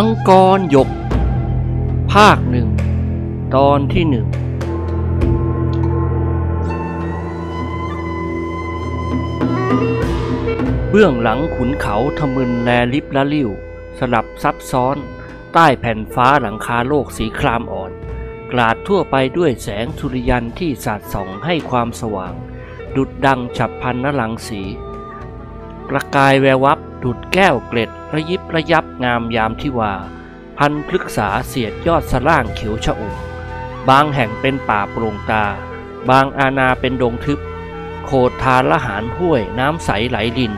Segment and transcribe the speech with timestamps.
[0.00, 0.88] มังกรหยก
[2.12, 2.68] ภาคหนึ่ง
[3.56, 4.26] ตอนที่หนึ่ง
[10.90, 13.50] เบื้องหลังขุนเขาทะมึนแลลิบละลิ่ว
[13.98, 14.96] สลับซับซ้อน
[15.54, 17.92] ใต้แผ่นฟ้าหลังคาโลกสีครามอ่อน
[18.52, 22.34] กลาดทั่วไปด้วยแสงสุริยันที่สาดส่องให้ความสว่าง
[22.96, 24.62] ดุดดังฉับพันนลังสี
[25.88, 29.94] ประกายแวววับ ดุดแก้วเกล็ดระยิบระยับงามยามที่ว่า
[30.58, 33.16] พันพฤกษาเสียดยอดสล่างเขียวชะอุ่ม
[33.88, 35.44] บางแห่งเป็นป่าโปร่งตา
[36.10, 37.40] บางอาณาเป็นดงทึบ
[38.04, 40.52] โขดทานละหารห้วยน้ำใสไหลลิน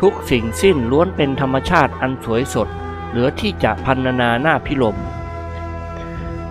[0.00, 2.68] ทุกสิ่งสิ้นล้วนเป็นธรรมชาติอันสวยสด
[3.10, 4.96] เหลือที่จะพันนาหน้าพิลม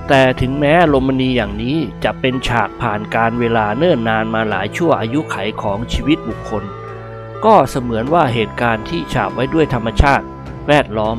[0.08, 6.64] แต่ถึงแม้ลมณีอย่างนี้จะเป็นฉากผ่านการเวลาเนิ่นนานมาหลายชั่วอายุไขของชีวิตบุคคล
[7.46, 10.26] ก็เสมือนว่าเหตุการณ์ที่ฉาบไว้ด้วยธรรมชาติ
[10.68, 11.18] แวดล้อม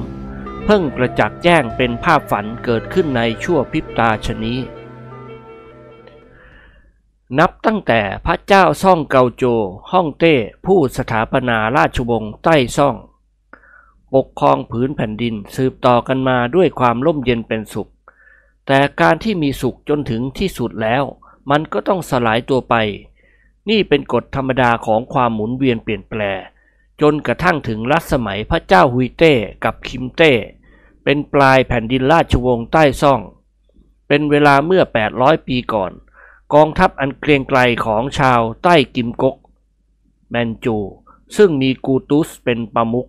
[0.64, 4.58] เพิ่งประจักแจ้งเป็นภาพฝันเกิดขึ้นในชั่วพริบตาชนี้
[7.38, 9.44] นับตั้งแต่พระเจ้าซ่องเกาโจ
[9.92, 10.34] ฮ่องเต้
[10.66, 12.96] ผู้สถาปนาราชวงศ์ใต้ซ่อง
[14.14, 17.90] ปกครองผืนแผ่นดินสืบต่อกันมาด้วยความร่มเย็นเป็นสุข
[18.66, 21.04] แต่การที่มีสุขจนถึงที่สุดแล้ว
[21.50, 22.74] มันก็ต้องสลายตัวไป
[23.70, 26.38] นี่เป็นกฎธรรมดาของความหมุนเวียนเปลี่ยนแปลง
[27.00, 29.32] จนกระทั่งถึงรัชสมัยพระเจ้าฮุยเต้
[29.64, 30.32] กับคิมเต้
[31.04, 33.20] เป็นปลายแผ่นดินราชวงศ์ใต้ซ่อง
[34.08, 34.82] เป็นเวลาเมื่อ
[35.14, 35.92] 800 ปีก่อน
[36.54, 39.36] กองทัพอันเกรียงไกรของชาวใต้กิมกก
[40.30, 40.76] แมนจู
[41.36, 43.08] ซึ่งมีกูตุสเป็นประมุข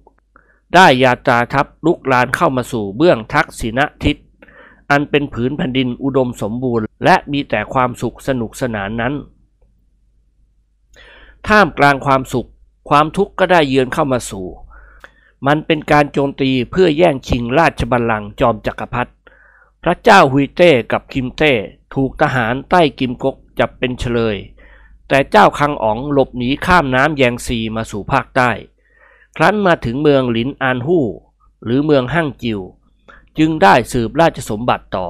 [0.73, 4.17] ได้ยาตาทัพลุกลานเข้ามาสู่เบื้องทักษิณทิศ
[4.91, 9.13] อันเป็นผืนแผ่นดินอุดมสมบูรณ์ และมีแต่ความสุขสนุกสนานนั้น
[11.47, 12.49] ท่ามกลางความสุข
[12.89, 14.47] ความทุกข์ก็ได้เยือนเข้ามาสู่
[15.47, 19.11] มันเป็นการโจมตีเพื่อแย่งชิงราชบัลลังก์จอมจักรพรรดิ
[19.83, 21.53] พระเจ้าฮุยเต้กับคิมเต้
[21.93, 24.37] ถูกทหารใต้กิมกกจับเป็นเฉลย
[25.07, 28.51] แต่เจ้าคังอ๋องหลบหนีข้ามน้ำแยงซีมาสู่ภาคใต้
[29.37, 31.05] ครั้นมาถึงเมืองหลินอานฮู้
[31.63, 32.59] หรือเมืองห้างจิว
[33.37, 35.07] จึงได้สืบราชสมบัติต่อ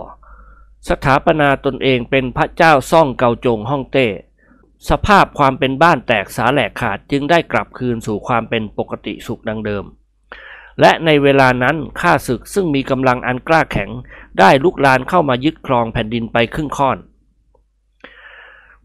[0.90, 4.08] สถาปนาตนเองเป็นพระเจ้าซ่องเกาจงฮ่องเต้
[4.90, 9.86] สภาพความเป็นบ้านแตกสาแหลกขาดจึงได้กลับคืนสู่ความเป็นปกติสุขดังเดิม
[10.82, 13.90] และในเวลานั้นข้าศึกซึ่งมีกำลังอันกล้าแข็ง
[14.40, 16.98] ได้ลุกลานเข้ามายึดครองแผ่นดินไปครึ่งค่อน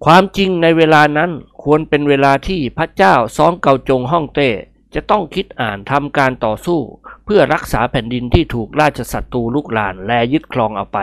[0.04, 1.30] ความจริงในเวลานั้น
[1.62, 4.50] ควรเป็นเวลาที่พระเจ้าซ้องเกาจงฮ่องเต้
[4.94, 6.80] จะต้องคิดอ่านทำการต่อสู้
[7.24, 10.98] เพื่อรักษาแผ่นดินที่ถูกราชศัตรูลุกลานและยึดครองเอาไป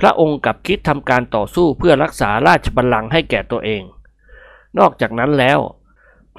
[0.00, 3.82] พระองค์กับคิดทำการต่อสู้เพื่อรักษาราชบัลลังก์ให้แก่ตัวเอง
[4.78, 5.58] นอกจากนั้นแล้ว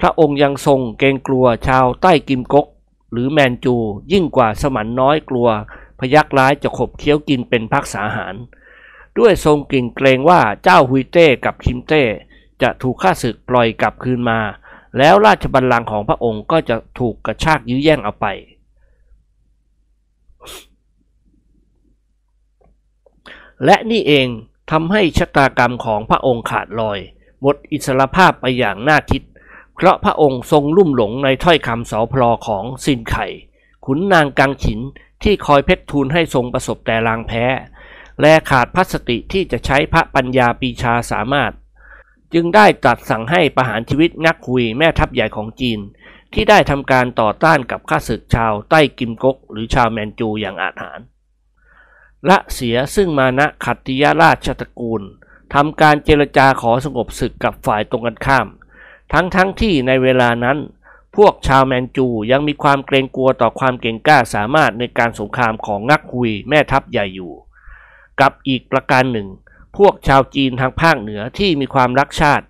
[0.00, 2.66] พระองค์ยังทรงเกรงกลัวชาวใต้กิมกก
[3.12, 3.76] หรือแมนจู
[4.12, 5.48] ยิ่งกว่าสมันน้อยกลัว
[5.98, 8.34] พยักร้ายจะขบเคี้ยวกินเป็นพักษาหาร
[9.18, 12.02] ด้วยทรงกิ่งเกรงว่าเจ้าฮุยเต้กับคิมเต้
[12.62, 14.40] จะถูกข้าศึกปล่อยกลับคืนมา
[14.98, 18.26] แล้วราชบัลลังก์ของพระองค์ก็จะถูกกระชากยื้อแย่งเอาไป
[23.64, 24.28] และนี่เอง
[24.70, 26.98] ทำให้ชะตากรรมของพระองค์ขาดลอย
[27.40, 29.22] หมดอิสรภาพไปอย่างน่าคิด
[29.74, 33.26] เพราะพระองค์ทรงลุ่มหลงในถ้อยคำสอพลอของสินไข่
[33.84, 34.80] ขุนนางกังฉิน
[35.22, 37.44] ที่คอยเพชรทูลให้ทรงประสบแต่ลางแพ้
[38.20, 41.52] และขาดพัสติที่จะใช้พระปัญญาปีชาสามารถ
[42.34, 45.80] จึงได้ตรัสสั่งให้ประหารชีวิตงักคุยแม่ทัพใหญ่ของจีน
[46.32, 51.06] ที่ได้ทำการต่อต้านกับข้าศึกชาวใต้กิมกก หรือชาวแมนจูอย่างอาถรรพ์
[52.28, 55.02] ละเสียซึ่งมานะขัตติยราชตระกูล
[55.54, 58.46] ทำการเจรจาขอสงบศึกกับฝ่ายตรงกันข้าม
[59.12, 60.58] ทั้งทั้งที่ในเวลานั้น
[61.16, 67.32] พวกชาวแมนจูยังมีความเกรงกลัวต่อความเก่งกล้าสามารถในการสงครามของงักฮุยแม่ทัพใหญ่อยู่
[68.20, 69.28] กับอีกประการหนึ่ง
[69.76, 72.44] พวกชาวจีนทางภาคเหนือที่มีความรักชาติ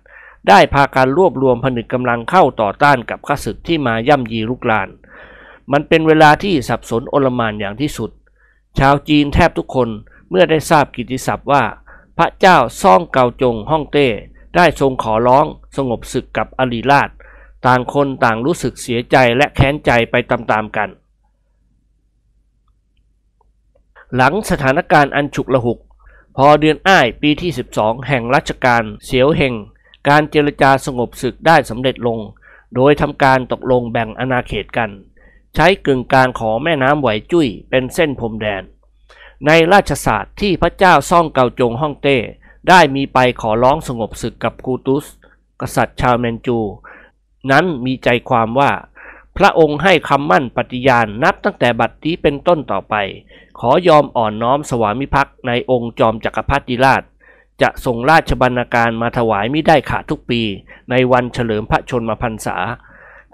[0.49, 4.89] ได้พาการรวบรวมผนึกกำลังเข้าต่อต้านกับข้าศึกที่มาย่ำยีลุกลาน
[5.71, 8.11] มันเป็นเวลาที่สับสนโอลมานอย่างที่สุด
[8.79, 9.89] ชาวจีนแทบทุกคน
[10.29, 11.63] เมื่อได้ทราบกิติศัพท์ว่า
[12.17, 14.07] พระเจ้าซ่องเกาจงฮ่องเต้
[14.55, 15.45] ได้ทรงขอร้อง
[15.75, 17.09] สงบศึกกับอลีราช
[17.65, 20.89] ต่างคนต่างรู้สึกเสียใจและแค้นใจไปตามๆกัน
[24.15, 25.79] หลังสถานการณ์อันฉุกละหุก
[26.37, 29.53] พอเดือนอ้ายปีที่ 12 แห่งรัชกาลเสียวเฮง
[30.09, 32.19] การเจรจาสงบศึกได้สำเร็จลง
[32.75, 34.89] โดยทำการตกลงแบ่งอาณาเขตกัน
[35.55, 38.63] ใช้กึ่งกลางของแม่น้ำไหวจุ้ยเป็นเส้นพรมแดน
[39.45, 42.17] ในราชศาสตร์ที่พระเจ้าซ่องเกาจงฮ่องเต้
[42.69, 45.05] ได้มีไปขอร้องสงบศึกกับกูตุส
[45.61, 46.57] กษัตริย์ชาวแมนจู
[47.51, 48.71] นั้นมีใจความว่า
[49.37, 52.95] พระองค์ให้คำมั่นปฏิญาณนับตั้งแต่บัดนี้เป็นต้นต่อไป
[53.59, 57.03] ขอยอมอ่อนน้อมสวามิภักดิ์ในองค์จอมจักรพรรดิราช
[57.61, 60.41] จะส่งราชบรรณาการมาถวายม่ได้ขาดทุกปี
[60.91, 62.57] ในวันเฉลิมพระชนมพรรษา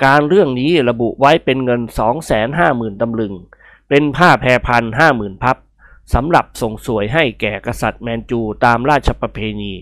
[0.04, 1.82] การเรื่องนี้ระบุไว้เป็นเงิน
[2.42, 3.34] 250,000ตำลึง
[3.90, 5.58] เป็นผ้าแพรพันห้าหมื่นพับ
[6.14, 9.74] สำหรับส่งสวยให้แก่กษัตริย์แมนจูตามราชประเพณี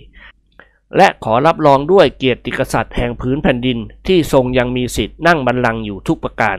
[0.97, 3.77] และขอรับรองด้วยเกียรติกษัตริย์แห่งพื้นแผ่นดิน
[4.07, 6.57] ที่ทรงยังมีสิทธิ์นั่งบัลลังก์อยู่ทุกประการ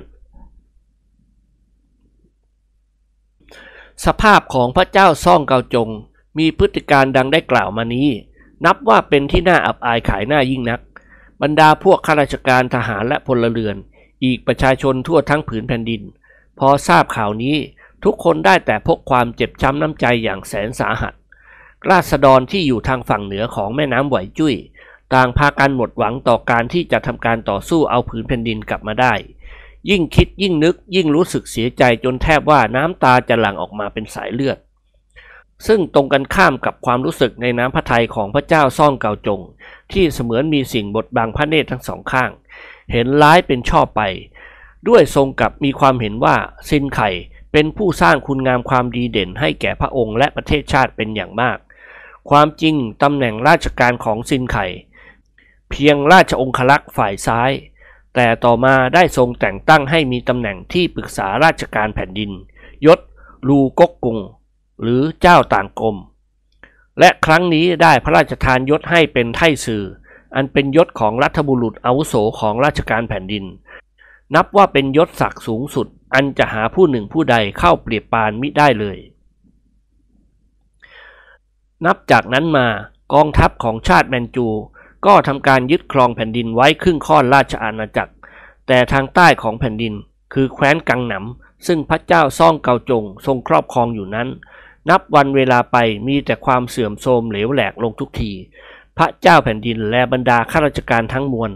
[4.05, 5.89] สภาพของพระเจ้าซ่องเกาจง
[6.39, 8.09] มีพฤติการดังได้กล่าวมานี้
[8.65, 10.81] นับว่าเป็นที่น่าอับอายขายหน้ายิ่งนัก
[11.43, 13.77] บรรดาพวกข้าราชการทหารและพลเรือน
[14.25, 16.03] อีกประชาชนทั่วทั้งผืนแผ่นดิน
[16.59, 17.57] พอทราบข่าวนี้
[18.05, 21.15] ทุกคนได้แต่พกความเจ็บช้ำน้ำใจอย่างแสนสาหัส
[21.91, 24.55] ราษฎรที่อยู่ทางฝั่งเหนือของแม่น้ำไหวจุ้ย
[25.15, 29.15] ต่างพากันหมดหวังต่อการที่จะทำการต่อสู้เอาผืนแผ่นดินกลับมาได้
[29.91, 34.59] ยิ่งคิดยิ่งนึกยิ่งรู้สึกเสียใจจนแทบว่าน้ำตาจะหลั่งออกมาเป็นสายเลือด
[35.67, 39.41] ซึ่งตรงกันข้ามกับความรู้สึกในน้ำพระทัยของพระเจ้าซ่องเกาจง
[39.93, 42.31] ที่เสมือนมีสิ่งบดบังพระเนตรทั้งสองข้าง
[42.93, 44.03] เห็นร้ายเป็นชอบไป
[44.89, 46.37] ด้วยทรงกับมีความเห็นว่า
[46.69, 47.11] ซินไข่
[47.53, 51.59] เป็นผู้สร้างคุณงามความดีเด่นให้แก่พระองค์และประเทศชาติเป็นอย่างมาก
[52.31, 54.67] ความจริงตำแหน่งราชการของซินไข่
[55.71, 57.51] เพียงราชองคลักษ์ฝ่ายซ้าย
[58.15, 62.31] แต่ต่อมาได้ทรงแต่งตั้งให้มีตำแหน่งที่ปรึกษาราชการแผ่นดิน
[62.87, 63.01] ยศ
[63.49, 64.19] ลูกกกุง
[64.81, 65.97] หรือเจ้าต่างกรม
[67.01, 69.85] และครั้งนี้ได้พระราชทานยศให้เป็นไท่สื่อ
[70.35, 73.45] อันเป็นยศของรัฐบุรุษอาวุโสของราชการแผ่นดิน
[74.35, 78.99] นับว่าเป็นยศศักดิ์สูงสุด อันจะหาผู้หนึ่งผู้ใดเข้าเปรียบปานมิได้เลย
[81.87, 82.67] นับจากนั้นมา
[83.15, 84.47] กองทัพของชาติแมนจู
[85.07, 88.13] ก็ทำการยึดครองแผ่นดินไว้ครึ่งค่อนราชอาณาจักร
[88.67, 89.95] แต่ทางใต้ของแผ่นดิน
[90.35, 94.29] คือแคว้นกังหนำซึ่งพระเจ้าซ่องเกาจงทรงครอบครองอยู่นั้น
[94.89, 98.33] นับวันเวลาไปมีแต่ความเสื่อมโทรมเหลวแหลกลงทุกที
[98.99, 101.51] พระเจ้าแผ่นดินและบรรดาข้าราชการทั้งมวล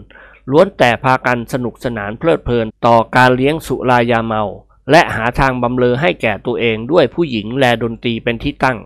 [0.51, 4.43] ล้วนแต่พากันสนุกสนานเพลิดเพลินต่อการเลี้ยงสุรายาเมา
[4.91, 8.79] และหาทางบำเรอให้แก่ตัวเองด้วยผู้หญิงแลดนตรีเป็นที่ตั้ง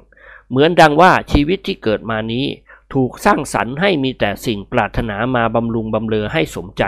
[0.51, 2.47] เหมือนดังว่าชีวิตที่เกิดมานี้
[2.95, 6.83] ถูกสร้างสรรค์ให้มีแต่สิ่งปรารถนามาบำรุงบำเรอให้สมใจ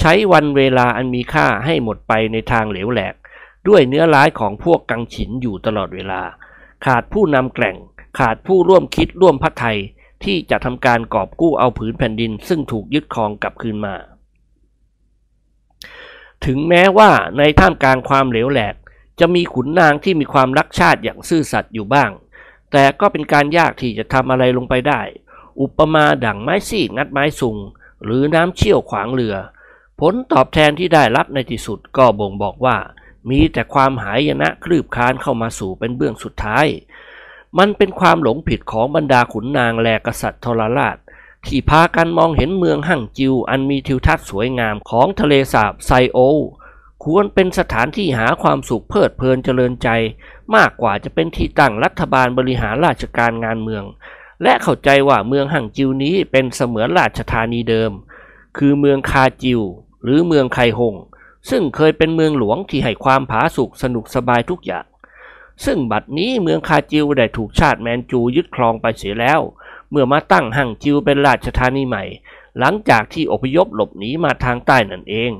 [0.00, 3.14] ใช้วันเวลาอันมีค่าให้หมดไปในทางเหลวแหลก
[3.68, 6.22] ด้วยเนื้อร้ายของพวกกังฉินอยู่ตลอดเวลา
[6.86, 7.76] ขาดผู้นำแกล่ง
[8.18, 9.78] ขาดผู้ร่วมคิดร่วมพัฒไทย
[10.24, 13.94] ที่จะทำการกอบกู้เอาผืนแผ่นดิน ซึ่งถูกยึดครองกลับคืนมา
[16.44, 18.74] ถึงแม้ว่าในท่ามกลางความเหลวแหลก
[19.20, 22.10] จะมีขุนนางที่มีความรักชาติอย่างซื่อสัตย์อยู่บ้าง
[22.72, 25.00] แต่ก็เป็นการยากที่จะทำอะไรลงไปได้
[25.60, 27.56] อุปมาดั่งไม้ซีกงัดไม้สุง
[28.04, 29.36] หรือน้ำเชี่ยวขวางเรือ
[30.00, 32.76] ผลตอบแทนที่ได้รับในที่สุดก็บ่งบอกว่า
[33.30, 36.66] มีแต่ความหายนะคลืบคานเข้ามาสู่เป็นเบื้องสุดท้าย
[37.58, 40.96] มันเป็นความหลงผิดของบรรดาขุนนางแลกษัตริย์ทรราช
[41.46, 46.18] ที่พากันมองเห็นเมืองหั่งจิว อันมีทิวทัศน์สวยงามของทะเลสาบไซโอ
[47.04, 49.88] ควรเป็นสถานที่หาความสุขเพลิดเพลินเจริญใจ
[50.54, 53.84] มากกว่าจะเป็นที่ตั้งรัฐบาลบริหารราชการงานเมือง
[54.42, 57.92] และเข้าใจว่าเมืองหั่งจิวนี้เป็นเสมือนราชธานีเดิม
[58.58, 59.60] คือเมืองคาจิว
[60.02, 60.94] หรือเมืองไคหง
[61.50, 64.86] ซึ่งเคยเป็นเมืองหลวงที่ให้ความผาสุกสนุกสบายทุกอย่าง
[65.64, 69.40] ซึ่งบัดนี้เมืองคาจิวได้ถูกชาติแมนจูยึดครองไปเสียแล้ว
[69.90, 72.04] เมื่อมาตั้งหั่งจิวเป็นราชธานีใหม่
[72.58, 75.32] หลังจากที่อพยพหลบหนีมาทางใต้นั่นเอง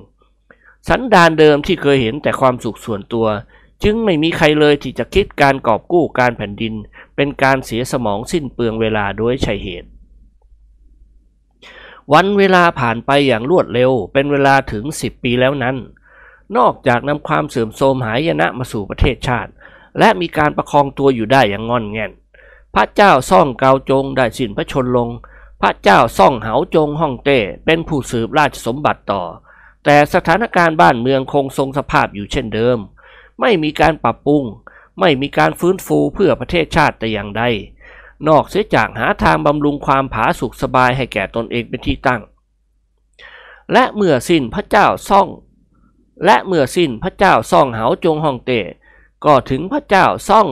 [0.89, 3.27] สันดานเดิมที่เคยเห็นแต่ความสุขส่วนตัว
[3.83, 6.75] จึงไม่มีใครเลยที่จะคิดการกอบกู้การแผ่นดิน
[7.17, 9.89] เป็นการเสียสมองสิ้นเปลืองเวลาโดยใช่เหตุ
[12.13, 15.77] วันเวลาผ่านไปอย่างรวดเร็ว เป็นเวลาถึงสิบปีแล้วนั้น
[16.57, 19.51] นอกจากนำความเสื่อมโทรมหายนะมาสู่ประเทศชาติ
[19.99, 22.11] และมีการประคองตัวอยู่ได้อย่างงอนแงน
[22.75, 25.09] พระเจ้าซ่องเกาจงได้สิ้นพระชนลง
[25.63, 29.23] พระเจ้าซ่องเหาจงฮ่องเต้เป็นผู้สืบราชสมบัติต่อ
[29.85, 32.79] แต่สถานการณ์บ้านเมืองคงทรงสภาพอยู่เช่นเดิม
[33.41, 34.45] ไม่มีการปรับปรุง
[35.01, 37.43] ไม่มีการฟื้นฟูเพื่อประเทศชาติแต่อย่างใด
[38.29, 42.23] นอกเสียจากหาทางบำรุงความผาสุกสบายให้แก่ตนเองเป็นที่ตั้ง
[43.73, 45.29] และเมื่อสิ้นพระเจ้าซ่อง
[46.25, 48.61] และเมื่อสิ้นพระเจ้าซ่องเหาจงฮ่องเต้
[49.25, 50.49] ก็ถึงพระเจ้าซ่อง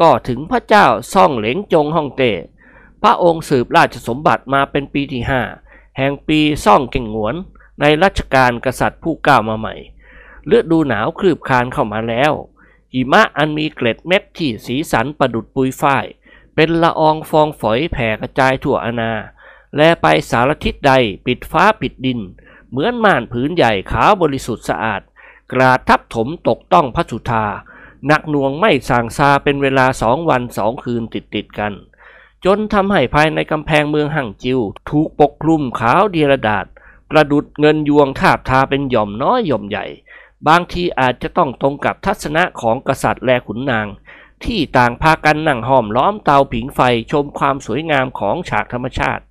[0.00, 2.32] ก็ถึงพระเจ้าซ่องเหลงจงฮ่องเต้
[3.02, 5.42] พระองค์สืบราชสมบัติมาเป็นปีที่ห้า
[5.96, 7.34] แห่งปีซ่องเก่งหวน
[7.80, 9.74] ในรัชกาลกษัตริย์ผู้ก้าวมาใหม่
[10.46, 12.32] เลือดดูหนาวคลืบคลานเข้ามาแล้ว
[12.92, 16.04] หิมะอันมีเกล็ดเม็ดที่สีสันประดุดปุยฝ้าย
[16.62, 19.12] เป็นละอองฟองฝอยแผ่กระจายทั่วอาณา
[19.76, 20.92] และไปสารทิศใด
[21.26, 22.20] ปิดฟ้าปิดดิน
[22.70, 25.02] เหมือนม่านผืนใหญ่ขาวบริสุทธิ์สะอาด
[25.52, 27.44] กราดทับถมตกต้องพระสุธา
[28.06, 31.72] หนักหน่วงไม่สางซาเป็นเวลาสองวันสองคืนติดติดกัน
[32.44, 36.66] จนทำให้ภายในกำแพงเมืองหั่งจิว ถูกปกคลุมขาวเดียรดาษ
[37.10, 39.86] ประดุดเงินยวงทาบทาเป็นหย่อมน้อยหย่อมใหญ่
[40.48, 43.86] บางทีอาจจะต้องตรงกับทัศนะของกษัตริย์และขุนนาง
[44.44, 46.80] ที่ต่างพากันนั่งห้อมล้อมเตาผิงไฟ
[47.12, 49.24] ชมความสวยงามของฉากธรรมชาติ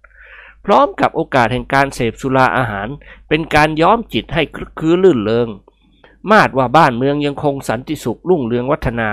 [0.65, 2.87] พร้อมกับโอกาสแห่งการเสพสุราอาหาร
[3.29, 5.49] เป็นการย้อมจิตให้คลึกคื้ลื่นเริง
[6.31, 9.09] มาดว่าบ้านเมืองยังคงสันติสุขรุ่งเรืองวัฒนา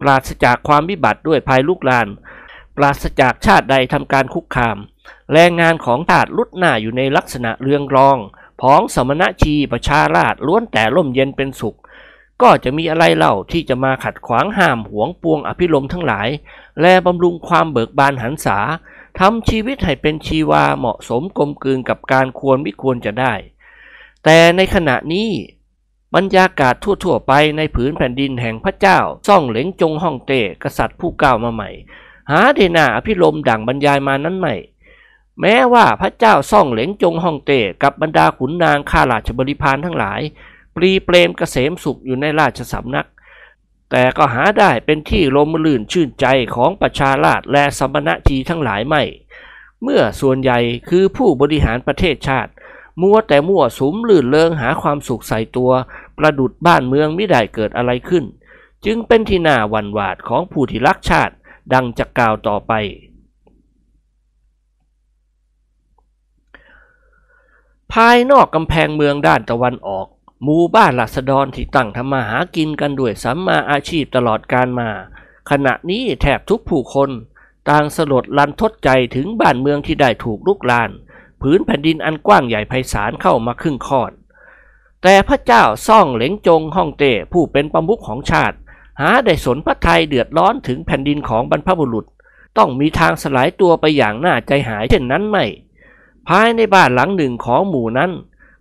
[0.00, 2.08] ปราศจากความวิบัติด้วยภัยลุกลาน
[2.76, 4.76] ปราศจากชาติใดทำการคุกคาม
[5.32, 8.18] แรงงานของทาสลุดหน้าอยู่ในลักษณะเรืองรอง
[8.60, 11.78] ผองสมณชีประชาราชล้วนแต่ร่มเย็นเป็นสุข
[12.42, 16.28] ก็จะมีอะไรเล่าที่จะมาขัดขวางห้ามหวงปวงอภิรมทั้งหลาย
[16.80, 18.58] และบำรุงความเบิกบานหันษา
[19.18, 23.34] ทำชีวิตให้เป็นชีวาเหมาะสมกลมกลืนกับการควรไม่ควรจะได้
[24.24, 25.28] แต่ในขณะนี้
[26.14, 31.70] บรรยากาศทั่วๆไปในผืนแผ่นดินแห่งพระเจ้า ซ่องเหลงจงฮ่องเต้กษัตริย์ผู้ก้าวมาใหม่
[32.30, 34.54] หาเดนาอภิรมดั่งบรรยายมานั้นใหม่
[35.40, 40.20] แม้ว่าพระเจ้าซ่องเหลงจงฮ่องเต้กับบรรดาขุนนางข้าราชบริพารทั้งหลาย
[40.78, 43.08] ปรีเปรมเกษมสุขอยู่ในราชสำนัก
[43.90, 49.02] แต่ก็หาได้เป็นที่ลมลื่นชื่นใจของประชาราชและสมณจีทั้งหลายไม่
[49.82, 50.58] เมื่อส่วนใหญ่
[50.88, 52.50] คือผู้บริหารประเทศชาติ
[53.00, 55.70] มัวแต่มั่วสุมลื่นเลิงหาความสุขใส่ตัว
[56.18, 58.24] ประดุดบ้านเมืองไม่ได้เกิดอะไรขึ้น
[58.84, 61.34] จึงเป็นที่น่าหวั่นหวาดของผู้ที่รักชาติ
[61.72, 62.72] ดังจะกล่าวต่อไป
[67.92, 70.06] ภายนอกกำแพงเมืองด้านตะวันออก
[70.42, 74.88] หมู่บ้านหลัษฎรที่ตั้งทำมาหากินกันด้วยสัมมาอาชีพตลอดการมา
[75.50, 77.10] ขณะนี้แทบทุกผู้คน
[77.68, 80.90] ต่างสลดลันทดใจถึงบ้านเมืองที่ได้ถูกลุกลาน
[81.42, 84.12] ผืนแผ่นดินอันกว้างใหญ่ไพศาลเข้ามาครึ่งคอน
[85.02, 88.56] แต่พระเจ้าซ่องเหลงจงฮ่องเต้ผู้เป็นประมุขของชาติ
[89.00, 92.06] หาได้สนพระไทยเดือดร้อนถึงแผ่นดินของบรรพบุรุษ
[92.58, 95.44] ต้องมีทางสลายตัวไปอย่างน่าใจหายเช่นนั้นไม่
[96.28, 98.10] ภายในบ้านหลังหนึ่งของหมู่นั้น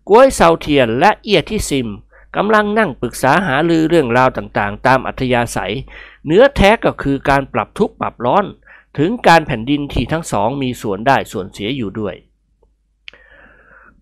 [0.09, 1.87] กล้วยเซาเทียนและเอียที่ซิม
[2.35, 5.73] กำลังนั่งปรึกษาหารือเรื่องราวต่างๆ ตามอัธยาศัย
[6.25, 8.45] เนื้อแท้ก็คือการปรับทุกข์ปรับร้อน
[8.97, 12.15] ถึงการแผ่นดินที่ทั้งสองมีส่วนได้ส่วนเสียอยู่ด้วย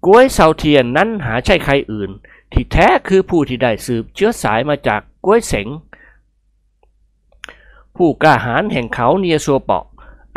[0.05, 2.09] กล้วยเซาเทียนนั้นหาใช่ใครอื่น
[2.51, 5.67] ที่แท้คือผู้ที่ได้สืบเชื้อสายมาจากกล้วยเสง
[7.95, 9.85] ผู้กล้าหาญแห่งเขาเนียซัวเปาะ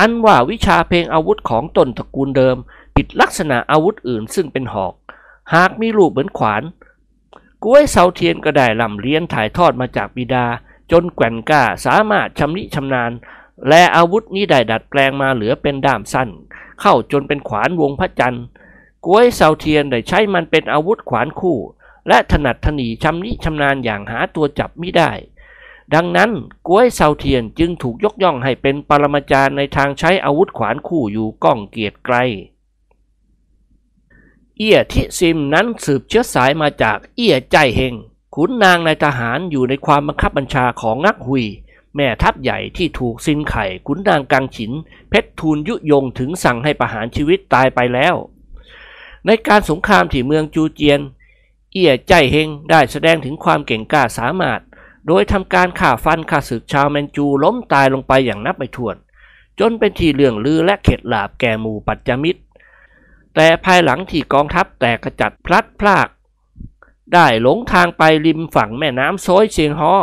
[0.01, 2.57] อันว่าวิชาเพลงอาวุธของตนตระกูลเดิม
[2.95, 4.95] ผิดลักษณะอาวุธอื่นซึ่งเป็นหอก
[5.55, 6.62] หากมีรูปเหมือนขวาน
[7.64, 10.47] กล้วยเซาเทียนก็ได้ลำเลียนถ่ายทอดมาจากบิดา
[10.90, 13.12] จนแกว่นกล้าสามารถชำนิชำนาญ
[13.69, 16.28] และอาวุธนี้ได้ดัดแปลงมาเหลือเป็นด้ามสั้น
[16.81, 18.45] เข้าจนเป็นขวานวงพระจันทร์
[19.07, 21.59] กล้วยเซาเทียนได้ใช้มันเป็นอาวุธขวานคู่
[22.09, 25.11] และถนัดถนีชำนิชำนาญอย่างหาตัวจับไม่ได้
[25.95, 26.31] ดังนั้น
[26.69, 32.17] กล้วยเซาเทียนจึงถูกยกย่องให้เป็นปรมาจารย์ในทางใช้อาวุธขวานคู่อยู่ก้องเกียรติไกล
[34.59, 37.95] เอี้ยทิซิมนั้นสืบเชื้อสายมาจากเอี้ยใจเฮง
[38.35, 41.45] ขุนนางในทหารอยู่ในความบังคับบัญชาของนักหุย
[41.97, 44.73] แม่ทัพใหญ่ที่ถูกซินไข่ขุนนางกังฉิน
[45.11, 48.15] เพชรทูลยุยงถึงสั่งให้ประหารชีวิตตายไปแล้ว
[49.27, 51.00] ในการสงครามที่เมืองจูเจียน
[51.73, 54.61] เอี้ยใจเฮงได้แสดงถึงความเก่งกล้าสามารถ
[55.07, 58.97] โดยทำการข่าฟันข่าศึกชาวแมนจูล้มตายลงไปอย่างนับไม่ถ้วน
[59.61, 62.41] จนเป็นที่เลื่องลือและเข็ดหลาบแก่หมู่ปัจจมิตร
[63.40, 66.09] แต่ภายหลังที่กองทัพแตกกระจัดพลัดพราก
[67.12, 69.95] ได้หลงทางไปริมฝั่งแม่น้ำโซยเชียงฮอ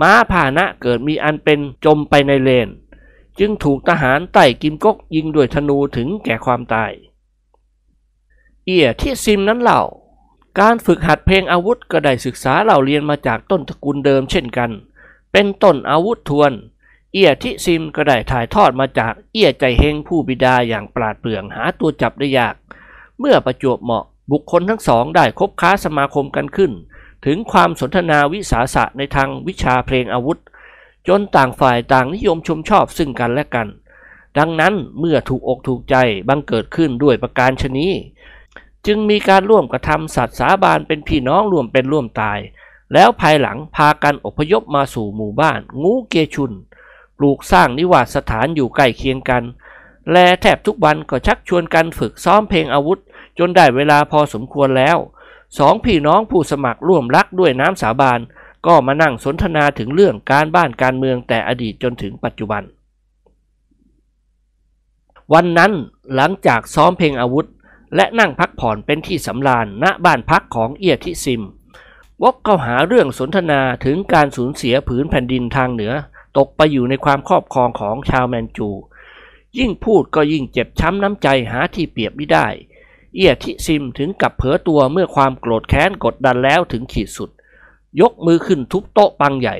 [0.00, 2.68] ม้าพาหนะเกิดมีอันเป็นจมไปในเลน
[3.38, 6.92] จึงถูกทหารไต่กิมก๊กยิงด้วยธนูถึงแก่ความตาย
[8.64, 9.80] เอี่ยที่ซิมนั้นเล่า
[10.60, 14.70] การฝึกหัดเพลงอาวุธก็ได้ศึกษาเล่าเรียนมาจากต้นตระกูลเดิมเช่นกัน
[15.32, 16.52] เป็นต้นอาวุธทวน
[17.12, 22.54] เอียที่ซิมก็ได้ถ่ายทอดมาจากเอียใจเฮงผู้บิดาอย่างปราดเปรื่องหาตัวจับได้ยาก
[23.18, 26.72] เมื่อประจวบเหมาะบุคคลทั้งสองได้คบค้าสมาคมกันขึ้น
[27.24, 30.38] ถึงความสนทนาวิสาสะในทางวิชาเพลงอาวุธ
[31.08, 33.68] จนต่างฝ่ายต่างนิยมชมชอบซึ่งกันและกัน
[34.38, 35.96] ดังนั้นเมื่อถูกอกถูกใจ
[36.28, 37.92] บังเกิดขึ้นด้วยประการชนี้
[38.86, 42.38] จึงมีการร่วมกระทำสัตว์สาบานเป็นพี่น้องร่วมเป็นร่วมตาย
[42.92, 46.52] แล้วภายหลังพากันอพยพมาสู่หมู่บ้าน งูเกชุน
[47.20, 49.42] ปลูกสร้างนิวาสสถานอยู่ใกล้เคียงกัน
[50.12, 52.98] และแทบทุกวันก็ชักชวนกันฝึกซ้อมเพลงอาวุธ
[53.38, 54.98] จนได้เวลาพอสมควรแล้ว
[55.58, 58.20] สองพี่น้องผู้สมัครร่วมรักด้วยน้ำสาบาน
[58.66, 62.62] ก็มานั่งสนทนาถึงเรื่องการบ้านการเมืองแต่อดีตจนถึงปัจจุบัน
[65.32, 65.72] วันนั้น
[66.14, 67.46] หลังจากซ้อมเพลงอาวุธ
[67.96, 71.42] และนั่งพักผ่อนเป็นที่สำราญณบ้านพักของเอียทิซิม
[72.22, 75.92] วกเข้าหาเรื่องสนทนาถึงการสูญเสียผืนแผ่นดินทางเหนือ
[76.36, 78.68] ตกไปอยู่ในความครอบครองของชาวแมนจู
[79.58, 82.46] ยิ่งพูดก็ยิ่งเจ็บช้ำน้ำใจหาที่เปรียบไม่ได้
[83.14, 87.30] เอียทิซิมถึงกับเผลอตัวเมื่อความโกรธแค้นกดดันแล้วถึงขีดสุด
[88.00, 89.56] ยกมือขึ้นทุบโต๊ะปังใหญ่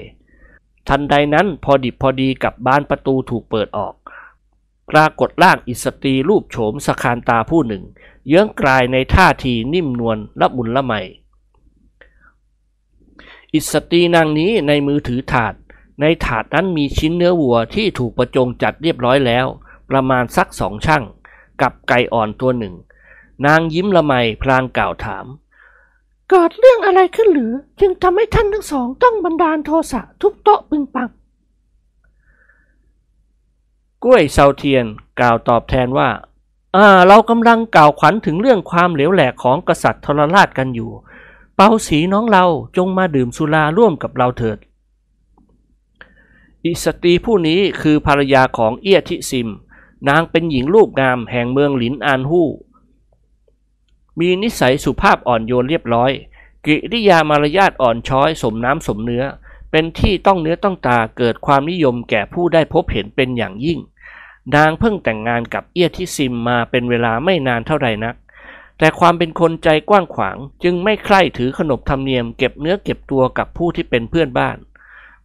[0.89, 3.95] ทันใดนั้นพอดิบพอดีกับบานประตูถูกเปิดออก
[4.91, 7.85] ปรากฏร่างอิสตรีรูปโฉมสคราญตาผู้หนึ่ง
[8.27, 10.93] เยื้องกรายในท่าทีนิ่มนวลละมุนละไม
[13.53, 15.55] อิสตรีนางนี้ในมือถือถาด
[16.01, 19.47] ในถาดนั้นมีชิ้นเนื้อวัวที่ถูกประจงจัดเรียบร้อยแล้ว
[19.91, 21.05] ประมาณสักสองชั่ง
[21.61, 22.75] กับไก่อ่อนตัวหนึ่ง
[23.47, 25.27] นางยิ้มละไมพลางกล่าวถาม
[26.31, 31.09] เกิดเรื่องอะไรขึ้นหรือ จึงทำให้ท่านทั้งสองต้องบันดาลโทสะทุบโต๊ะปึงปัง
[34.05, 34.85] กล้วยเซาเทียน
[35.19, 36.09] กล่าวตอบแทนว่า
[36.77, 40.91] อ่า เรากำลังกล่าวขวัญถึงเรื่องความเหลวแหลกของกษัตริย์ทรราชกันอยู่
[41.57, 42.45] เปาสีน้องเรา
[42.77, 44.59] จงมาดื่มสุราร่วมกับเราเถิด
[46.65, 49.49] อิสตรีผู้นี้คือภรรยาของเอียทิซิม
[50.09, 52.49] นางเป็นหญิงรูปงามแห่งเมืองหลินอานฮู้
[54.19, 56.11] มีนิสัยสุภาพอ่อนโยนเรียบร้อย
[56.67, 59.25] กิริยามารยาทอ่อนช้อย สมน้ำสมเนื้อ
[59.71, 63.79] เป็นที่ต้องเนื้อต้องตาเกิดความนิยมแก่ผู้ได้พบเห็นเป็นอย่างยิ่ง
[64.55, 68.15] นางเพิ่งแต่งงานกับเอียทิซิมมาเป็นเวลาไม่นานเท่าไหร่นัก
[68.79, 74.57] แต่ความเป็นคนใจกว้างขวาง จึงไม่ใคร่ถือขนบธรรมเนียมเก็บเนื้อเก็บตัวกับผู้ที่เป็นเพื่อนบ้าน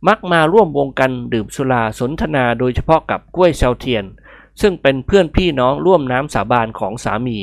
[0.07, 4.05] มักมาร่วมวงกันดื่มสุราสนทนาโดยเฉพาะกับกล้วยเซาเทียน
[4.61, 7.37] ซึ่งเป็นเพื่อนพี่น้องร่วมน้ำสาบานของสามี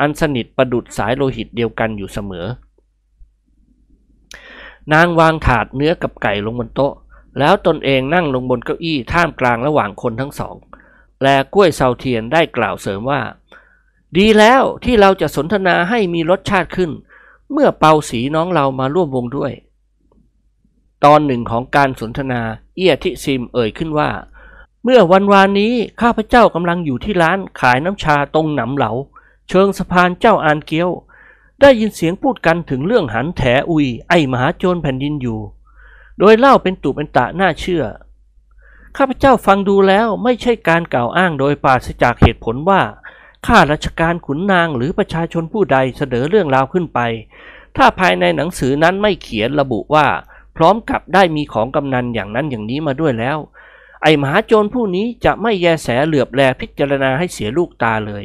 [0.00, 2.46] อันสนิทประดุดสายโลหิตเดียวกันอยู่เสมอ
[4.92, 6.94] นางวางถาดเนื้อกับไก่ลงบนโต๊ะ
[7.38, 10.56] แล้วตนเองนั่งลงบนเก้าอี้ท่ามกลางระหว่างคนทั้งสอง
[11.22, 13.20] และกล้วยเซาเทียนได้กล่าวเสริมว่า
[14.16, 16.90] ดีแล้วที่เราจะสนทนาให้มีรสชาติขึ้น
[17.52, 19.52] เมื่อเปาสีน้องเรามาร่วมวงด้วย
[21.04, 22.40] ตอนหนึ่งของการสนทนา
[22.76, 24.10] เอียทิซิมเอ่ยขึ้นว่า
[24.84, 28.92] เมื่อวันวานนี้ข้าพเจ้ากำลังอยู่ที่ร้านขายน้ำชาตรงหนำเหลา
[29.48, 30.90] เชิงสะพานเจ้าอานเกี้ยว
[31.60, 35.38] ได้ยินเสียงพูดกันถึงเรื่องหันแถอุย ไอมหาโจรแผ่นดินอยู่
[36.18, 37.84] โดยเล่าเป็นตุเป็นตะน่าเชื่อ
[38.96, 42.82] ข้าพเจ้าฟังดูแล้วไม่ใช่การกล่าวอ้างโดยปราศจากเหตุผลว่า
[43.46, 47.00] ข้าราชการขุนนางหรือประชาชนผู้ใดเสนอเรื่องราวขึ้นไป
[47.76, 50.06] ถ้าภายในหนังสือนั้นไม่เขียนระบุว่า
[50.60, 53.38] ร้อมกับได้มีของกำนันอย่างนั้นอย่างนี้มาด้วยแล้ว
[54.02, 58.24] ไอมหาโจรผู้นี้จะไม่แยแสเหลือบแลพิจารณาให้เสียลูกตาเลย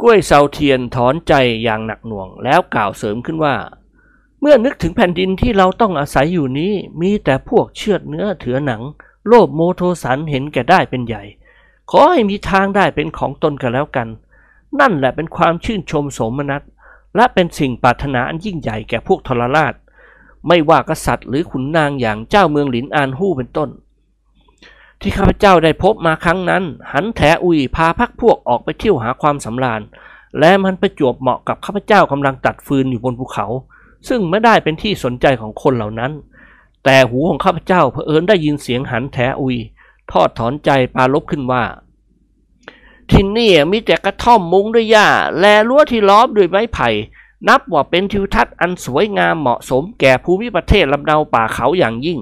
[0.00, 3.54] กล้วยเซาเทียนถอนใจอย่างหนักหน่วงแล้วกล่าวเสริมขึ้นว่า
[4.40, 8.82] เมื่อนึกถึงแผ่นดินที่เราต้องอาศัยอยู่นี้ มีแต่พวกเชือดเนื้อเถือหนัง
[9.26, 11.22] โลภโมโทสันเห็นแก่ได้เป็นใหญ่
[11.90, 14.08] ขอให้มีทางได้เป็นของตนกันแล้วกัน
[14.80, 16.62] นั่นแหละเป็นความชื่นชมสมนัส
[17.16, 19.74] และเป็นสิ่งปรารถนาอันยิ่งใหญ่แก่พวกทรราช
[20.48, 23.68] ไม่ว่ากษัตริย์หรือขุนนางอย่างเจ้าเมืองหลินอานฮู้เป็นต้น
[25.00, 29.80] ที่ข้าพเจ้าได้พบมาครั้งนั้น หันแถอุยพาพักพวกออกไปเที่ยวหาความสำราญ
[30.38, 33.46] และมันประจวบเหมาะกับข้าพเจ้ากำลังตัดฟืนอยู่บนภูเขา
[34.08, 36.12] ซึ่งไม่ได้เป็นที่สนใจของคนเหล่านั้น
[36.84, 39.56] แต่หูของข้าพเจ้าเผอิญได้ยินเสียงหันแถอุย
[40.12, 41.64] ทอดถอนใจปาลบขึ้นว่า
[43.10, 45.08] ที่นี่มีแต่กระท่อมมุงด้วยหญ้า
[45.40, 46.88] และรั้วที่ล้อมด้วยไม้ไผ่
[47.48, 52.20] นับว่าเป็นทิวทัศน์อันสวยงามเหมาะสมแก่ภูมิประเทศลำเนาป่าเขาอย่างยิ่ง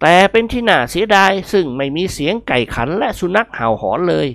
[0.00, 4.28] แต่เป็นที่น่าเสียดายซึ่งไม่มีเสียงไก่ขันและสุนัขเห่าหอนเลย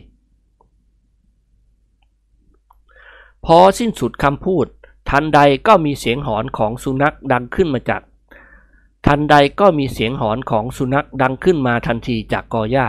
[3.46, 4.68] พอสิ้นสุดคำพูด
[5.10, 8.02] ทันใดก็มีเสียงหอนของสุนัขดังขึ้นมาจาก
[9.06, 12.88] ทันใดก็มีเสียงหอนของสุนัขดังขึ้นมาทันทีจากกอหญ้า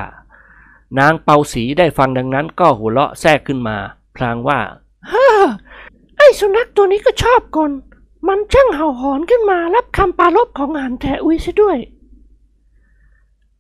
[0.99, 3.77] นางเปาสีได้ฟังดังนั้นก็หัวเราะแทรกขึ้นมา
[4.17, 4.61] พลางว่า
[5.11, 5.29] ฮ่า
[6.23, 7.73] อ้สุนัขตัวนี้ก็ชอบกล
[8.29, 11.79] มันช่างเห่าหอนขึ้นมารับคำปารบของหันแถอุยซะด้วย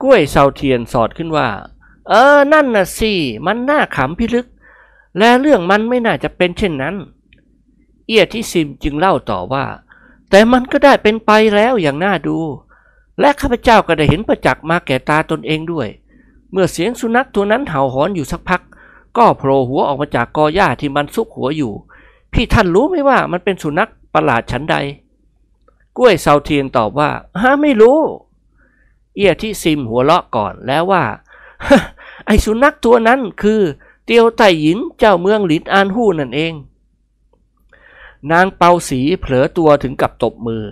[0.03, 1.48] กล้วยเซาเทียนสอดขึ้นว่า
[2.09, 3.12] เออ นั่นน่ะสิ
[3.46, 4.46] มันน่าขำพิลึก
[5.18, 6.94] และเรื่องมันไม่น่าจะเป็นเช่นนั้น
[8.07, 9.64] เอียที่ซิมจึงเล่าต่อว่า
[10.31, 12.38] แต่มันก็ได้เป็นไปแล้วอย่างน่าดู
[13.20, 15.88] และข้าพเจ้าก็ได้เห็นประจักษ์มาแก่ตาตนเองด้วย
[16.51, 18.62] เมื่อเสียงสุนัขตัวนั้นเห่าหอนอยู่สักพัก
[19.16, 21.72] ก็โผล่หัวออกมาจากกอหญ้าที่มันซุกหัวอยู่
[22.33, 24.77] พี่ท่านรู้ไหมว่ามันเป็นสุนัขประหลาดชั้นใด
[25.97, 27.99] กล้วยเซาเทียนตอบว่าฮะไม่รู้
[29.14, 31.05] เอียที่ซิมหัวเราะก่อนแล้วว่า
[32.27, 33.61] ไอสุนัขตัวนั้นคือ
[34.05, 36.53] เตียวไต่หยินเจ้าเมืองหลินอานฮู้นั่นเอง
[38.33, 40.62] นางเปาสีเผลอตัวถึงกับตบมือ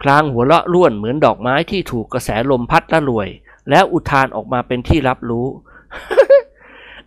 [0.00, 3.28] พลางหัวเราะร่วนเหมือนดอกไม้ที่ถูกกระแสลมพัดละลวย
[3.70, 5.46] แล้วอุทานออกมาเป็นที่รับรู้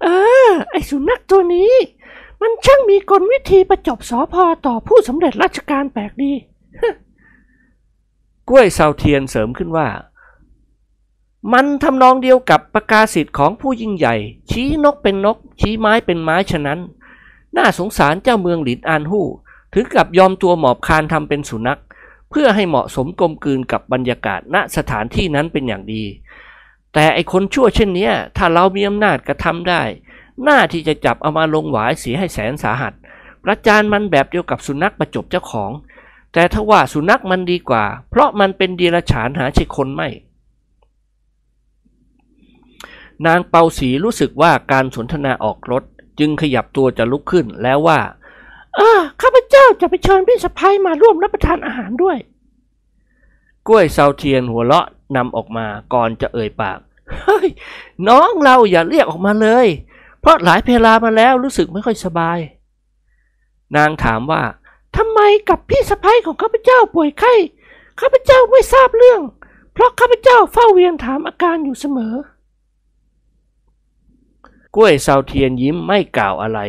[0.04, 0.08] เอ
[0.47, 1.74] อไอสุนัขตัวนี้
[2.41, 6.34] มันช่างมีกลวิธีประจบสอพอต่อผู้สำเร็จราชการแปลกดี
[8.49, 9.88] กล้วยเซาเทียนเสริมขึ้นว่า
[11.54, 14.15] มันทำนองเดียวกับประกาศสิทธิ์ของผู้ยิ่งใหญ่
[14.49, 16.80] ชี้นกเป็นนก ชี้ไม้เป็นไม้ฉะนั้น
[17.58, 19.25] น่าสงสารเจ้าเมืองหลินอานฮู้
[19.73, 21.82] ถึงกับยอมตัวหมอบคานทำเป็นสุนัข
[22.30, 26.04] เพื่อให้เหมาะสมกลมกลืนกับบรรยากาศณสถานที่นั้นเป็นอย่างดี
[26.93, 29.82] แต่ไอคนชั่วเช่นเนี้ยถ้าเรามีอำนาจกระทำได้
[30.44, 32.94] หน้าที่จะจับเอามาลงหวายเสียให้แสนสาหัส
[33.44, 35.72] ประจานมันแบบเดียวกับสุนัขประจบเจ้าของ
[36.34, 40.10] แต่ถ้าว่าสุนัขมันดีกว่า เพราะมันเป็นเดีรฉานหาใช่คนไม่
[43.26, 45.84] นางเปาสีรู้สึกว่าการสนทนาออกรถ
[46.20, 48.00] จึงขยับตัวจะลุกขึ้นแล้วว่า
[48.76, 52.17] เออข้าพเจ้าจะไปเชิญพี่สะพ้ยมาร่วมรับประทานอาหารด้วย
[53.67, 56.80] กล้วยเซาเทียนหัวเราะนำออกมาก่อนจะเอ่ยปาก
[57.24, 57.48] เฮ้ย
[58.08, 59.67] น้องเราอย่าเรียกออกมาเลย
[60.22, 62.40] เพราะหลายเพลามาแล้วรู้สึกไม่ค่อยสบาย
[63.76, 64.44] นางถามว่า
[64.98, 67.34] ทำไมกับพี่สะพ้ยของข้าพเจ้าป่วยไข้
[68.00, 69.22] ข้าพเจ้าไม่ทราบเรื่อง
[69.74, 72.14] เพราะข้าพเจ้าเฝ้าเวียนถามอาการอยู่เสมอ
[74.76, 76.60] กล้วยเซาเทียนยิ้มไม่กล่าวอะไร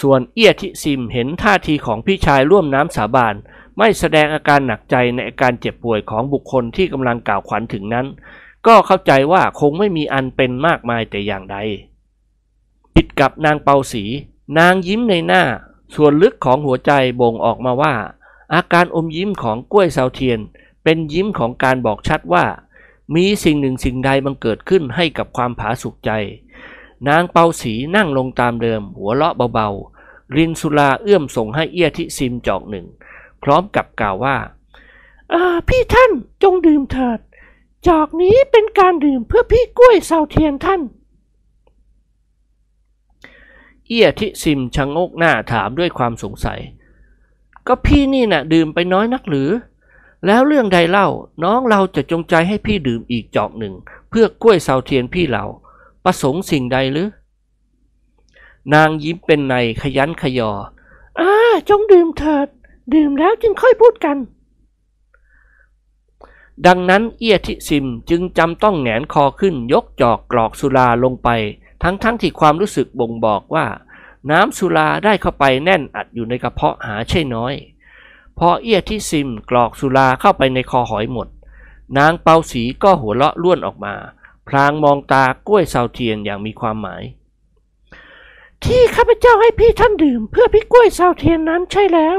[0.00, 3.34] ส่วนเอียทิซิมเห็นท่าทีของพี่ชายร่วมน้ำสาบาน
[3.78, 8.06] ไม่แสดงอาการหนักใจในอาการเจ็บป่วยของบุคคลที่กำลังกล่าวขวัญถึงนั้น
[8.66, 11.56] ก็เข้าใจว่าคงไม่มีอันเป็นมากมายแต่อย่างใด
[13.00, 14.04] ผิดกับนางเปาสี
[14.58, 15.42] นางยิ้มในหน้า
[15.94, 17.94] ส่วนลึกของหัวใจบ่งออกมาว่า
[18.54, 20.40] อาการอมยิ้มของกล้วยเซาเทียน
[20.84, 22.44] เป็นยิ้มของการบอกชัดว่า
[23.14, 26.10] มีสิ่งหนึ่งสิ่งใดบังเกิดขึ้นให้กับความผาสุกใจ
[27.08, 32.86] นางเปาสีนั่งลงตามเดิม หัวเราะเบาๆ รินสุลาเอื้อมส่งให้เอี้ยทิซิมจอกหนึ่ง
[33.42, 34.36] พร้อมกับกล่าวว่า
[35.68, 36.10] พี่ท่าน
[36.42, 37.20] จงดื่มเถิด
[37.86, 40.82] จอกนี้เป็นการดื่มเพื่อพี่กล้วยเซาเทียนท่าน
[43.88, 46.60] เอี้ยทิซิมชะงกหน้าถามด้วยความสงสัย
[47.66, 49.50] ก็พี่นี่น่ะดื่มไปน้อยนักหรือ
[50.26, 51.08] แล้วเรื่องใดเล่า
[51.44, 53.74] น้องเราจะจงใจให้พี่ดื่มอีกจอกหนึ่ง
[54.10, 55.44] เพื่อกล้วยเซาเทียนพี่เรา
[56.04, 57.08] ประสงค์สิ่งใดหรือ
[58.74, 60.50] นางยิ้มเป็นในขยันขยอ
[61.18, 61.30] อ่า
[61.68, 62.48] จงดื่มเถิด
[62.94, 64.16] ดื่มแล้วจึงค่อยพูดกัน
[66.66, 71.28] ดังนั้นเอียทิซิมจึงจำต้องแหงนคอขึ้นยกจอกกรอกสุราลงไป
[71.82, 73.66] ทั้งๆทที่ความรู้สึกบ่งบอกว่า
[74.30, 77.54] น้ำสุราได้เข้าไปแน่นอัดอยู่ในกระเพาะหาใช่น้อย
[78.38, 81.28] พอเอี้ยทิซิมกรอกสุราเข้าไปในคอหอยหมด
[81.98, 83.94] นางเปาสีก็หัวเราะล้วนออกมา
[84.48, 87.02] พลางมองตากล้วยเซาเทียนอย่างมีความหมาย
[88.64, 92.18] ที่ข้าพเจ้าให้พี่ท่านดื่ม เพื่อพี่กล้วยเซาเทียนนั้นใช่แล้ว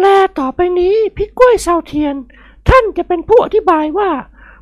[0.00, 0.06] แล
[0.38, 2.14] ต่อไปนี้พี่กล้วยเซาเทียน
[2.68, 4.10] ท่านจะเป็นผู้อธิบายว่า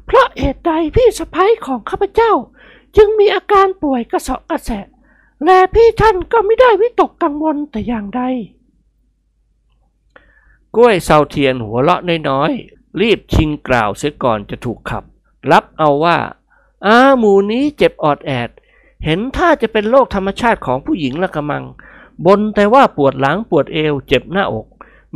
[0.06, 2.32] เพราะเหตุใดพี่สะพ้ยของข้าพเจ้า
[2.96, 4.86] จึงมีอาการป่วยกระเสาะกระแสะ
[5.44, 8.22] และพี่ท่านก็ไม่ได้วิตกกังวลแต่อย่างใด
[10.74, 15.04] กล้วยเซาเทียนหัวเราะน้อยๆ รีบชิงกล่าวเสียก่อนจะถูกขับ
[15.50, 16.18] รับเอาว่า
[16.86, 18.50] อาหมูนี้เจ็บออดแอด
[19.04, 21.64] เห็นท่าจะเป็นโรคธรรมชาติของผู้หญิงละกระมัง
[22.26, 24.66] บนแต่ว่าปวดหลังปวดเอว เจ็บหน้าอก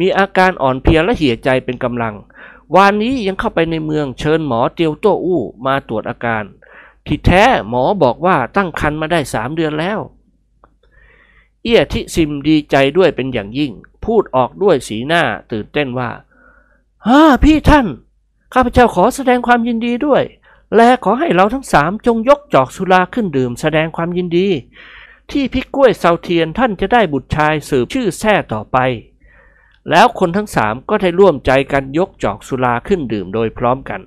[0.00, 2.14] มีอาการอ่อนเพลียและเหี่ยใจเป็นกำลัง
[2.74, 6.44] วานนี้ยังเข้าไปในเมืองเชิญหมอเตียวโต้อู้มาตรวจอาการ
[7.08, 9.98] ที่แท้หมอบอกว่าตั้งครรภ์มาได้สามเดือนแล้ว
[11.62, 13.72] เอี้ยทิซิมดีใจด้วยเป็นอย่างยิ่ง
[14.04, 16.10] พูดออกด้วยสีหน้าตื่นเต้นว่า
[17.06, 17.86] ฮ่าพี่ท่าน
[18.54, 20.22] ข้าพเจ้าขอแสดงความยินดีด้วย
[20.76, 24.48] และขอให้เราทั้งสามจงยกจอกสุราขึ้นดื่มแสดงความยินดี
[25.30, 28.78] ที่พี่กล้วยเซาเทียนท่านจะได้บุตรชายสืบชื่อแท้ต่อไป
[29.90, 34.00] แล้วคนทั้งสามก็ได้ร่วมใจกันยกจอกสุราขึ้นดื่มโดยพร้อมกัน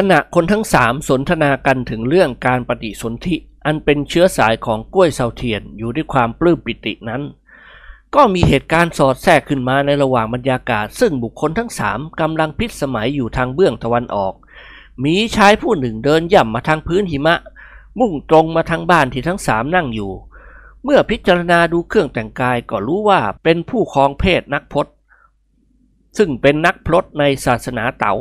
[0.00, 7.22] ขณะคนทั้งสามสนทนากันถึงเรื่องการปฏิสนธิอันเป็นเชื้อสายของกล้วยเซาเทียนอยู่ด้วยความปลื้มปิตินั้น
[8.14, 14.34] ก็มีเหตุการณ์สอดแทรกขึ้นมาในระหว่างบรรยากาศ ซึ่งบุคคลทั้งสามกำลังพิษสมัยอยู่ทางเบื้องตะวันออก
[15.04, 17.36] มีชายผู้หนึ่งเดินย่ำมาทางพื้นหิมะ
[18.00, 20.12] มุ่งตรงมาทางบ้านที่ทั้งสามนั่งอยู่
[20.84, 24.94] เมื่อพิจารณาดูเครื่องแต่งกายก็รู้ว่าเป็นผู้ครองเพศนักพจน์
[26.18, 28.14] ซึ่งเป็นนักพรตในศาสนาเต๋า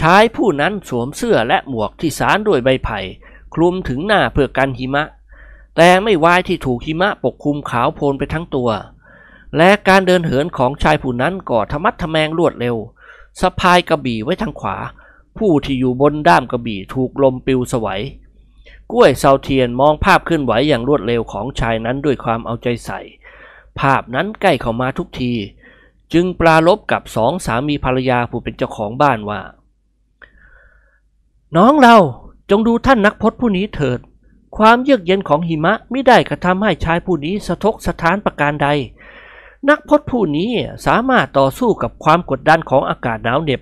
[0.00, 3.00] ชายผู้นั้นสวมเสื้อและหมวกที่สารด้วยใบไผ่
[3.54, 5.04] คลุมถึงหน้าเพื่อกันหิมะ
[5.76, 8.70] แต่ไม่วายที่ถูกหิมะปกคลุมขาวโพลนไปทั้งตัว
[9.56, 12.76] และการเดินเหินของชายผู้นั้นก็ธรรมัดทะแมงรวดเร็ว
[13.40, 14.76] สะพายกระบี่ไว้ทางขวา
[15.38, 18.02] ผู้ที่อยู่บนด้ามกระบี่ถูกลมปิวสวัย
[18.92, 23.00] กล้วยเซาเทียนมองภาพเคลื่อนไหวอย่างรวดเร็วของชายนั้นด้วยความเอาใจใส่
[23.80, 25.32] ภาพนั้นใกล้เข้ามาทุกที
[26.12, 29.40] จึงปราลบกับสองสามีภรรยาผู้เป็นเจ้าของบ้านว่า
[31.56, 31.96] น้องเรา
[32.50, 33.98] จงดูท่านนักพจน์ผู้นี้เถิด
[34.56, 38.68] ความเยือกเย็นของหิมะไม่ได้กระทำให้ชายผู้นี้สะทกสะท้านประการใด
[39.68, 40.50] นักพจน์ผู้นี้
[40.86, 43.60] สามารถต่อสู้กับความกดดันของอากาศหนาวเหน็บ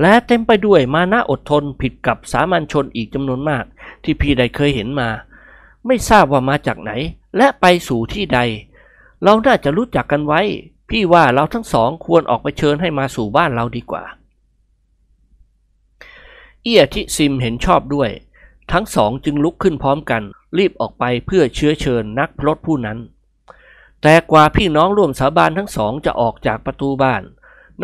[0.00, 3.64] และเต็มไปด้วยมานะอดทนผิดกับสามัญชนอีกจำนวนมาก
[4.02, 5.08] ที่พี่ได้เคยเห็นมา
[5.86, 6.90] ไม่ทราบว่ามาจากไหน
[7.36, 8.40] และไปสู่ที่ใด
[9.22, 10.40] เราน่าจะรู้จักกันไว้
[10.90, 14.04] พี่ว่าเราทั้งสองควรออกไปเชิญให้มาสู่บ้านเราดีกว่า
[16.64, 18.10] เอียทิซิมเห็นชอบด้วย
[18.72, 20.22] ทั้งสองจึงลุกขึ้นพร้อมกัน
[20.58, 22.98] รีบออกไปเพื่อเชื้อเชิญนักพรตผู้นั้น
[24.02, 27.22] แต่กว่าพี่น้องร่วมสาบานทั้งสองจะออกจากประตูบ้าน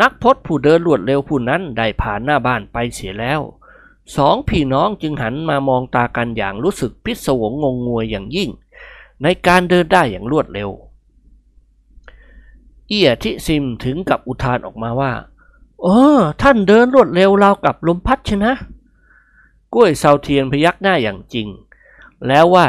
[0.01, 3.41] นักพรตผู้เดินรวดเร็วผู้นั้นได้ผ่านหน้าบ้านไปเสียแล้ว
[4.15, 8.49] สองพี่น้องจึงหันมามองตากันอย่างรู้สึกพิศวงงงงวยอย่างยิ่ง
[9.23, 10.69] ในการเดินได้อย่างรวดเร็ว
[12.87, 15.11] เอียทิซิมถึงกับอุทานออกมาว่า
[15.83, 18.51] เออ ท่านเดินรวดเร็วราวกับลมพัดชนะ
[19.73, 21.47] กล้วยเซาเทียนพยักหน้าอย่างจริง
[22.27, 22.67] แล้วว่า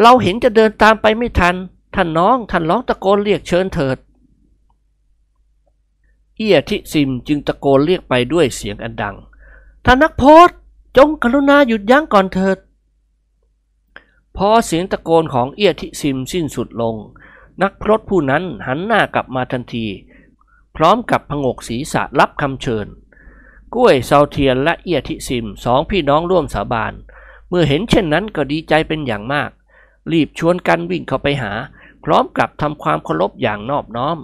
[0.00, 1.54] เราเห็นจะเดินตามไปไม่ทัน
[1.94, 3.98] ท่านน้อง ท่านร้องตะโกนเรียกเชิญเถิด
[6.36, 9.16] เอียทิซิมจึงตะโกนเรียกไปด้วยเสียงอันดัง
[9.84, 10.48] ท่านนักโพส
[10.96, 12.58] จงกรุณาหยุดยั้งก่อนเถิด
[14.36, 16.94] พอเสียงตะโกนของเอียทิซิมสิ้นสุดลง
[17.62, 19.86] นักพรตผู้นั้นหันหน้ากลับมาทันที
[20.78, 22.86] พร้อมกับพงกศีรษะรับคำเชิญ
[23.74, 26.92] กล้วยเซาเทียนและเอียทิซิมสองพี่น้องร่วมสาบาน
[27.48, 29.50] เมื่อเห็นเช่นนั้นก็ดีใจเป็นอย่างมาก
[30.12, 31.52] รีบชวนกันวิ่งเข้าไปหา
[32.04, 34.18] พร้อมกับทำความเคารพอย่างนอบน้อม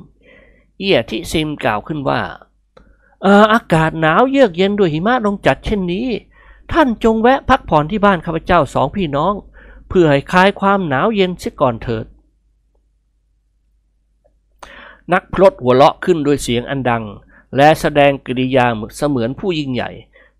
[0.78, 2.20] เอียทิซิมกล่าวขึ้นว่า
[3.24, 6.08] อออากาศหนาวเยือกเย็นด้วยหิมะลงจัดเช่นนี้
[6.72, 9.34] ท่านจงแวะพักผ่อนที่บ้านข้าพเจ้าสองพี่น้อง
[9.88, 12.06] เพื่อให้คลายความหนาวเย็นเสียก่อนเถิด
[15.12, 17.04] นักพรตหัวเราะขึ้นด้วยเสียงอันดัง
[17.56, 19.90] และแสดงกิริยาเสมือนผู้ยิ่งใหญ่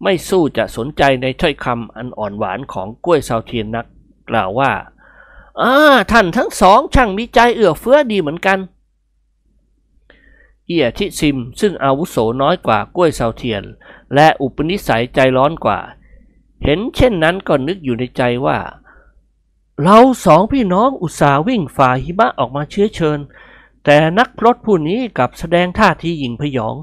[0.03, 3.87] ไม่สู้จะสนใจในถ้อยคำอันอ่อนหวานของกล้วยซาวเทียนนัก
[4.31, 4.73] กล่าวว่า
[5.61, 5.73] อ่า
[6.13, 8.59] ท่านทั้งสองช่างมีใจเอื้อเฟื้อดีเหมือนกัน
[10.67, 13.63] เอียทิซิมซึ่งอาวุโสน้อยกว่ากล้วยซาวเทียน
[14.15, 15.79] และอุปนิสัยใจร้อนกว่า
[16.65, 18.59] เห็นเช่นนั้นก็นึกอยู่ในใจว่า
[19.83, 23.19] เราสองพี่น้องอุตส่าห์วิ่งฝ่าหิมะออกมาเชื้อเชิญ
[23.85, 26.75] แต่นักพรตผู้นี้กลับแสดงท่าทีหยิ่งพยอง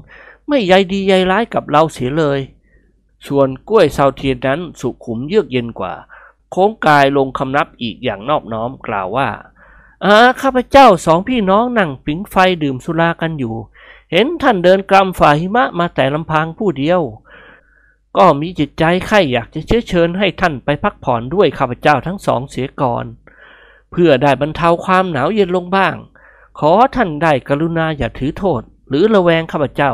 [0.48, 2.40] ไม่ใยดีใยร้ายกับเราเสียเลย
[3.26, 5.94] ส่วนกล้วยซาวเทียนนั้นสุขุมเยือกเย็นกว่า
[6.50, 9.28] โค้งกายลงคำนับอีกอย่างนอบน้อมกล่าวว่า
[10.04, 13.54] อาข้าพเจ้าสองพี่น้องนั่งผิงไฟดื่มสุรากันอยู่
[14.12, 17.00] เห็นท่านเดินกลำฝ่าหิมะมาแต่ลำพังผู้เดียว
[18.16, 23.04] ก็มีจิตใจใคร่อยากจะเชื้อเชิญให้ท่านไปพักผ่อนด้วยข้าพเจ้าทั้งสองเสียก่อน
[23.90, 25.94] เพื่อได้บรรเทาความหนาวเย็นลงบ้าง
[26.58, 29.92] ขอท่านได้กรุณาอย่าถือโทษ หรือระแวงข้าพเจ้า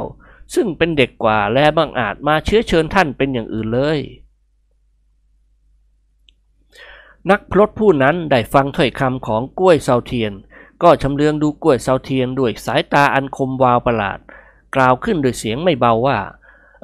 [0.55, 3.99] ซึ่งเป็นเด็กกว่าและบังอาจมาเชื้อเชิญท่านเป็นอย่างอื่นเลย
[7.31, 10.33] นักพรตผู้นั้นได้ฟังถ้อยคำของกล้วยเซาเทียน
[10.83, 14.19] ก็ชำเลืองดูกล้วยเซาเทียนด้วยสายตาอันคมวาวประหลาด
[14.75, 16.19] กล่าวขึ้นด้วยเสียงไม่เบาว่า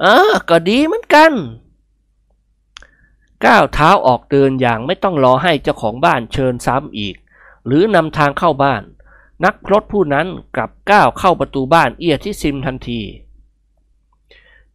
[0.01, 1.31] เออก็ดีเหมือนกัน
[3.45, 7.15] ก้าวเท้าออกเดินอย่างไม่ต้องรอให้เจ้าของบ้านเชิญซ้ำอีก
[7.65, 8.81] หรือนำทางเข้าบ้าน
[9.43, 13.01] นักพรตผู้นั้นกลับก้าวเข้าประตูบ้านเอียทิซิมทันที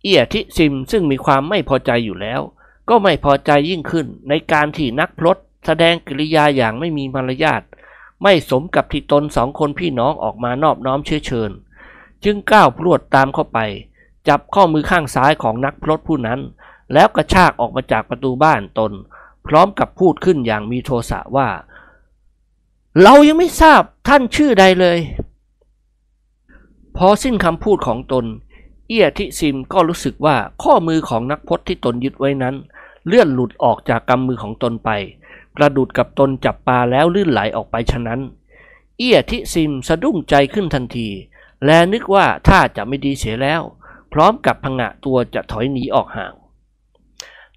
[0.03, 2.41] เอียทิซิมซึ่งมีความไม่พอใจอยู่แล้ว
[2.89, 7.63] ก็ไม่พอใจยิ่งขึ้นในการที่นักพรตแสดงกิริยาอย่างไม่มีมารยาท
[8.23, 11.51] ไม่สมกับที่ตนสองคนพี่น้องออกมานอบน้อมเชื้อเชิญ
[12.25, 13.59] จึงก้าวพรวดตามเข้าไป
[14.29, 16.41] จับข้อมือข้างซ้ายของนักพรตผู้นั้น
[16.93, 18.93] แล้วกระชากออกมาจากประตูบ้านตน
[19.47, 21.49] พร้อมกับพูดขึ้นอย่างมีโทสะว่า
[23.03, 24.99] เรายังไม่ทราบท่านชื่อใดเลย
[26.97, 28.25] พอสิ้นคำพูดของตน
[28.89, 32.55] เอียทิซิมก็รู้สึกว่าข้อมือของนักพจน์ที่ตนยึดไว้นั้น
[33.07, 34.91] เลื่อนหลุดออกจากกำมือของตนไป
[35.57, 38.21] ประดุดกับตนจับปลาแล้วลื่นไหลออกไปฉะนั้น
[38.99, 41.09] เอียทิซิมสะดุ้งใจขึ้นทันที
[41.65, 43.63] และนึกว่าถ้าจะไม่ดีเสียแล้ว
[44.13, 46.35] พร้อมกับพงะตัวจะถอยหนีออกห่าง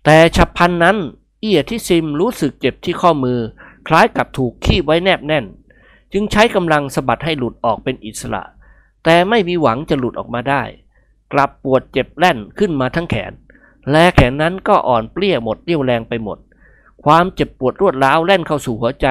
[0.03, 0.97] แต่ฉับพลันนั้น
[1.41, 3.39] เอียทิซิมรู้สึกเจ็บที่ข้อมือ
[3.87, 5.45] คล้ายกับถูกขี้ไว้แนบแน่น
[6.13, 8.43] จึงใช้กำลังสะบัดให้หลุดออกเป็นอิสระ
[9.03, 10.63] แต่ไม่มีหวังจะหลุดออกมาได้
[11.33, 13.33] กลับปวดเจ็บแล่นขึ้นมาทั้งแขน
[13.91, 16.37] และแขนนั้นก็อ่อนเปลี้ยหมดเรี่ยวแรงไปหมด
[17.05, 19.07] ความเจ็บปวดรวดร้าวแล่นเข้าสู่หัวใจ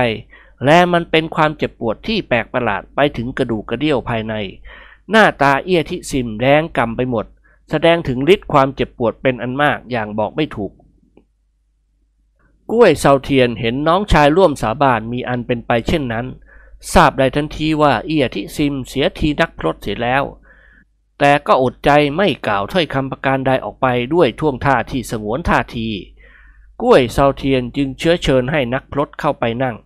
[0.64, 4.34] และมันเป็นความเจ็บปวดที่แปลกประหลาดไปถึงกระดูกกระเดี่ยวภายใน
[5.10, 7.26] หน้าตาเอี้ยทิซิมแดงกำไปหมด
[7.70, 10.72] แสดงถึงฤทธิ์ความเจ็บปวดเป็นอันมากอย่างบอกไม่ถูก
[12.74, 16.26] กล้วยเซาเทียนเห็นน้องชายร่วมสาบานมีอันเป็นไปเช่นนั้น
[16.92, 20.24] ทราบได้ทันทีว่าเอียทิซิมเสียทีนักพรตเสียแล้ว
[21.18, 25.88] แต่ก็อดใจไม่กล่าวถ้อยคำประการใดออกไปด้วยท่วงท่าที่สงวนท่าที
[26.82, 29.76] กล้วยเซาเทียนจึงเชื้อเชิญให้นักพรตเข้าไปนั่ง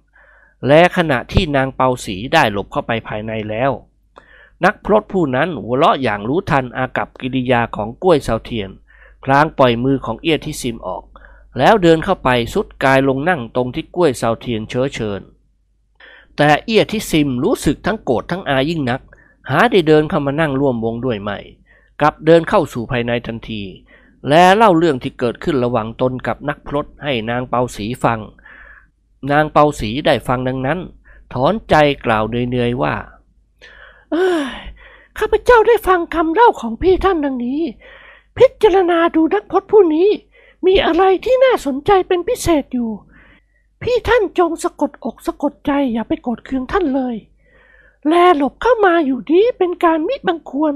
[0.67, 3.73] และขณะที่นางเปาสีได้หลบเข้าไปภายในแล้ว
[4.65, 8.71] นักพรตผู้นั้นหัวเราะอย่างรู้ทันอากับกิริยาของกล้วยเซาเทียน
[9.25, 11.05] พลางปล่อยมือของเอียที่ซิมออก
[11.59, 15.21] แล้วเดินเข้าไปสุดกายลงนั่งตรงที่กล้วยเซาเทียนเชื้อเชิญ
[16.37, 19.01] แต่เอี้ยที่ซิมรู้สึกทั้งโกรธทั้งอายิ่งนัก
[19.51, 21.39] หาได้เดินเข้ามานั่งร่วมวงด้วยไม่
[22.01, 23.63] กลับเดินเข้าสู่ภายในทันที
[24.29, 28.21] และเล่าเรื่องที่เกิดขึ้นระหว่างตนกับนักพรตให้นางเปาสีฟัง
[29.31, 30.79] นางเปาสีได้ฟังดังนั้น
[31.33, 32.95] ถอนใจกล่าวเหนื่อยๆว่า
[34.11, 34.55] เอ้ย
[35.19, 37.61] ข้าพเจ้าได้ฟังคำเล่าของพี่ท่านดังนี้
[38.37, 40.09] พิจารณาดูนักพจน์ผู้นี้
[40.67, 42.91] มีอะไรที่น่าสนใจเป็นพิเศษอยู่
[43.83, 47.17] พี่ท่านจงสะกดอกสะกดใจอย่าไปโกรธเคืองท่านเลย
[48.09, 50.75] แลหลบเข้ามาอยู่นี้เป็นการมิบังควร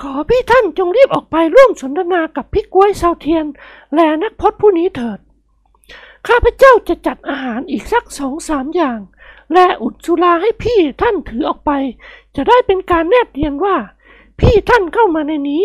[0.00, 3.46] ขอพี่ท่านจงรีบออกไปร่วมสนทนากับพี่กล้วยเซาเทียน
[3.94, 5.18] และนักพจน์ผู้นี้เถิด
[6.26, 9.00] ข้าพเจ้าจะจัดอาหารอีกสักสองสามอย่าง
[9.52, 11.70] และอุดสุราให้พี่ท่านถือออกไป
[12.36, 13.76] จะได้เป็นการแนบเนียนว่า
[14.40, 15.64] พี่ท่านเข้ามาในนี้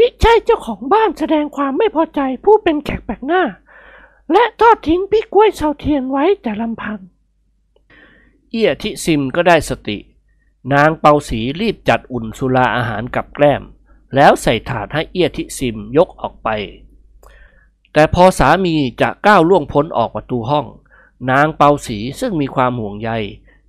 [0.00, 3.42] มิใช่เจ้าของบ้านแสดงความไม่พอใจผู้เป็นแขกแปลกหน้า
[4.32, 6.98] และทอดทิ้งพี่กล้วยเสาเทียนไว้แต่ลำพัง
[8.50, 9.98] เอี้ยทิซิมก็ได้สติ
[10.72, 13.62] นางเปาสีรีบจัดอุ่นสุราอาหารกับแกล้ม
[14.14, 16.48] แล้วใส่ถาดให้เอี้ยทิซิมยกออกไป
[17.92, 20.66] แต่พอสามีจะก้าวล่วงพ้นออกประตูห้อง
[21.30, 23.10] นางเปาสีซึ่งมีความห่วงใย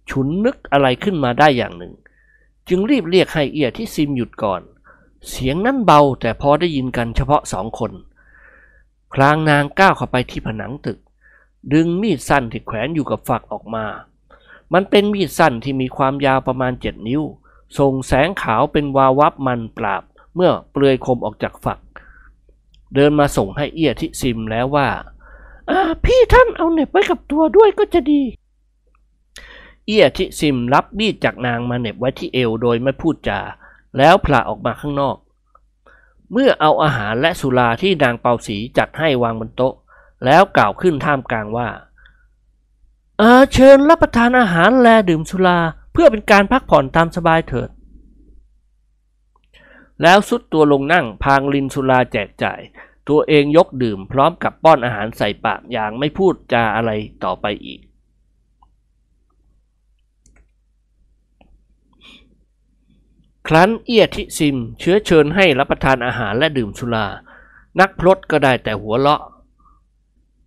[0.10, 1.94] ฉุนนึกอะไรขึ้นมาได้อย่างหนึ่ง
[2.68, 4.62] จึงรีบเรียกให้เอี้ยทิซิมหยุดก่อน
[5.30, 7.92] เสียงนั้นเบาแต่พอได้ยินกันเฉพาะสองคน
[9.14, 11.00] พลางนางก้าวเข้าไปที่ผนังตึก
[11.74, 13.86] ดึงมีดสั้นที่แขวนอยู่กับฝักออกมา
[14.74, 17.22] มันเป็นมีดสั้นที่มีความยาวประมาณเจ็ดนิ้ว
[17.80, 20.04] ส่งแสงขาวเป็นวาวับมันปราบ
[20.36, 21.80] เมื่อเปลือยคมออกจากฝัก
[22.94, 24.88] เดินมาส่งให้เอียทิซิมแล้วว่า
[26.06, 28.22] พี่ท่านเอาเน็บไว้กับตัวด้วยก็จะดี
[29.86, 33.40] เอียทิซิมรับมีดจากนางมาเน็บไว้ที่เอวโดยไม่พูดจา
[33.98, 35.18] แล้วผละออกมาข้างนอก
[36.32, 39.74] เมื่อเอาอาหารและสุราที่นางเปาสีจัดให้วางบนโต๊ะ
[40.26, 41.70] แล้วกล่าวขึ้นท่ามกลางว่า
[43.18, 45.60] เออเชิญรับประทานอาหารและดื่มสุรา
[45.94, 47.70] เพื่อเป็นการพักผ่อนตามสบายเถิด
[50.02, 52.60] แล้วสุดตัวลงนั่งพางลินสุราแจกจ่าย
[53.10, 56.92] ตัวเองยกดื่มพร้อมกับป้อนอาหารใส่ปากอย่างไม่พูดจาอะไร
[57.24, 57.80] ต่อไปอีก
[63.48, 67.08] ครั้นเอียทิซิมเชื้อเชิญให้รับประทานอาหารและดื่มสุรา
[67.80, 69.22] นักพรตก็ได้แต่หัวเราะ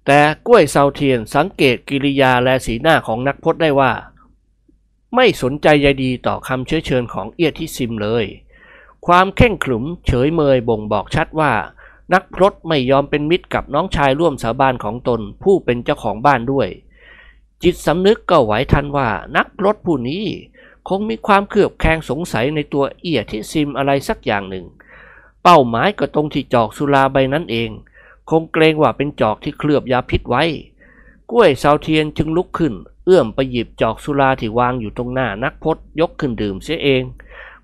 [0.06, 3.92] แต่กล้วยเซาเทียนสังเกตกิริยาและสีหน้าของนักพรตได้ว่า
[5.14, 8.24] ไม่สนใจใยดีต่อคำเชื้อเชิญของเอียทิซิมเลย
[9.06, 11.52] ความเข่งขรึมเฉยเมยบ่งบอกชัดว่า
[12.12, 16.68] นักพรตไม่ยอมเป็นมิตรกับน้องชายร่วมสาบานของตนผู้เป็นเจ้าของบ้านด้วย
[17.62, 20.24] จิตสำนึกก็ไหวทันว่านักพรตผู้นี้
[20.88, 24.66] คงมีความเครือบแคลงสงสัยในตัวเอียทิซิมอะไรสักอย่างหนึ่ง
[25.42, 27.70] เป้าหมายก็ตรงที่จอกสุราใบนั้นเอง
[28.30, 30.44] คงเกรงว่าเป็นจอกที่เคลือบยาพิษไว้
[31.30, 37.02] กล้วยเสาเทียนจึงลุกขึ้น เอื้อมไปหยิบจอกสุราที่วางอยู่ตรงหน้านักพจยกขึ้นดื่มเสียเอง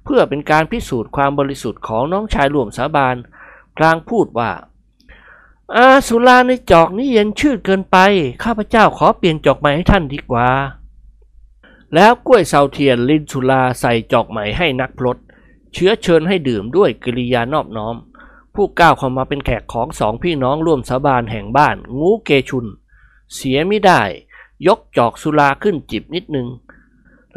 [0.05, 3.17] เพื่อเป็นการพิสูจน์ความบริสุทธิ์ของน้องชายร่วมสาบาน
[3.77, 4.51] พลางพูดว่า
[5.75, 7.97] อาสุราในจอกนี้เย็นชืดเกินไป
[8.45, 10.49] ข้าพเจ้าขอเปลี่ยนจอกใหม่ให้ท่านดีกว่า
[11.95, 15.19] แล้วกล้วยเสาเทียนลินสุราใส่จอกใหม่ให้นักพรต
[15.73, 17.97] เชื้อเชิญให้ดื่มด้วยกิริยานอบน้อม
[18.55, 22.67] ผู้ก้าวเข้ามาเป็นแขกของสองพี่น้องร่วมสาบานแห่งบ้าน งูเกชุน
[23.35, 24.03] เสียไม่ได้
[24.67, 26.49] ยกจอกสุราขึ้นจิบนิดนึง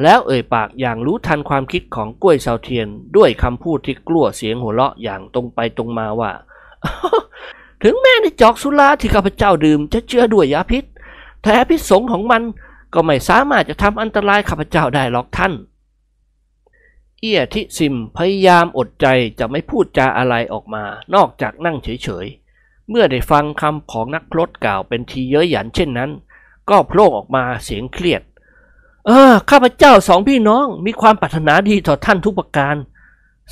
[0.01, 6.31] แล้วเอ่ยปากอย่างรู้ทันความคิดของกล้วยเสาเทียน ด้วยคำพูดที่กลัวเสียงหัวเราะอย่างตรงไปตรงมาว่า
[7.83, 10.83] ถึงแม้ในจอกสุราที่ข้าพเจ้าดื่มจะเจือด้วยยาพิษ
[11.43, 12.41] แต่พิษสงของมัน
[12.93, 15.53] ก็ไม่สามารถจะทำอันตรายข้าพเจ้าได้หรอกท่าน
[17.19, 19.07] เอียทิซิมพยายามอดใจ
[19.39, 20.83] จะไม่พูดจาอะไรออกมา
[21.15, 26.11] นอกจากนั่งเฉยๆ เมื่อได้ฟังคำของนักพรตกล่าวเป็นทีเย้ยหยันเช่นนั้น
[26.69, 28.21] ก็โผล่ออกมาเสียงเครียด
[29.05, 32.75] เออ ข้าพเจ้าสองพี่น้องมีความปรารถนาดีต่อท่านทุกประการ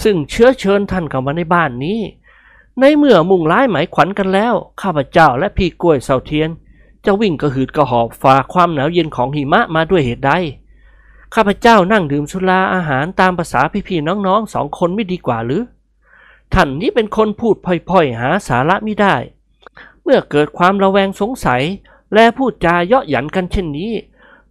[0.04, 2.00] ซึ่งเชื้อเชิญท่านเข้ามาในบ้านนี้
[2.80, 6.50] ในเมื่อมุ่งร้ายหมายขวัญกันแล้ว ข้าพเจ้าและพี่กล้วยเสาเทียน
[7.06, 10.32] จะวิ่งกระหืดกระหอบฝ่าความหนาวเย็นของหิมะมาด้วยเหตุใด
[11.34, 15.64] ข้าพเจ้านั่งดื่มสุราอาหารตามภาษาพี่ๆน้องๆสองคนไม่ดีกว่าหรือ
[16.54, 17.56] ท่านนี้เป็นคนพูด
[17.90, 19.16] พ่อยๆ หาสาระไม่ได้
[20.04, 21.64] เมื่อเกิดความระแวงสงสัย
[22.14, 23.92] และพูดจาเยาะหยันกันเช่นนี้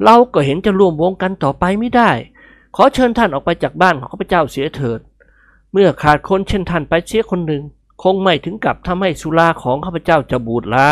[0.05, 2.11] เราก็เห็นจะร่วมวงกันต่อไปไม่ได้
[2.76, 5.01] ขอเชิญท่านออกไปจากบ้านของข้าพเจ้าเสียเถิด
[5.72, 7.62] เมื่อขาดคนเช่นท่านไปเสียคนหนึ่ง
[8.03, 10.90] คงไม่ถึงกับทำให้สุราของข้าพเจ้าจะบูดลา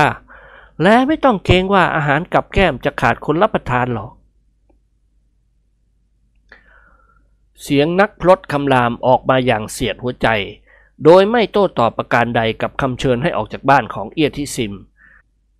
[0.82, 4.12] และไม่ต้องเกรงว่าอาหารกับแก้มจะขาดคนรับประทานหรอก
[7.62, 10.28] เสียงนักพลดคำรามออกมาอย่างเสียดหัวใจ
[11.04, 14.74] โดยไม่โต้ตอบประการใดกับคำเชิญให้ออกจากบ้านของเอียทิซิม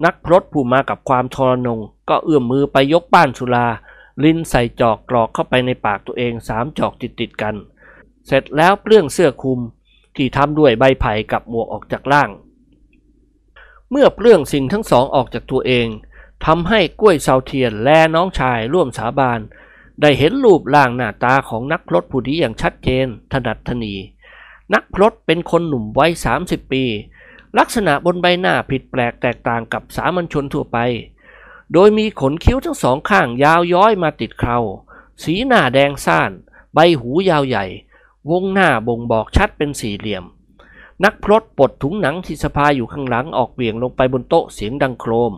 [0.04, 3.66] นักพลดผู้มากับความทรนง ก็เอื้อมมือไปยกป้านสุรา
[4.24, 7.54] ลิ้นใส่จอกกรอกเข้าไปในปากตัวเองสามจอกติดติดๆกัน
[8.26, 9.60] เสร็จแล้วเปลื้องเสื้อคลุม
[10.16, 12.30] ที่ทำด้วยใบไผ่กับหมวกออกจากร่าง
[13.90, 15.88] เมื่อเปลื้องสิ่งทั้งสองออกจากตัวเอง
[16.46, 19.40] ทำให้กล้วยเซาเทียนและน้องชายร่วมสาบาน
[20.00, 23.94] ได้เห็นรูปร่างหน้าตาของนักพรตผู้นี้อย่างชัดเจน ถนัดถนี
[24.74, 26.12] นักพรตเป็นคนหนุ่มวัย
[26.42, 26.84] 30 ปี
[27.58, 30.78] ลักษณะบนใบหน้าผิดแปลกแตกต่างกับสามัญชนทั่วไป
[31.72, 34.58] โดยมีขนคิ้วทั้งสองข้างยาวย้อยมาติดเครา
[35.22, 36.30] สีหน้าแดงซ่าน
[36.74, 37.64] ใบหูยาวใหญ่
[38.30, 40.24] วงหน้าบ่งบอกชัดเป็นสี่เหลี่ยม
[41.04, 45.32] นักพรตปลดถุงหนังที่สะพายอยู่ข้างหลังออกเบี่ยงลงไปบนโต๊ะเสียงดังโครม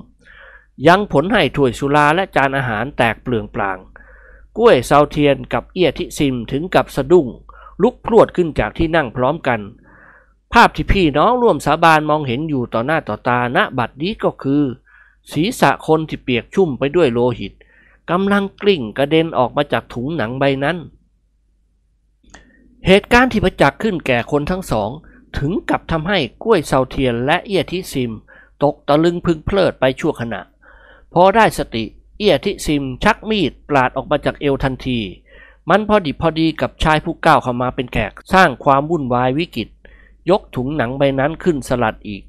[0.86, 3.78] ยังผลให้ถ้วยสุราและจานอาหารแตกเปลืองปลาง
[4.56, 7.26] กล้วยเซาเทียนกับเอียทิซิมถึงกับสะดุ้ง
[7.82, 9.60] ลุกพรวดขึ้นจากที่นั่งพร้อมกัน
[10.52, 14.62] ภาพที่พี่น้องร่วมสาบานมองเห็นอยู่ต่อหน้าต่อตาณบัดนี้ก็คือ
[15.32, 17.52] ศีรษะคนที่เปียกชุ่มไปด้วยโลหิต
[18.10, 20.76] กำลังกลิ้งกระเด็นออกมาจากถุงหนังใบนั้น
[22.86, 24.90] เหตุการณ์ที่ประจักษ์ขึ้นแก่คนทั้งสอง
[25.38, 28.12] ถึงกับทำให้กล้วยเซาเทียนและเอียทิซิม
[28.62, 30.40] ตกตะลึงพึงเพลิดไปชั่วขณะ
[31.14, 31.84] พอได้สติ
[32.18, 34.98] เอียทิซิมชักมีดปลาดออกมาจากเอวทันที
[35.68, 39.68] มันพอดีพอดีกับชายผู้ก้าวเข้ามาเป็นแขกสร้างความวุ่นวายวิกฤต
[40.30, 42.22] ยกถุงหนังใบนั้นขึ้นสลัดอีก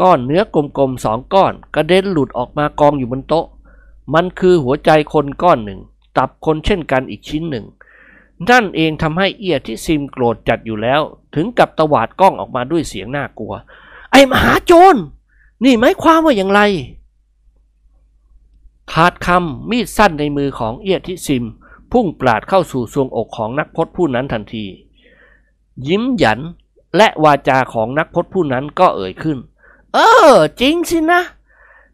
[0.00, 3.46] ก้อนเนื้อกลมๆสองก้อนกระเด็นหลุดออกมากองอยู่บนโต๊ะ
[4.14, 5.80] มันคือหัวใจคนก้อนหนึ่ง
[6.16, 7.66] ตับคนเช่นกันอีกชิ้นหนึ่ง
[8.50, 11.00] นั่นเองทำให้เอียที่ซิมโกรธจัดอยู่แล้ว
[11.34, 13.52] ถึงกับตวาดกล้องออกมาด้วยเสียงน่ากลัว
[14.12, 14.96] ไอ้มหาโจร
[15.64, 16.60] นี่หมายความว่าอย่างไร
[18.92, 21.44] ขาดคำมีดสั้นในมือของเอียทิซิม
[21.92, 24.64] พุ่งปราดเข้าสู่ทรวงอกของนักพจน์ผู้นั้นทันที
[25.88, 26.40] ยิ้มหยัน
[26.96, 29.38] และวาจาของนักพจน์ผู้นั้นก็เอ่ยขึ้น
[29.94, 29.98] เอ
[30.32, 31.22] อ จริงสินะ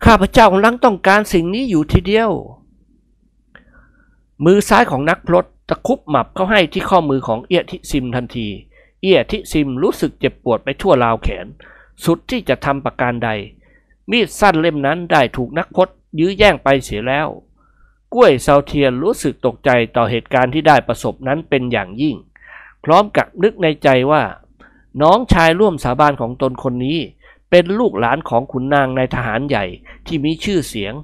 [0.05, 2.31] ข้าพเจ้ากำลังต้องการสิ่งนี้อยู่ทีเดียว
[4.45, 8.49] มือซ้ายของนักพลดตะคุบหมับเข้าให้ที่ข้อมือของเอียทิซิมทันที
[9.05, 11.47] เอียทิซิมรู้สึกเจ็บปวดไปทั่วราวแขน
[12.05, 13.31] สุดที่จะทำประการใด
[14.11, 17.29] มีดสั้นเล่มนั้นได้ถูกนักพจน์ยื้อแย่งไปเสียแล้ว
[18.15, 22.17] กล้วยเซาเทียนรู้สึกตกใจต่อเหตุการณ์ที่ได้ประสบนั้นเป็นอย่างยิ่ง
[22.85, 24.23] พร้อมกับนึกในใจว่า
[25.03, 26.99] น้องชายร่วมสาบานของตนคนนี้
[27.51, 29.65] เป็นลูกหลานของขุนนางในทหารใหญ่
[30.07, 30.95] ที่มีชื่อเสียง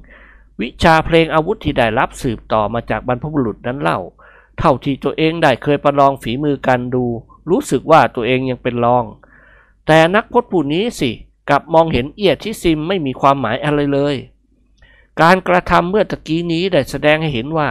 [0.60, 3.98] วิชาเพลงอาวุธที่ได้รับสืบต่อมาจากบรรพบุรุษนั้นเล่า
[4.58, 7.04] เท่าที่ตัวเองได้เคยประลองฝีมือกันดู
[7.50, 9.04] รู้สึกว่าตัวเองยังเป็นรอง
[9.86, 11.10] แต่นักพจน์ผู้นี้สิ
[11.48, 14.16] กลับมองเห็นเอียดที่ซิมไม่มีความหมายอะไรเลย
[15.20, 17.70] การกระทำเมื่อตะกี้นี้ได้แสดงให้เห็นว่า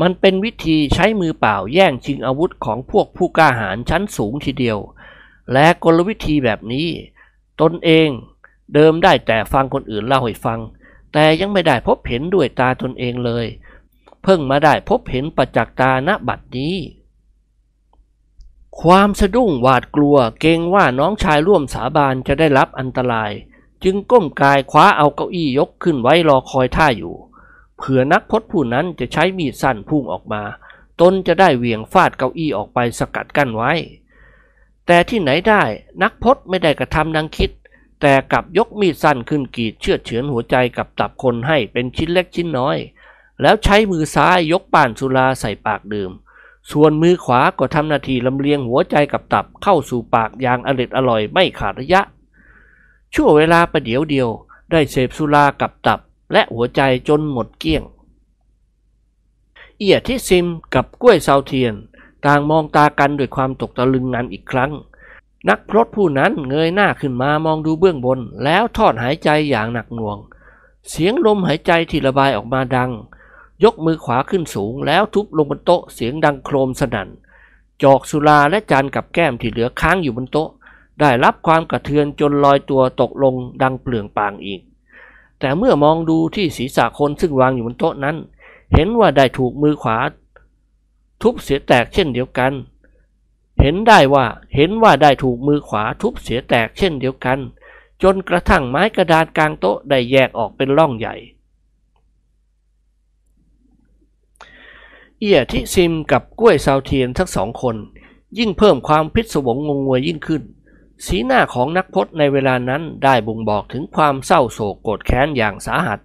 [0.00, 4.78] มันเป็นวิธีใช้มือเปล่าแย่งชิงอาวุธของพวกผู้กล้าหาญชั้นสูงทีเดียว
[5.52, 6.88] และกลวิธีแบบนี้
[7.60, 8.08] ตนเอง
[8.74, 10.60] เดิมได้แต่ฟังคนอื่นเล่าให้ฟัง
[11.12, 13.46] แต่ยังไม่ได้พบเห็นด้วยตาตนเองเลย
[14.22, 16.76] เพิ่งมาได้พบเห็นประจักษ์ตาณบัดนี้
[18.82, 23.32] ความสะดุ้งหวาดกลัวเกรงว่าน้องชายร่วมสาบานจะได้รับอันตราย
[23.84, 27.16] จึงก้มกายคว้าเอาเก้าอี้ยกขึ้นไว้รอคอยท่าอยู่
[27.76, 30.42] เผื่อนักพจน์ผู้นั้นจะใช้มีดสั้นพุ่งออกมา
[31.00, 33.72] ตนจะได้เหวี่ยงฟาดเก้าอี้ออกไปสกัดกั้นไว้
[34.86, 35.62] แต่ที่ไหนได้
[36.02, 37.50] นักพจน์ไม่ได้กระทำดังคิด
[38.00, 42.76] แต่กลับยกมีดสั้นขึ้นกรีดเชือดเฉือนหัวใจกับตับคนให้เป็นชิ้นเล็กชิ้นน้อย
[43.42, 46.12] แล้วใช้มือซ้ายยกป่านสุราใส่ปากดื่ม
[46.72, 52.02] ส่วนมือขวาก็ทำหน้าที่ลำเลียงหัวใจกับตับเข้าสู่ปากอย่างอร็ดอร่อยไม่ขาดระยะ
[53.14, 54.28] ชั่วเวลาประเดี๋ยวเดียว
[54.70, 56.00] ได้เสพสุรากับตับ
[56.32, 57.82] และหัวใจจนหมดเกลี้ยง
[59.78, 61.74] เอียที่ซิมกับกล้วยเซาเทียน
[62.24, 64.72] ต่างมองตากันด้วยความตกตะลึงงานอีกครั้ง
[65.48, 70.18] นักพรตผู้นั้นเงยหน้าขึ้นมามองดูเบื้องบนแล้วทอดหายใจอย่างหนักหน่วง
[70.90, 72.90] เสียงลมหายใจที่ระบายออกมาดัง
[73.64, 77.08] ยกมือขวาขึ้นสูงแล้วทุบลงบนโต๊ะเสียงดังโครมสนั่น
[77.82, 80.50] จอกสุราและจานกับแก้มที่เหลือค้างอยู่บนโต๊ะ
[81.00, 84.60] ได้รับความกระเทือนจนลอยตัวตกลงดังเปลืองปางอีก
[85.38, 88.16] แต่เมื่อมองดูที่ศีรษะคนซึ่งวางอยู่บนโต๊ะนั้น
[88.74, 89.98] เห็นว่าได้ถูกมือขวา
[91.22, 92.52] ทุบเสียแตกเช่นเดียวกัน
[93.60, 97.38] เห็นได้ว่าเห็นว่าได้ถูกมือขวาทุบเสียแตกเช่นเดียวกัน
[98.02, 101.14] จนกระทั่งไม้กระดานกลางโต๊ะได้แยกออกเป็นร่องใหญ่
[105.20, 107.76] เอียทิซิมกับกล้วยซาวเทียนทั้งสองคน
[108.38, 110.42] ยิ่งเพิ่มความพิศวงงงงวยยิ่งขึ้น
[111.06, 116.00] สีหน้าของนักพจน์ในเวลานั้นได้บ่งบอกถึงความเศร้าโศกโกรธแค้นอย่างสาหัส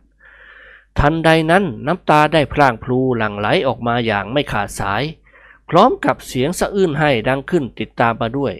[0.99, 5.03] ทันใดนั้นน้ำตาได้พร่างพลูหลั่งไหลออกมาอย่างไม่ขาดสาย
[5.69, 8.53] พร้อมกับเสียงสะอื้นให้ดังขึ้นติดตามมาด้วย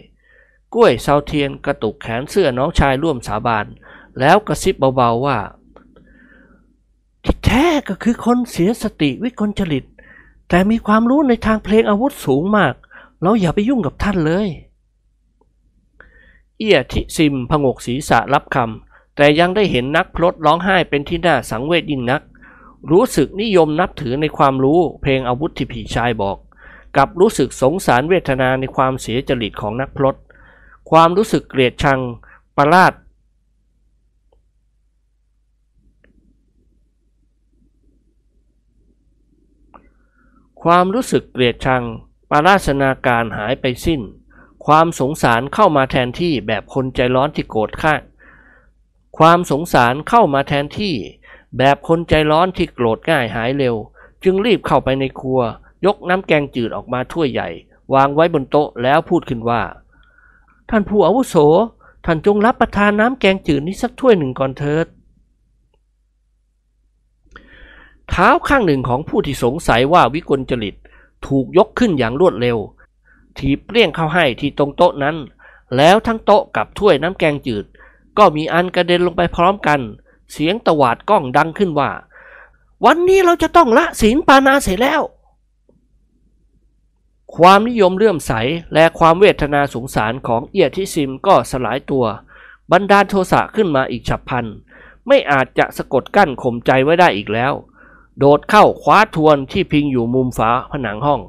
[0.74, 3.66] กล้วยเซาเทียนกระตุกแขนเสื้อน้องชายร่วมสาบาน
[4.20, 5.38] แล้วกระซิบเบาๆว่า
[7.24, 9.84] ที่แท้ก็คือคนเสียสติวิกลจริต
[10.52, 12.74] แต่มีความรู้ในทางเพลงอาวุธสูงมาก
[13.22, 14.48] เราอย่าไปยุ่งกับท่านเลย
[16.58, 22.22] เอียทิซิมพงกศีรษะรับคำแต่ยังได้เห็นนักพลดร้องไห้เป็นที่น่าสังเวชยิ่งนัก
[22.90, 26.36] รู้สึกนิยมนับถือในความรู้เพลงอาวุธที่ผีชายบอก
[26.96, 30.16] กับรู้สึกสงสารเวทนาในความเสียจริตของนักพลด
[30.90, 32.00] ความรู้สึกเกลียดชัง
[32.56, 32.92] ประลาด
[40.62, 41.84] ความรู้สึกเกลียดชัง
[42.30, 44.00] ปาราชนาการหายไปสิ้น
[44.66, 47.94] ความสงสารเข้ามาแทนที่แบบคนใจร้อนที่โกรธข้า
[49.18, 50.94] ความสงสารเข้ามาแทนที่
[51.58, 53.74] แบบคนใจร้อนที่โกรธง่ายหายเร็ว
[54.24, 55.40] จึงรีบเข้าไปในครัว
[55.86, 57.48] ยกน้ำแกงจืดออกมาถ้วยใหญ่
[57.94, 59.62] วางไว้บนโต๊ะแล้วพูดขึ้นว่า
[60.70, 61.36] ท่านผู้อาวุโส
[62.04, 64.86] ท่านจงรับประทานน้ำแกงจืดนี้สักถ้วยหนึ่งก่อนเถิด
[68.14, 70.74] เท้าข้างหนึ่งของผู้ที่สงสัยว่าวิกลจริต
[71.26, 72.58] ถูกยกขึ้นอย่างรวดเร็ว
[73.38, 75.16] ถีบเปรี้ยงเข้าให้ที่ตรงโต๊ะนั้น
[75.76, 77.64] แล้วทั้งโต๊ะกับถ้วยน้ำแกงจืด
[78.18, 79.80] ก็มีอันกระเด็นลงไปพร้อมกัน
[80.32, 81.90] เสียงตวาดก้องดังขึ้นว่า
[82.84, 85.02] วันนี้เราจะต้องละศีลปานาเสร็จแล้ว
[87.36, 88.32] ความนิยมเลื่อมใส
[88.74, 92.04] และความเวทนาสงสารของเอียทิซิมก็สลายตัว
[92.72, 94.46] บรรดาลโทสะขึ้นมาอีกฉับพลัน
[95.06, 97.54] ไม่อาจจะสะกดกั้นข่มใจไว้ได้อีกแล้ว
[98.18, 101.20] โดดเข้าคว้าทวนที่พิงอยู่มุมฝาผนังห้อง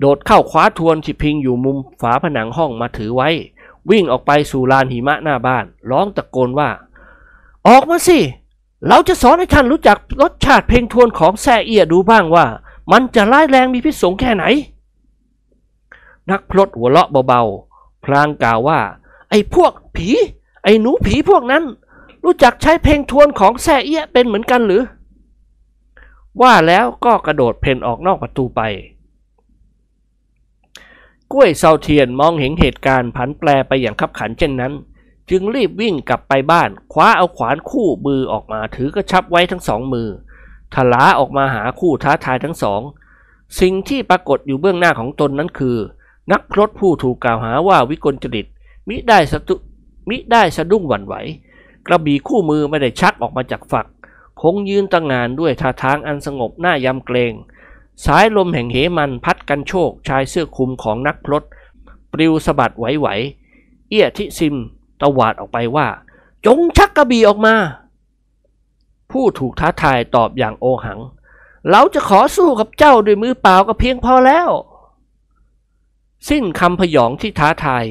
[0.00, 3.28] โดดเข้าคว้าทวนที่พิงอยู่มุมฝาผนังห้องมาถือไว้
[3.90, 6.70] วิ่งออกไปสู่ลานหิมะหน้าบ้าน ร้องตะโกนว่า
[7.68, 8.18] ออกมาสิ
[8.88, 12.46] เราจะสอนให้ท่านรู้จักรสชาติเพลงทวนของแซ่เอียดูบ้างว่า
[12.92, 14.44] มันจะร้ายแรงมีพิษสงแค่ไหน
[16.30, 18.80] นักพลดหัวเราะเบาๆ พลางกล่าวว่า
[19.30, 20.08] ไอ้พวกผี
[20.64, 21.64] ไอ้หนูผีพวกนั้น
[22.24, 24.82] รู้จักใช้เพลงทวนของแซ่เอียเป็นเหมือนกันหรือ
[26.42, 28.60] ว่าแล้วก็กระโดดเพ่นออกนอกประตูไป
[31.32, 34.72] กล้วยเซาเทียนมองเห็นเหตุการณ์ผันแปรไปอย่างขับขันเช่นนั้น
[35.30, 40.08] จึงรีบวิ่งกลับไปบ้าน คว้าเอาขวานคู่มือออกมาถือกระชับไว้ทั้งสองมือ
[40.74, 42.80] ทลาออกมาหาคู่ท้าทายทั้งสอง
[43.60, 45.76] สิ่งที่ปรากฏอยู่เบื้องหน้าของตนนั้นคือ
[46.32, 48.46] นักพรตผู้ถูกกล่าวหาว่าวิกลจริต
[48.88, 49.54] มิได้สตุ
[50.08, 51.14] มิได้สะดุ้งหวั่นไหว
[51.86, 53.86] กระบี่คู่มือไม่ได้ชักออกมาจากฝัก
[54.42, 57.32] คงยืนตั้งงานด้วยท่าทางอันสงบหน้ายำเกรง
[58.04, 61.44] สายลมแห่งเหมันพัดกันโชกชายเสื้อคลุมของนักพรต
[62.12, 64.56] ปลิวสะบัดไหวๆเอี้ยทิซิม
[65.00, 65.88] ตวาดออกไปว่า
[66.46, 67.54] จงชักกระบี่ออกมา
[69.10, 71.00] ผู้ถูกท้าทายตอบอย่างโอหัง
[71.70, 74.48] เราจะขอสู้กับเจ้าด้วยมือเปล่าก็เพียงพอแล้ว
[76.28, 77.84] สิ้นคำพยองที่ท้าทาย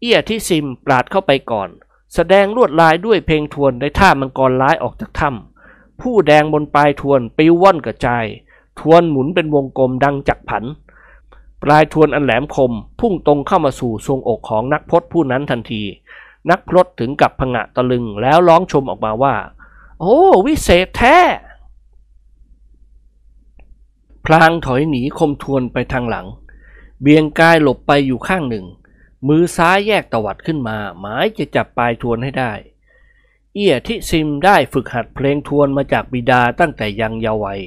[0.00, 1.68] เอี้ยที่ซิมปราดเข้าไปก่อน
[2.14, 5.55] แสดงลวดลายด้วยเพลงทวนในท่ามังกรร้ายออกจากถ้ำ
[6.00, 8.24] ผู้แดงบนปลายทวนปิวว่อนกระจาย
[8.80, 10.64] ทวนหมุนเป็นวงกลมดังจักผัน
[11.62, 15.82] ปลายทวนอันแหลมคม พุ่งตรงเข้ามาสู่ทรวงอกของนักพรตผู้นั้นทันที
[16.50, 19.34] นักพรตถึงกับผงะตะลึงแล้วร้องชมออกมาว่า
[20.00, 21.16] โอ้วิเศษแท้
[24.24, 26.26] พลางถอยหนีคมทวนไปทางหลัง
[27.00, 28.66] เบียงกายหลบไปอยู่ข้างหนึ่ง
[29.28, 32.52] มือซ้ายแยกตวัดขึ้นมา หมายจะจับปลายทวนให้ได้
[33.58, 37.60] เอียทิซิมได้ฝึกหัดเพลงทวนมาจากบิดาตั้งแต่ยังเยาว์วัย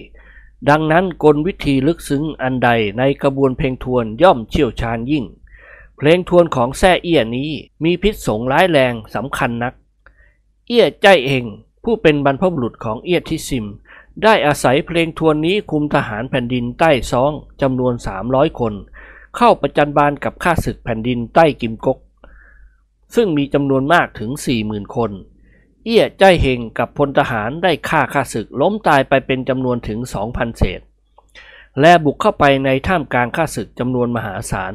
[0.69, 5.25] ดังนั้นกลวิธีลึกซึ้งอันใดในกระบวนเพลงทวนย่อมเชี่ยวชาญยิ่ง
[5.97, 7.51] เพลงทวนของแซ่เอียนี้
[7.83, 9.73] มีพิษสงร้ายแรงสำคัญนัก
[10.67, 11.43] เอียใจเอง
[11.83, 13.65] ผู้เป็นบรรพบุรุษของเอียทิซิม
[14.23, 17.31] ได้อาศัยเพลงทวนนี้คุมทหารแผ่นดินใต้ซอง
[17.61, 17.93] จำนวน
[18.25, 18.73] 300 คน
[19.37, 21.97] เข้าประจันบานกับข้าศึกแผ่นดินใต้กิมกก
[23.15, 24.31] ซึ่งมีจำนวนมากถึง
[24.63, 25.11] 40,000 คน
[25.85, 29.99] เอี้ยใจเฮงกับพลทหารได้ฆ่าข้าศึกล้มตายไปเป็นจำนวนถึง
[30.29, 30.81] 2,000 เศษ
[31.81, 34.73] และบุกเข้าไปในท่ามกลางข้าศึกจำนวนมหาศาล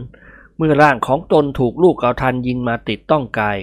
[0.56, 3.58] เมื่อร่างของตนถูกลูกเกาทันยิงมาติดต้องกาย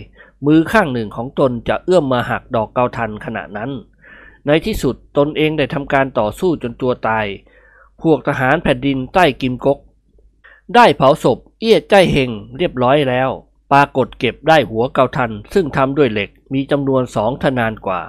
[0.45, 3.71] มือข้างหนึ่งของตนจะเอื้อมมาหักดอกเกาทันขณะนั้น
[4.47, 7.25] ในที่สุดตนเองได้ทำการต่อสู้จนตัวตาย
[8.01, 9.77] พวกทหารแผ่นดินใต้กิมกก
[10.75, 13.29] ได้เผาศพเอี้ยใจเฮงเรียบร้อยแล้ว
[13.71, 18.01] ปรากฏเก็บได้หัวเกาทันซึ่งทำด้วยเหล็ก มีจำนวนสองทนานกว่า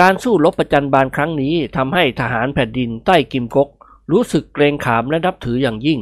[0.00, 3.68] การสู้รบประจันบานครั้งนี้ทำให้ทหารแผ่นดินใต้กิมกก
[4.12, 6.00] รู้สึกเกรงขามและนับถืออย่างยิ่ง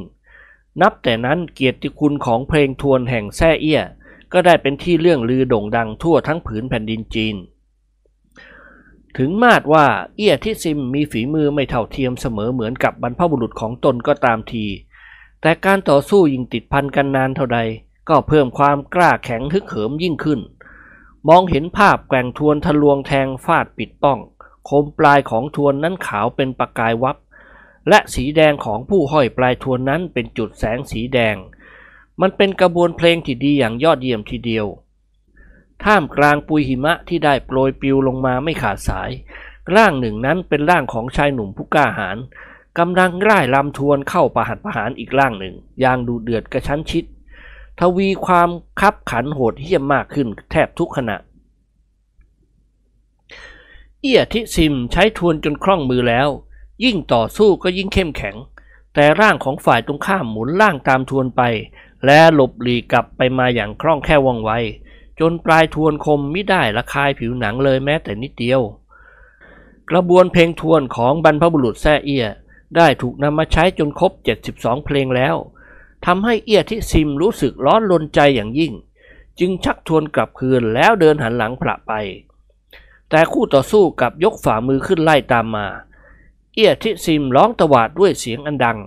[0.82, 3.82] นับแต่นั้นเกียรติคุณของเพลงทวนแห่งแซ่เอี้ย
[4.32, 7.36] ก็ได้เป็นที่เรื่องลือโด่งดังทั่วทั้งผืนแผ่นดินจีน
[9.16, 14.64] ถึงมาดว่าเอี้ยที่ซิมมีฝีมือไม่เท่าเทียมเสมอเหมือนกับบรรพบุรุษของตนก็ตามที
[15.40, 17.58] แต่การต่อสู้ยิ่งติดพันกันนานเท่าใด
[18.08, 20.40] ก็เพิ่มความกล้าแข็งฮึกเหิมยิ่งขึ้น
[21.28, 24.18] มองเห็นภาพแกว่งทวนทะลวงแทงฟาดปิดป้อง
[24.68, 27.16] คมปลายของทวนนั้นขาวเป็นประกายวับ
[27.88, 31.36] และสีแดงของผู้ห้อยปลายทวนนั้นเป็นจุดแสงสีแดง
[32.20, 34.66] มันเป็นกระบวนเพลงที่ดีอย่างยอดเยี่ยมทีเดียว
[35.84, 39.10] ท่ามกลางปุยหิมะที่ได้โปรยปลิวลงมาไม่ขาดสาย
[39.74, 42.16] ร่างหนึ่งนั้นเป็นร่างของชายหนุ่มผู้กล้าหาญ
[42.78, 47.04] กำลังร่ายลำทวนเข้าประหัตประหารอีกร่างหนึ่ง อย่างดูเดือดกระชั้นชิด
[47.80, 48.50] ทวีความ
[48.80, 51.16] คับขันโหดเหี้ยมมากขึ้นแทบทุกขณะ
[54.00, 56.28] เอียทิซิมใช้ทวนจนคล่องมือแล้ว
[56.84, 58.36] ยิ่งต่อสู้ก็ยิ่งเข้มแข็ง
[58.94, 61.42] แต่ร่างของฝ่ายตรงข้ามหมุนล่างตามทวนไป
[62.04, 64.50] และหลบหลีกกลับไปมาอย่างคล่องแคล่วว่องไว
[65.20, 68.60] จนปลายทวนคมไม่ได้ละคายผิวหนังเลยแม้แต่นิดเดียว
[69.90, 72.26] กระบวนเพลงทวนของบรรพบุรุษแซ่เอีย
[72.76, 74.12] ได้ถูกนำมาใช้จนครบ
[74.48, 75.36] 72 เพลงแล้ว
[76.06, 78.72] ทำให้เอียที่ซิมรู้สึกร้อนลนใจอย่างยิ่ง
[79.38, 81.92] จึงชักทวนกลับคืนแล้วเดินหันหลังพระไป
[83.10, 85.66] แต่คู่ต่อสู้กับยกฝ่ามือขึ้นไล่ตามมา
[86.54, 88.78] เอียทิซิมร้องตวาดด้วยเสียงอันดัง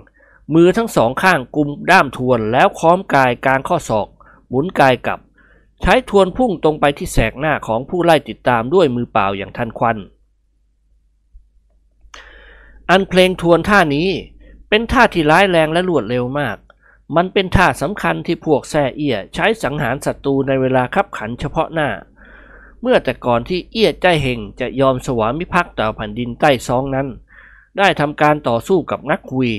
[0.54, 4.08] มือทั้งสองข้างกุมด้ามทวนแล้วค้อมกายกลางข้อศอก
[4.50, 5.20] หมุนกายกลับ
[5.82, 9.98] ใช้ทวนพุ่งตรงไปที่แสกหน้าของผู้ไล่ติดตามด้วยมือเปล่าอย่างทันควัน
[12.90, 14.10] อันเพลงทวนท่านี้
[14.70, 16.58] เป็นท่าที่ร้ายแรงและรวดเร็วมาก
[17.16, 21.90] มันเป็นท่าสำคัญที่พวกแซ่เอี้ยใช้สังหารศัตรูในเวลาคับขันเฉพาะหน้า
[22.82, 27.08] เมื่อแต่ก่อนที่เอี้ยใจเฮงจะยอมสวามิภักดิ์ต่อแผ่นดินใต้ซองนั้น
[27.78, 29.50] ได้ทำการต่อสู้กับงักคุย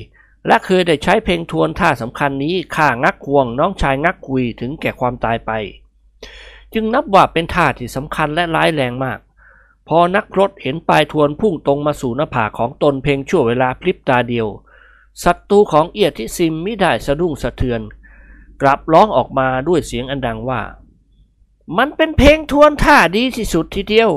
[0.47, 5.51] และเคยได้ใช้เพลงทวนท่าสำคัญนี้ฆ่างักควงน้องชายงักคุยถึงแก่ความตายไป
[6.75, 9.19] จึงนับว่าเป็นท่าที่สำคัญและร้ายแรงมาก
[9.89, 14.47] พอนักรถเห็นปลายทวนพุ่งตรงมาสู่หน้าผากของตนเพียงชั่วเวลาพริบตาเดียว
[15.25, 17.81] ศัตรูของเอียดที่ซิมไม่ได้สะดุ้งสะเทือน
[18.63, 20.61] กลับร้องออกมาด้วยเสียงอันดังว่า
[21.79, 24.11] มันเป็นเพลงทวนท่าดีที่สุดทีเดียว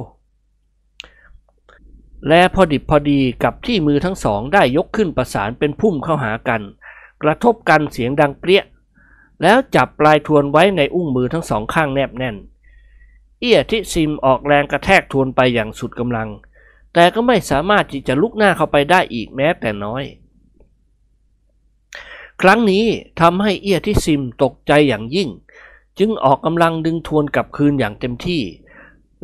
[2.27, 6.61] และพอดิบพอดีกับที่มือทั้งสองได้ยกขึ้นประสานเป็นพุ่มเข้าหากัน
[7.23, 8.63] กระทบกันเสียงดังเปรี้ย
[9.41, 12.35] แล้วจับปลายทวนไว้ในอุ้งมือทั้งสองข้างแนบแน่น
[13.39, 16.29] เอียที่ซิมออกแรงกระแทกทวนไปอย่างสุดกำลัง
[16.93, 20.03] แต่ก็ไม่สามารถที่จะลุกหน้าเข้าไปได้อีกแม้แต่น้อย
[22.41, 22.85] ครั้งนี้
[23.21, 25.29] ทำให้เอียที่ซิมตกใจอย่างยิ่ง
[25.99, 28.41] จึงออกกำลังดึงทวนกลับคืนอย่างเต็มที่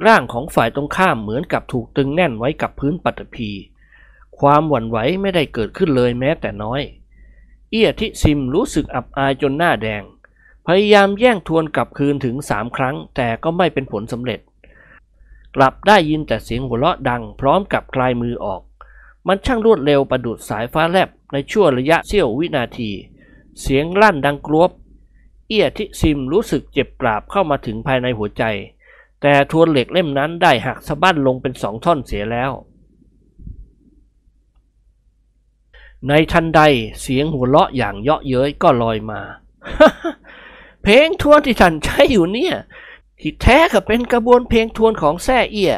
[0.06, 3.52] ร่างของฝ่ายตรงข้ามเหมือนกับถูกตึงแน่นไว้กับพื้นปัตตภี
[4.40, 6.82] ความหวั่นไหวไม่ได้เกิดขึ้นเลยแม้แต่น้อย
[7.70, 10.04] เอียที่ซิมรู้สึกอับอายจนหน้าแดง
[10.68, 14.40] พยายามแย่งทวนกลับคืนถึงสามครั้ง แต่ก็ไม่เป็นผลสำเร็จ
[15.56, 18.62] กลับได้ยินแต่เสียงหัวเราะดังพร้อมกับคลายมือออก
[19.28, 22.92] มันช่างรวดเร็วประดุดสายฟ้าแลบ ในชั่วระยะเสี้ยววินาที
[23.62, 24.72] เสียงลั่นดังกรวบ
[25.48, 28.44] เอียที่ซิมรู้สึกเจ็บกราบเข้ามาถึงภายในหัวใจ
[29.22, 32.52] แต่ทวนเหล็กเล่มนั้นได้หักสะบั้นลงเป็นสองท่อนเสียแล้ว
[36.08, 36.62] ในทันใด
[37.02, 39.22] เสียงหัวเราะอย่างเยาะเย้ยก็ลอยมา
[40.84, 42.56] เพลงทวนที่ท่านใช้อยู่เนี่ย
[43.20, 45.76] ที่แท้ก็เป็นกระบวนเพลงทวนของแซ่เอีย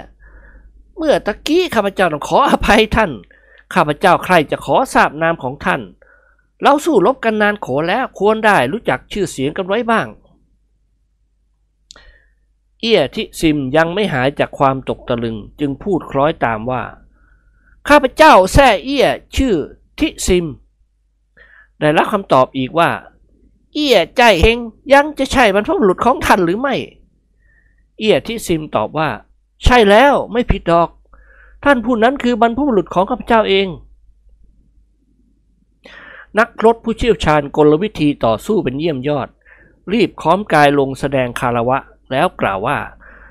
[0.97, 3.12] เมื่อตะกี้ข้าพเจ้าต้องขออภัยท่าน
[3.74, 5.82] ข้าพเจ้าใครจะขอทราบนามของท่าน
[6.61, 10.07] เราสู้รบกันนานขอแล้วควรได้รู้จักชื่อเสียงกันไว้บ้าง
[12.80, 16.84] เอี้ยที่ซิมยังไม่หายจากความตกตะลึงจึงพูดคล้อยตามว่า
[17.88, 19.53] ข้าพเจ้าแซ่เอี้ยชื่อ
[19.99, 20.45] ทิซิม
[21.80, 22.89] ได้รับคำตอบอีกว่า
[23.74, 24.57] เอี้ยใจเฮง
[24.93, 26.76] ยังจะใช่บรรพบุรุษของท่านหรือไม่
[27.99, 29.09] เอี้ยที่ซิมตอบว่า
[29.63, 30.89] ใช่แล้วไม่ผิดดอก
[31.64, 33.68] ท่านผู้นั้นคือบรรพบุรุษของข้าพเจ้าเอง
[36.39, 39.30] นักรบผู้เชี่ยวชาญกลวิธีต่อสู้เป็นเยี่ยมยอด
[39.93, 41.78] รีบค้อมกายลงแสดงคารวะ
[42.12, 42.80] แล้วกล่าวว่า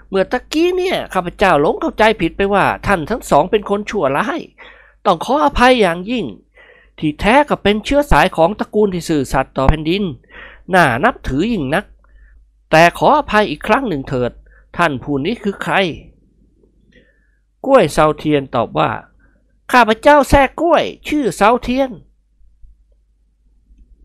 [0.09, 4.41] เมื่อตะกี้เนี่ยข้าพเจ้าหลงเข้าใจผิดไปว่า ท่านทั้งสองเป็นคนชั่วร้าย
[5.07, 6.24] ต้องขออภัยอย่างยิ่ง
[6.99, 10.05] ที่แท้ก็เป็นเชื้อสายของตระกูลที่สื่อสัตย์ต่อแผ่นดิน
[10.74, 11.85] น่านับถือยิ่งนัก
[12.70, 14.33] แต่ขออภัยอีกครั้งหนึ่งเถิด
[14.76, 15.74] ท่านผู้นี้คือใคร
[17.67, 18.91] กล้วยเซาเทียนตอบว่า
[19.73, 21.91] ข้าพเจ้าแท้กล้วย ชื่อเซาเทียน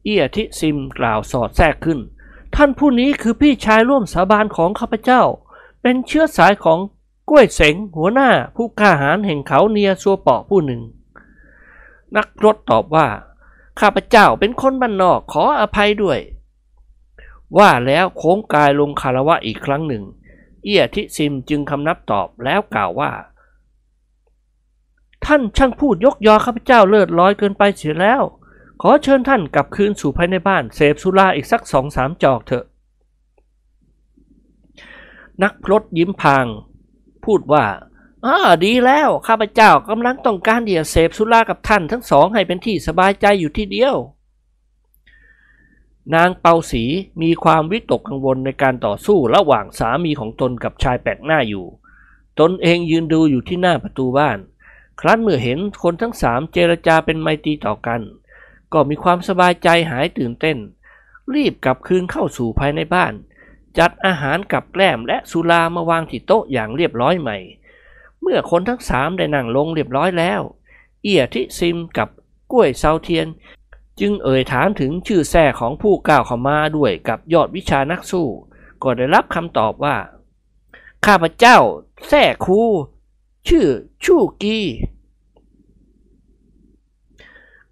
[0.04, 2.00] เอียทิซิมกล่าวสอดแทรกขึ้น
[2.56, 5.22] ท่านผู้นี้คือพี่ชายร่วมสาบานของข้าพเจ้า
[5.82, 6.80] เป็นเชื้อสายของ
[7.30, 10.82] กล้วยเสงหัวหน้าผู้กล้าหาญแห่งเขาเนียซัวเปาะผู้หนึ่ง
[12.16, 13.08] นักรถตอบว่า
[13.80, 16.20] ข้าพเจ้าเป็นคนบ้านนอกขออภัยด้วย
[17.58, 20.04] ว่าแล้วโค้งกายลงคารวะอีกครั้งหนึ่ง
[20.64, 23.12] เอียทิซิมจึงคำนับตอบแล้วกล่าวว่า
[25.26, 28.22] ท่านช่างพูดยกยอข้าพเจ้าเลิศร้อยเกินไปเสียแล้ว
[28.82, 32.66] ขอเชิญท่านกลับคืนสู่ภายในบ้านเสพสุราอีกสักสองสามจอกเถอะ
[35.44, 36.46] นักพลดยิ้มพาง
[37.26, 37.66] พูดว่า
[38.26, 43.96] อ่าดีแล้วข้าพเจ้ากำลังต้องการเดียเสพสุรากับท่านทั้งสองให้เป็นที่สบายใจอยู่ที่เดียว
[46.16, 46.84] นางเปาสี
[47.22, 51.66] มีความวิตกกังวลในการต่อสู้ระหว่างสามีของตนกับชายแปลกหน้าอยู่
[52.40, 54.38] ตนเองยืนดูอยู่ที่หน้าประตูบ้าน
[55.02, 58.02] ครั้นเมื่อเห็นคนทั้งสามเจรจาเป็นไมตรีต่อกัน
[58.74, 60.58] ก็มีความสบายใจหายตื่นเต้น
[61.36, 63.14] รีบกลับคืนเข้าสู่ภายในบ้าน
[63.78, 67.38] จัดอาหารกับแกล้มและสุรามาวางที่โต๊ะอย่างเรียบร้อยใหม่
[68.22, 70.42] เมื่อคนทั้งสามได้นั่งลงเรียบร้อยแล้ว
[71.04, 72.10] เอียทิซิมกับ
[72.52, 73.28] กล้วยเซาเทียน
[74.00, 78.28] จึงเอ่ยถามถึงชื่อแท้ของผู้กล่าวเข้ามาด้วยกับยอดวิชานักสู้
[78.84, 79.96] ก็ได้รับคำตอบว่า
[81.06, 81.58] ข้าพเจ้า
[82.08, 82.62] แท้ครู
[83.48, 83.68] ชื่อ
[84.04, 84.58] ชู่กี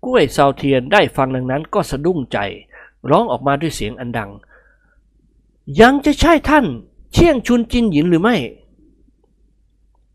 [0.04, 2.38] กล้วยเซาเทียนได้ฟังดังนั้นก็สะดุ้งใจ
[3.10, 4.32] ร้องออกมาด้วยเสียงอันดัง
[5.82, 6.66] ยังจะใช่ท่าน
[7.14, 8.36] เชี่ยงชุนจินหยินหรือไม่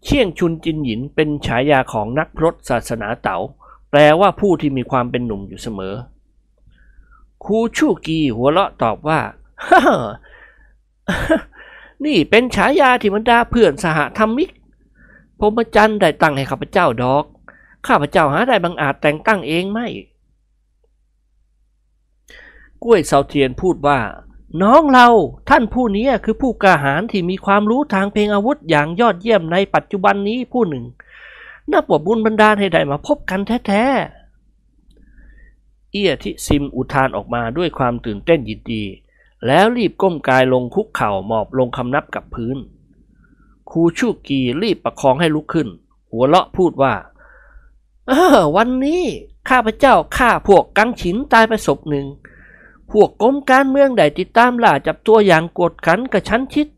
[0.05, 3.37] เชี่ยงชุนจินหยินเป็นฉายาของนักพรตศาสนาเต๋า
[3.91, 5.95] แปลว่าผู้ที่มีความเป็นหนุ่มอยู่เสมอ
[7.45, 9.21] ครูชู่กีหัวเราะตอบว่า
[9.67, 9.83] ฮ่า
[12.05, 14.51] นี่เป็นฉายาที่บรรดาเพื่อนสหธรรมิก
[15.39, 17.25] พรหมจันได้ตั้งให้ข้าพเจ้าดอก
[17.87, 19.87] ข้าพเจ้าหาได้บังอาจแต่งตั้งเองไม่
[22.83, 23.99] กล้วยเสาเทียนพูดว่า
[24.63, 25.09] น้องเรา
[25.49, 30.85] ท่านผู้นี้คือผู้กาหาญที่มีความรู้ทางเพลงอาวุธอย่างยอดเยี่ยมในปัจจุบันนี้ผู้หนึ่ง
[31.73, 38.85] นับว่าบุญบันดาให้ได้มาพบกันแท้ๆ เอี้ยทิซิมอุทานออกมาด้วยความตื่นเต้นยินดี
[39.47, 42.57] แล้วรีบก้มกายลงคุกเข่าหมอบลงคำนับกับพื้น
[43.71, 45.69] ครูชูกีรีบประคองให้ลุกขึ้น
[46.13, 46.95] หัวเราะพูดว่า
[48.09, 49.03] เออวันนี้
[49.49, 52.07] ข้าพเจ้าฆ่าพวกกังฉินตายไปศพหนึ่ง
[52.91, 56.69] พวกกรมการเมืองได้ติดตามล่าจับตัวอย่างกดขันกระชั้นชิด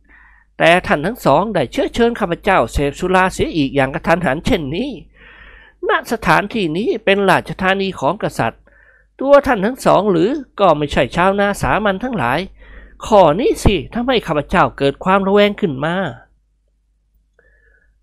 [0.58, 4.90] แต่ท่านทั้งสองได้เชื้อเชิญข้าพเจ้าเสพสุราเสียอีกอย่างกระทันหันเช่นนี้
[5.88, 8.60] ณ สถานที่นี้เป็นราชธานีของกษัตริย์
[9.20, 10.30] ตัวท่านทั้งสองหรือ
[10.60, 12.40] ก็ไม่ใช่ชาวนาสามัญทั้งหลาย
[13.06, 15.94] ข้อนี้สิทำให้ข้าพเจ้าเกิดความระแวงขึ้นมา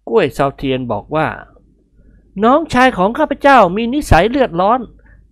[0.07, 1.27] กล้วยเซาเทียนบอกว่า
[2.43, 4.79] น้องชายของข้าพเจ้ามีนิสัยเลือดร้อน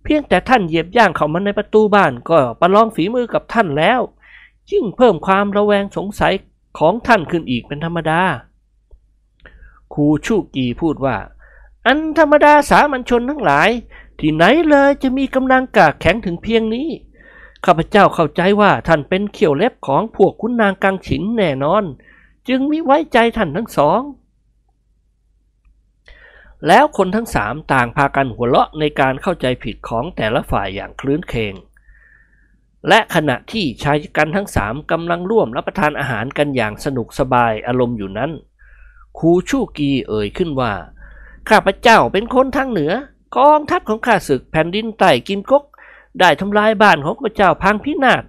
[0.02, 4.00] เพียงแต่ท่านเหยียบย่างเข้ามาในประตูบ้านก็ประลองฝีมือกับท่านแล้ว
[4.70, 6.34] ยิ่งเพิ่มความระแวงสงสัย
[6.78, 8.20] ของท่านขึ้นอีกเป็นธรรมดา
[9.94, 11.16] ครูชูกีพูดว่า
[11.86, 13.70] อันธรรมดาสามัญชนทั้งหลาย
[14.18, 16.88] ที่ไหนเลยจะมีกำลังกากแข็งถึงเพียงนี้
[17.64, 21.84] ข้าพเจ้าเข้าใจว่าท่านเป็นเขี่ยวเล็บของพวกคุณนางกังฉินแน่นอน
[22.48, 24.00] จึงมิไว้ใจท่านทั้งสอง
[26.66, 31.54] แล้วคนทั้งสามต่างพากันหัวเราะในการเข้าใจผิดของแต่ละฝ่ายอย่างคลื้นเคง
[32.88, 38.30] และขณะที่ชายกันทั้งสามกำลังร่วมรับประทานอาหารกันอย่างสนุกสบายอารมณ์อยู่นั้น
[39.18, 40.72] ครูชูกีเอ่ยขึ้นว่า
[41.48, 42.92] ข้าพเจ้าเป็นคนทางเหนือ
[43.36, 45.64] กองทัพของข้าศึกแผ่นดินใต้กิมกก
[46.20, 48.24] ได้ทำลายบ้านของข้าพเจ้าพังพินาศ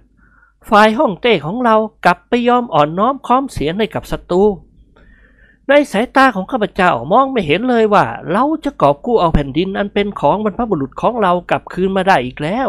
[0.68, 4.42] ฝ่ายห้องเต้ของเรากลับไปยอมอ่อนน้อมค้อมเสียให้กับศัตรู
[5.68, 12.68] ในสายตาของข้าพเจ้ามองไม่เห็นเลยว่า เราจะกอบกู้เอาแผ่นดินอันเป็นของบรรพบุรุษของเรากลับคืนมาได้อีกแล้ว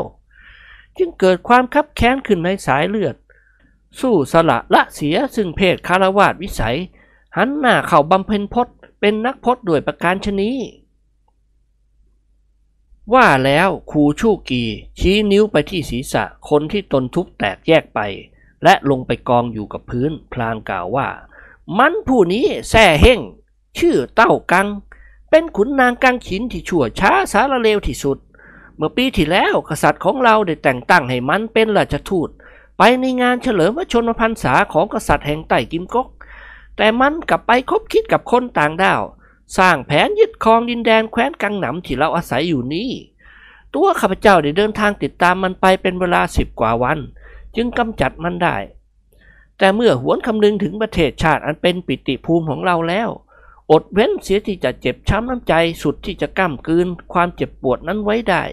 [0.98, 3.16] จึงเกิดความคับแค้นขึ้นในสายเลือด
[4.00, 6.78] สู้สละละเสียซึ่งเพศคารวาสวิสัย
[7.38, 10.52] หันหน้าเข้าบำเพ็ญพจน์เป็นนักพจน์ด้วยประการชนี
[13.14, 14.64] ว่าแล้วครูชูกี
[15.00, 18.00] ชี้นิ้วไปที่ศีรษะคนที่ตนทุบแตกแยกไป
[18.64, 21.08] และลงไปกองอยู่กับพื้น พลางกล่าวว่า
[21.78, 23.20] มันผู้นี้แซ่เฮง
[23.78, 24.68] ชื่อเต้ากัง
[25.30, 28.18] เป็นขุนนางกังฉินที่ชั่วช้าสารเลวที่สุด
[28.76, 32.30] เมื่อปีที่แล้วกษัตริย์ของเราได้แต่งตั้งให้มันเป็นราชทูต
[32.78, 36.08] ไปในงานเฉลิมพระชนมพรรษาของกษัตริย์แห่งไต้กิมก๊ก
[36.78, 39.02] แต่มันกลับไปคบคิดกับคนต่างด้าว
[39.58, 42.90] สร้างแผนยึดครองดินแดนแคว้นกังหนำที่เราอาศัยอยู่นี้
[43.74, 47.00] ตัวข้าพเจ้าได้เดินทางติดตามมันไปเป็นเวลาสิบกว่าวัน
[47.56, 48.58] จึงกำจัดมันได้
[49.60, 53.10] แต่เมื่อหวนคำนึงถึงประเทศชาติอันเป็นปิติภูมิของเราแล้ว
[53.72, 55.54] อดเว้นเสียที่จะเจ็บช้ำน้ำใจ
[55.84, 58.44] สุดที่จะก้ามกืนความเจ็บปวดนั้นไว้ได้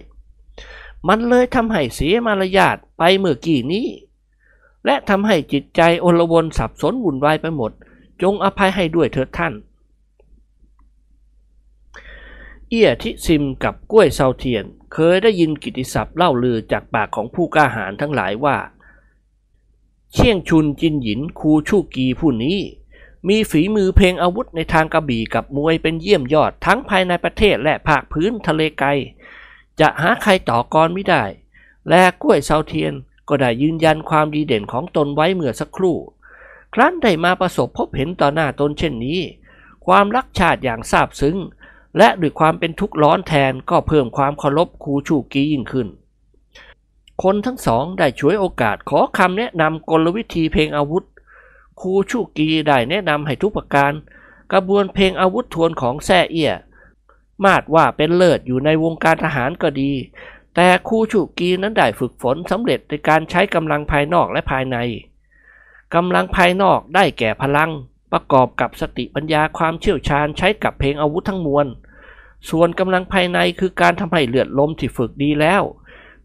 [1.09, 3.87] มันเลยทำให้เสียมารยาทไปเมื่อกี้นี้
[4.85, 7.73] และทำให้จิตใจโอลวนสับสนวุ่นวายไปหมด
[8.23, 9.55] จงอภัยให้ด้วยเถิดท่าน
[12.69, 18.57] เอียทิซิมกับกล้วยเซาเทียน เคยได้ยินกิติศัพท์เล่าลือจากปากของผู้กล้าหาญทั้งหลายว่า
[20.13, 22.59] เชี่ยงชุนจินหยินคูชูกีผู้นี้
[23.29, 28.89] มีฝีมือเพลงอาวุธในทางกระบี่กับมวยเป็นเยี่ยมยอดทั้งภายในประเทศและภาคพื้นทะเลไกล
[29.81, 31.25] จะหาใครต่อกรไม่ได้
[31.89, 32.93] และกล้วยเซาเทียน
[33.29, 35.97] ก็ได้ยืนยันความดีเด่นของตนไว้เมื่อสักครู่
[36.75, 39.21] ครั้นได้มาประสบพบเห็นต่อหน้าตนเช่นนี้
[39.87, 41.37] ความรักชาติอย่างซาบซึ้ง
[41.99, 45.89] และด้วยความเป็นทุกข์ร้อนแทนก็เพิ่มความเคารพครูชูกียิ่งขึ้น
[47.23, 51.05] คนทั้งสองได้ช่วยโอกาสขอคำแนะนำกลวิธีเพลงอาวุธ
[51.81, 53.93] ครูชูกีได้แนะนำให้ทุกประการ
[54.53, 56.53] กระบวนเพลงอาวุธทวนของแซ่เอี้ย
[57.45, 59.93] มาดว่าเป็นเลิศอยู่ในวงการทหารก็ดี
[60.55, 64.77] แต่ครูชูกีนั้นได้ฝึกฝนสำเร็จในการใช้กำลังภายนอกและภายใน
[65.95, 67.71] กำลังภายนอกได้แก่พลัง
[68.13, 71.67] ประกอบกับสติปัญญาความเชี่ยวชาญใช้กับเพลงอาวุธทั้งมวล
[72.51, 75.63] ส่วนกำลังภายในคือการทำให้เลือดลมที่ฝึกดีแล้ว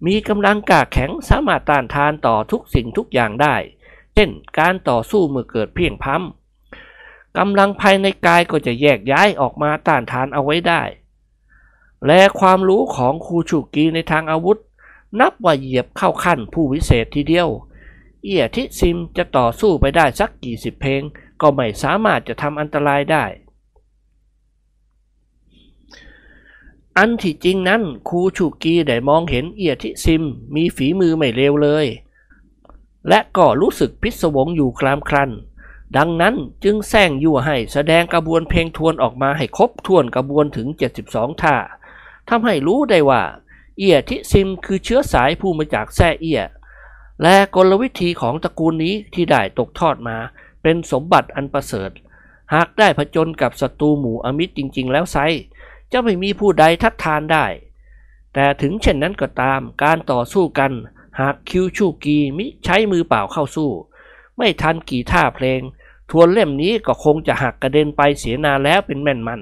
[0.05, 3.55] มีกำลังกาแข็งสามารถต้านทานต่อทุกสิ่งทุกอย่างได้
[4.13, 4.29] เช่น
[4.59, 10.81] การต่อสู้เมื่อเกิดเพียงพ้ำกำลังภายในกายก็จะแยกย้ายออกมาต้านทานเอาไว้ได้
[12.07, 14.57] และความรู้ของครูชูกีในทางอาวุธ
[15.19, 17.49] นับว่าเหยียบเข้าขั้นผู้วิเศษทีเดียว
[18.23, 21.01] เอียทิซิมจะต่อสู้ไปได้สักกี่สิบเพลง
[21.41, 23.25] ก็ไม่สามารถจะทำอันตรายได้
[27.03, 30.23] อันที่จริงนั้นครูชูกีได้มองเห็นเอียทิซิม
[30.55, 31.85] มีฝีมือไม่เลวเลย
[33.07, 35.31] และก็รู้สึกพิศวงอยู่คลามครัน
[35.97, 40.67] ดังนั้นจึงแซงยั่วให้แสดงกระบวนเพลงทวนออกมาให้ครบทวนกระบวนถึง
[41.05, 41.55] 72 ท่า
[42.29, 43.21] ทำให้รู้ได้ว่า
[43.77, 46.41] เอียทิซิมคือเชื้อสายผู้มาจากแซ่เอีย
[47.21, 50.17] และกลวิธีของตระกูลนี้ที่ได้ตกทอดมา
[50.63, 51.91] เป็นสมบัติอันประเสริฐ
[52.53, 55.17] หากได้ผจญกับศัตรูหมู่อมิตรจริง ๆ แล้วไซ
[55.91, 57.45] จะไม่มีผู้ใดทัดทานได้
[58.33, 60.71] แต่ถึงเช่นนั้นก็ตามการต่อสู้กัน
[61.19, 63.69] หากคิวชูกีมิใช้มือเปล่าเข้าสู้
[64.37, 65.61] ไม่ทันกี่ท่าเพลง
[66.09, 69.41] ทวนเล่มนี้ก็คงจะหักกระเด็นไปเสียนานแล้วเป็นแม่นมัน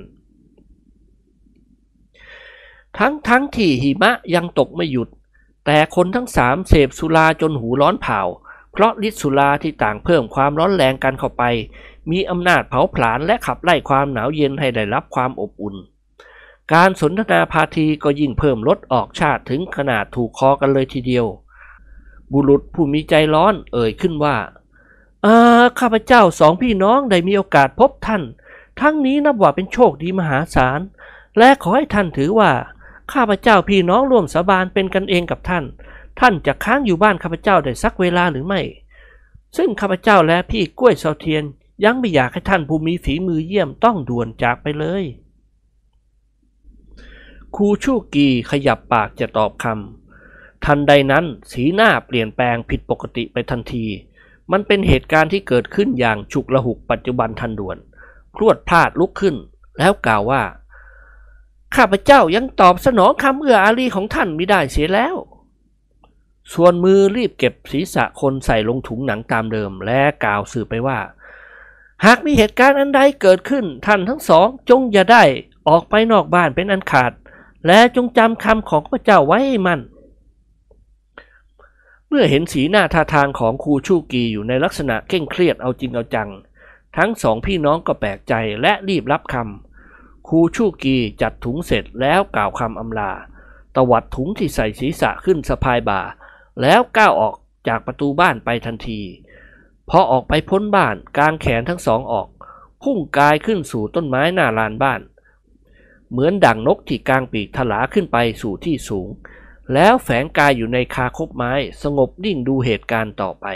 [2.97, 5.10] ทั้งทั้งที่หิมะยังตกไม่หยุด
[5.66, 8.20] แต่คนทั้งสามเสพสุราจนหูร้อนเผา
[8.72, 11.43] เพราะฤทธิ์สุราที่ต่างเพิ่มความร้อนแรงกันเข้าไป
[12.12, 15.76] มีอำนาจเผาผลาญและขับไล่ความหนาวเย็นให้ได้รับความอบอุ่น
[16.74, 21.26] การสนทนาพาทีก็ยิ่งเพิ่มลดออกชาติถึงขนาดถูกคอกันเลยทีเดียว
[22.32, 24.36] บุรุษผู้มีใจร้อนเอ่ยขึ้นว่า
[25.26, 25.36] อ่า
[25.80, 28.24] ข้าพเจ้าสองพี่น้องได้มีโอกาสพบท่าน
[28.80, 30.80] ทั้งนี้นับว่าเป็นโชคดีมหาศาล
[31.38, 32.51] และขอให้ท่านถือว่า
[33.13, 35.63] ข้าพเจ้าพี่น้องร่วมสาบานเป็นกันเองกับท่าน
[36.20, 38.61] ท่านจะค้างอยู่บ้านข้าพเจ้าได้สักเวลาหรือไม่
[39.57, 41.43] ซึ่งข้าพเจ้าและพี่กล้วยเซาเทียน
[41.84, 45.03] ยังไม่อยากให้ท่านผู้มีฝีมือเยี่ยมต้องด่วนจากไปเลย
[47.56, 53.86] ครูชูกีขยับปากจะตอบคำทันใดนั้นสีหน้าเปลี่ยนแปลงผิดปกติไปทันที
[54.52, 57.78] มันเป็นเหตุการณ์ที่เกิดขึ้นอย่างฉุกละหุกปัจจุบันทันด่วน
[58.36, 59.36] พรวดพลาดลุกขึ้น
[59.80, 60.43] แล้วกล่าวว่า
[61.76, 65.16] ข้าพเจ้ายังตอบสนองคำเอื้ออารีของท่านไม่ได้เสียแล้ว
[66.54, 71.00] ส่วนมือรีบเก็บศีรษะคนใส่ลงถุงหนังตามเดิม และกล่าวสื่อไปว่า
[72.06, 75.24] หากมีเหตุการณ์อันใดเกิดขึ้นท่านทั้งสองจงอย่าได้
[75.68, 77.12] ออกไปนอกบ้านเป็นอันขาด
[77.68, 79.80] และจงจำคำของพระเจ้าไว้มัน
[82.07, 86.30] เมื่อเห็นสีหน้าท่าทางของครูชูกีอยู่ในลักษณะเคร่งเครียดเอาจริงเอาจัง
[86.97, 93.12] ทั้งสองพี่น้องก็แปลกใจและรีบรับคำครูชูกีจัดถุงเสร็จแล้วกล่าวคำอำลา
[93.76, 96.01] ตวัดถุงที่ใส่ศีรษะขึ้นสะพายบ่า
[96.62, 97.36] แล้วก้าวออก
[97.68, 99.01] จากประตูบ้านไปทันที
[99.89, 102.28] พอออกไปพ้นบ้านกางแขนทั้งสองออก
[102.84, 105.01] พุ่งกายขึ้นสู่ต้นไม้หน้าลานบ้าน
[106.12, 109.10] เหมือนดั่งนกที่กลางปีกถลาขึ้นไปสู่ที่สูง
[109.74, 113.47] แล้วแฝงกายอยู่ในคาคบไม้สงบนิ่งดูเหตุการณ์ต่อไป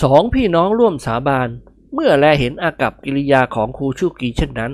[0.00, 1.48] สองพี่น้องร่วมสาบาน
[1.94, 4.72] เมื่อแลเห็นอากับกิริยาของครูชูกีเช่นนั้น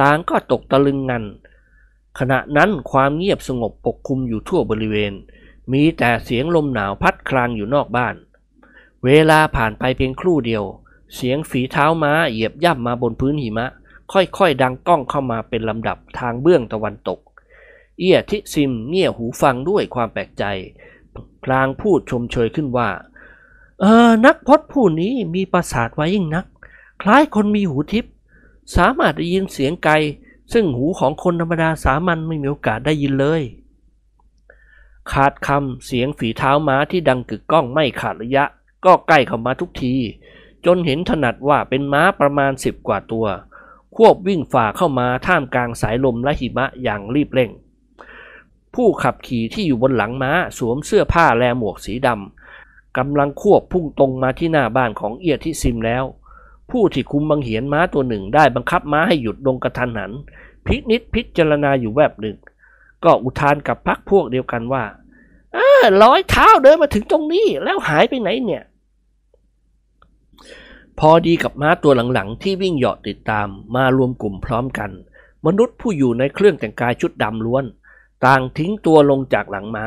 [0.00, 1.24] ต่างก็ตกตะลึงงัน
[2.18, 5.12] ขณะนั้นความเงียบสงบปกคลุมอยู่ทั่วบริเวณ
[5.72, 8.14] มีแต่เสียงลมหนาวพัดคลางอยู่นอกบ้าน
[9.04, 10.64] เวลาผ่านไปเพียงครู่เดียว
[11.14, 13.66] เสียงฝีเท้าม้าเหยียบย่ำมาบนพื้นหิมะ
[14.12, 17.18] ค่อยๆดังก้องเข้ามาเป็นลำดับทางเบื้องตะวันตก
[17.98, 20.44] เอียทิซิมเงี่ยหูฟังด้วยความแปลกใจ
[21.44, 22.88] พลางพูดชมเชยขึ้นว่า
[23.80, 26.46] เออ นักพจน์ผู้นี้มีประสาทไวยิ่งนัก
[27.02, 28.12] คล้ายคนมีหูทิพย์
[28.76, 29.94] สามารถได้ยินเสียงไกล
[30.52, 33.42] ซึ่งหูของคนธรรมดาสามัญไม่มีโอกาสได้ยินเลย
[35.12, 38.44] ขาดคำเสียงฝีเท้าม้าที่ดังกึกก้องไม่ขาดระยะ
[38.84, 39.94] ก็ใกล้เข้ามาทุกที
[40.66, 43.26] จนเห็นถนัดว่าเป็นม้าประมาณสิบกว่าตัว
[43.96, 47.50] ควบวิ่งฝ่าเข้ามาท่ามกลางสายลมและหิมะอย่างรีบเร่ง
[48.74, 56.04] ผู้ขับขี่ที่อยู่บนหลังม้าสวมเสื้อผ้าและหมวกสีดำกำลังควบพุ่งตรงมาที่หน้าบ้านของเอียที่ซิมแล้ว
[56.70, 60.12] ผู้ที่คุมบังเหียนม้าตัวหนึ่งได้บังคับม้าให้หยุดลงกระทันหัน
[60.66, 62.36] พินิษพิจารณาอยู่แวบหนึ่ง
[63.04, 64.84] ก็อุทานกับพักพวกเดียวกันว่า
[65.54, 68.62] เออร้อยเท้าเดินมาถึงตรงนี้แล้วหายไปไหนเนี่ย
[70.98, 74.90] พอดีกับม้าตัวหลังๆ ที่วิ่งเหยาะติดตามมารวมกลุ่มพร้อมกัน
[75.46, 77.64] มนุษย์ผู้อยู่ในเครื่องแต่งกายชุดดำล้วน
[78.24, 79.86] ต่างทิ้งตัวลงจากหลังม้า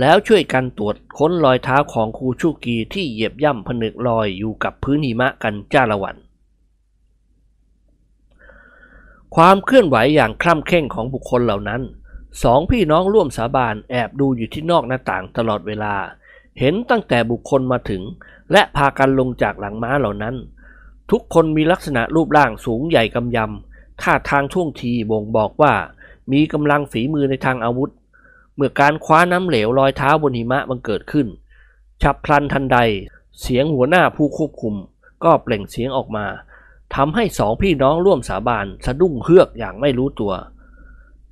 [0.00, 6.16] แล้วช่วยกันตรวจค้นรอยเท้าของครูชูกีที่เหยียบย่ำผนึกลอยอยู่กับพื้นหิมะกันจ้าละวัน
[9.36, 11.82] ความเคลื่อนไหวอย่างคล่ำเคร่งของบุคคลเหล่านั้น
[12.42, 15.94] สองพี่น้องร่วมสาบานแอบดูอยู่ที่นอกหน้าต่างตลอดเวลา
[16.58, 18.02] เห็นตั้งแต่บุคคลมาถึง
[18.52, 20.36] และพากันลงจากหลังม้าเหล่านั้น
[21.10, 25.74] ทุกคนมีลักษณะรูปร่างสูงใหญ่กำยำท่าทางท่วงทีบ่งบอกว่า
[26.32, 27.90] มีกำลังฝีมือในทางอาวุธ
[28.54, 31.26] เมื่อการคว้าน้ำเหลวลอยเท้าบนหิมะบังเกิดขึ้น
[32.02, 32.78] ฉับพลันทันใด
[33.40, 34.74] เสียงหัวหน้าผู้ควบคุม
[35.24, 36.26] ก็เปล่งเสียงออกมา
[36.94, 40.32] ทำให้สองพี่น้องร่วมสาบานสะดุ้งเฮือกอย่างไม่รู้ตัว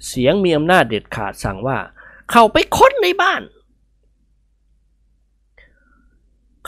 [0.07, 1.79] เสียงมีอำนาจเด็ดขาดสั่งว่า
[2.31, 3.43] เข้าไปค้นในบ้าน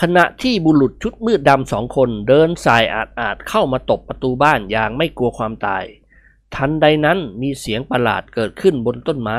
[0.03, 5.85] ขณะที่บุรุษชุดมืดดำสองคนเดินสายอาดอาดๆเข้ามาตบประตูบ้านอย่างไม่กลัวความตาย
[6.55, 9.39] ทันใดนั้นมีเสียงประหลาดเกิดขึ้นบนต้นไม้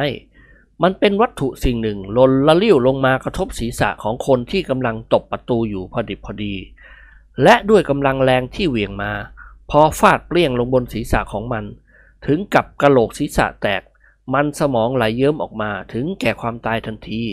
[0.84, 6.55] มันเป็นวัตถุสิ่งหนึ่งหล่นละลิ้วลงมากระทบศีรษะของคนที่กำลังตบประตูอยู่พอดิบพอดี
[7.43, 9.12] และด้วยกำลังแรงที่เหวี่ยงมา
[9.70, 11.66] พอฟาดเปรี้ยงลงบนศีรษะของมัน
[12.26, 13.82] ถึงกับกระโหลกศีรษะแตก
[14.34, 17.24] มันสมองไหลเยิ้มออกมาถึงแก่ความตายทันที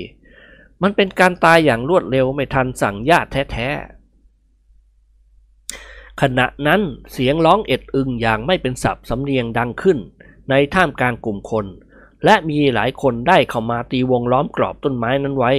[0.83, 6.81] มันเป็นการตายอย่างรวดเร็วไม่ทันสั่งญาติแท้ๆ ขณะนั้น
[7.13, 9.99] เสียงร้องเอ็ดอึงอย่างไม่เป็นสับสำเนียงดังขึ้น
[10.51, 11.67] ในท่ามกลางกลุ่มคน
[12.25, 15.53] และมีหลายคนได้เข้ามาตีวงล้อมกรอบต้นไม้นั้นไว้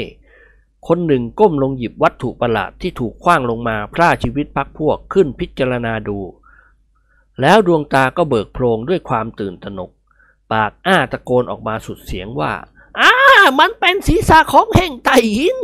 [0.88, 6.20] คนหนึ่งก้มลงหยิบวัตถุประหลาดที่ถูกคว้างลงมาพร่าชีวิตพักพวกขึ้นพิจารณาดู
[7.42, 9.92] แล้วดวงตาก็เบิกโพลงด้วยความตื่นตระหนก
[10.54, 12.52] ปากอ้าตะโกนออกมาสุดเสียงว่า
[13.00, 13.14] อ้า
[13.60, 15.58] มันเป็นศีรษะของเฮงไตหิน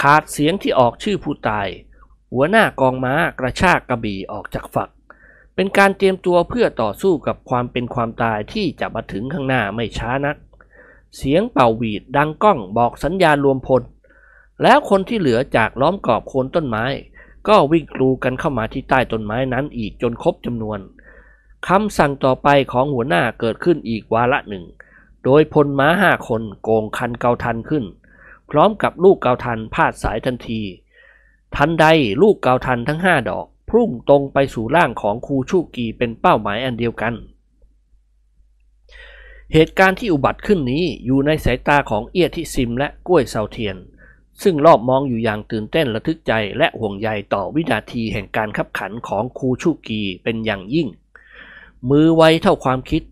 [0.00, 1.68] ขาดเสียงที่ออกชื่อผู้ตาย
[2.32, 4.90] หัวหน้ากองม้ากระชากกระบี่ออกจากฝัก
[5.54, 10.36] เป็นการเตรียมตัวเพื่อต่อสู้กับความเป็นความตายที่จะมาถึงข้างหน้าไม่ช้านัก
[11.16, 13.82] เสียงเป่าหวีดดังก้องบอกสัญญาณรวมพล
[14.62, 16.84] แล้วคนที่เหลือจากล้อมกรอบโคนต้นไม้
[17.48, 20.78] ก็วิ่งกลูกันเข้ามาที่ใต้ต้นไม้นั้นอีกจนครบจำนวน
[21.66, 24.64] คำสั่งต่อไปของหัวหน้าเกิดขึ้นอีกวาระหนึ่ง
[25.24, 27.84] โดยพลม้าห้าคนโกงคันเกาทันขึ้น
[28.50, 30.62] พร้อมกับลูกเกาทันพาดสายทันที
[31.56, 31.86] ทันใด
[32.22, 37.14] ลูกเกาทันทั้งห้าดอก พุ่งตรงไปสู่ร่างของครูชูกีเป็นเป้าหมายอันเดียวกัน
[39.52, 43.76] เหตุการณ์ที่อุบัติขึ้นนี้อยู่ในสายตาของเอียทิซิมและกล้วยเซาเทียน
[44.42, 50.88] ซึ่งรอบมองอยู่อย่างตื่นเต้นระทึกใจและห่วงใยต่อวินาทีแห่งการขับขันของครูชูกีเป็นอย่างยิ่ง
[51.90, 53.02] มือไวเท่าความคิด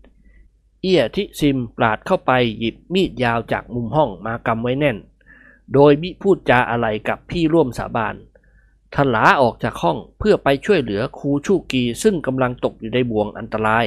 [0.81, 4.97] เอี้ยทิซิมปราดเข้าไปหยิบมีดยาวจากมุมห้องมากำไว้แน่น
[5.73, 8.15] โดยมิพูดจาอะไรกับพี่ร่วมสาบาน
[8.95, 13.85] ทลาออกจากห้องเพื่อไปช่วยเหลือครูชูกีซึ่งกำลังตกอยู่ในบ่วงอันตราย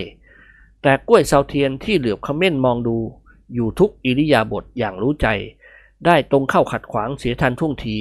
[0.82, 2.98] แต่กล้วยเซาเทียนที่เหลือบเขม้นมองดู
[3.54, 5.26] อยู่ทุกอิริยาบถอย่างรู้ใจ
[6.06, 7.98] ได้ตรงเข้าขัดขวางเสียทันท่วงที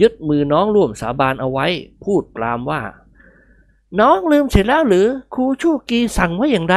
[0.00, 1.66] ยึดมือน้องร่วมสาบานเอาไว้
[2.04, 2.80] พูดปรามว่า
[3.98, 6.76] น้องลืมเสร็จแล้วหรือครูชูกีสั่งไว้อย่างไร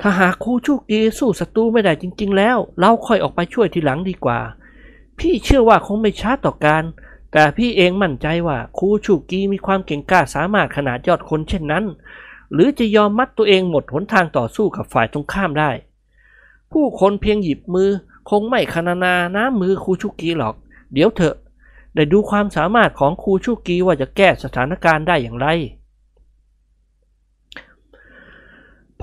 [0.00, 4.40] ถ้าหากครูชูกีสู้ศัตรูไม่ได้จริง ๆ แล้ว เราค่อยออกไปช่วยทีหลังดีกว่า
[5.18, 6.84] พี่เชื่อว่าคงไม่ช้าต่อการ
[7.32, 11.84] แต่พี่เองมั่นใจว่าครูชูกีมีความเก่งกล้าสามารถขนาดยอดคนเช่นนั้น
[12.52, 15.70] หรือจะยอมมัดตัวเองหมดหนทางต่อสู้กับฝ่ายตรงข้ามได้
[16.72, 17.90] ผู้คนเพียงหยิบมือ
[18.30, 20.54] คงไม่คณนาน้ำมือครูชูกีหรอก
[20.92, 21.36] เดี๋ยวเถอะ
[21.94, 25.48] ได้ดูความสามารถของครูชูกีว่าจะแก้สถานการณ์ได้อย่างไร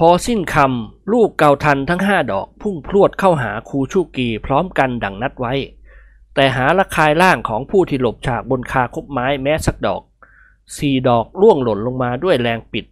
[0.02, 5.54] พอสิ้นคำลูกเกาทันทั้งห้าดอกพุ่งพรวดเข้าหาครูชูกีพร้อมกันดังนัดไว้
[6.36, 10.02] แต่หาละคายร่างของผู้ที่หลบฉากบนคาคบไม้แม้สักดอก
[10.78, 12.86] สี่ดอกล่วงหล่นลงมาด้วยแรงปิด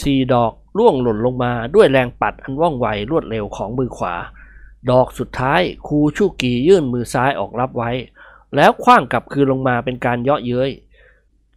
[0.00, 4.14] สี่ดอกล่วงหล่นลงมาด้วยแรงปัดอันว่องไวรวดเร็วของมือขวา
[4.90, 7.90] ดอกสุดท้ายครูชูกียื่นมือซ้ายออกรับไว้
[8.56, 10.70] แล้วคว้างกลับคืนลงมาเป็นการเยาะเย้ย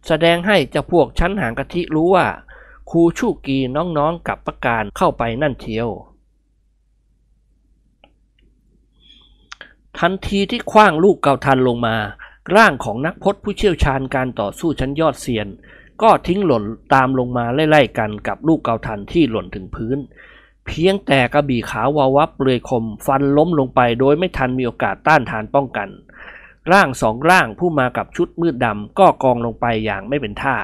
[0.06, 2.26] แสดงให้เจ้าพวกชั้นหางกะทิรู้ว่า
[2.90, 5.88] ครูชูกีน้องๆกับประการเข้าไปนั่นเทียว
[9.98, 11.96] ทันทีที่คว้างลูกเกาทันลงมา
[12.56, 15.48] ร่างของนักพจน์ผู้เชี่ยวชาญการต่อสู้ชั้นยอดเซียน
[16.02, 16.64] ก็ทิ้งหล่น
[16.94, 19.98] ตามลงมาไล่ๆกันกับลูกเกาทันที่หล่นถึงพื้น
[20.66, 25.88] เพียงแต่กระบี่ขาววาวับเปลือยคมฟันล้มลงไปโดยไม่ทันมีโอกาสต้านทานป้องกัน
[26.72, 30.56] ร่างสองร่างผู้มากับชุดมืดดำก็กองลงไปอย่างไม่เป็นท่า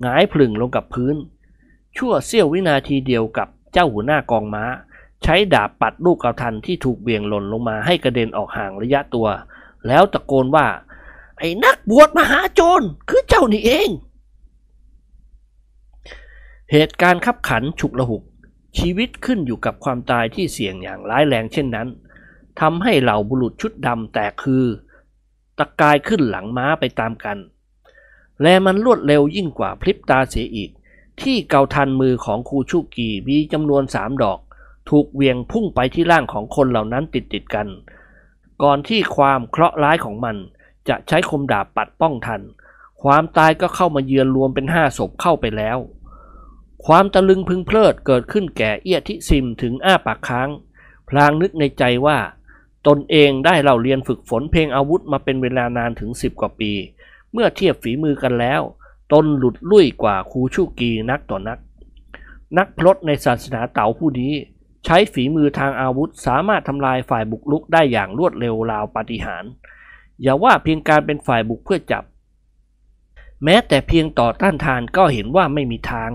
[0.00, 1.16] หงายพลึงลงกับพื้น
[1.96, 4.64] ชั่วเสี้ยววินาทีเดียวกับเจ้าหัวหน้ากองม้า
[5.22, 9.26] ใช้ดาบปัดลูกเกาทันที่ถูกเบี่ยงหล่นลงมาให้กระเด็นออกห่างระยะตัว
[9.86, 10.66] แล้วตะโกนว่า
[11.38, 13.88] ไอ้นักบวชมหาโจรคือเจ้านี่เอง
[16.72, 18.22] เหตุการณ์ขับขันฉุกละหุก
[18.78, 21.88] ชีวิตขึ้นอยู่กับความตายที่เสี่ยงอย่างร้ายแรงเช่นนั้น
[22.60, 24.64] ทำให้เหล่าบุรุษชุดดำแตกคือ
[25.58, 27.38] ตะกายขึ้นหลังม้าไปตามกัน
[28.42, 30.70] และมันรวดเร็วยิ่งกว่าพลิบตาเสียอีก
[31.22, 34.38] ที่เกาทันมือของครูชูกีมีจำนวนสามดอก
[34.90, 37.68] ถูกเวียงพุ่งไปที่ร่างของคนเหล่านั้นติดติดกัน
[38.62, 40.36] ก่อนที่ความเคราะห์ร้ายของมัน
[40.88, 42.40] จะใช้คมดาบปัดป้องทัน
[43.02, 45.78] ความตายก็เข้ามาเยือนรวมเป็นห้าศพเข้าไปแล้ว
[46.86, 50.48] ความตะลึงพึงเพลิดเกิดขึ้นแก่เอียทิซิมถึงอ้าปากค้าง
[51.08, 52.18] พลางนึกในใจว่า
[52.86, 56.72] ตนเองได้เราเรียนฝึกฝนเพลงอาวุธมาเป็นเวลานานถึงสิบกว่าปี
[57.32, 58.62] เมื่อเทียบฝีมือกันแล้ว
[59.12, 61.58] ตนหลุดลุ่ยกว่าครูชูกีนักต่อนัก
[62.58, 64.32] นักพลดในศาสนาเต๋าผู้นี้
[64.84, 69.50] ใช้ฝีมือทางอาวุธสามารถทำลายฝ่ายบุกลุกได้อย่างรวดเร็วราวปาฏิหาริย์
[70.22, 72.04] อย่าว่าเพียงการเป็นฝ่ายบุกเพื่อจับ
[73.44, 76.12] แม้แต่เพียงต่อต้านทานก็เห็นว่าไม่มีทาง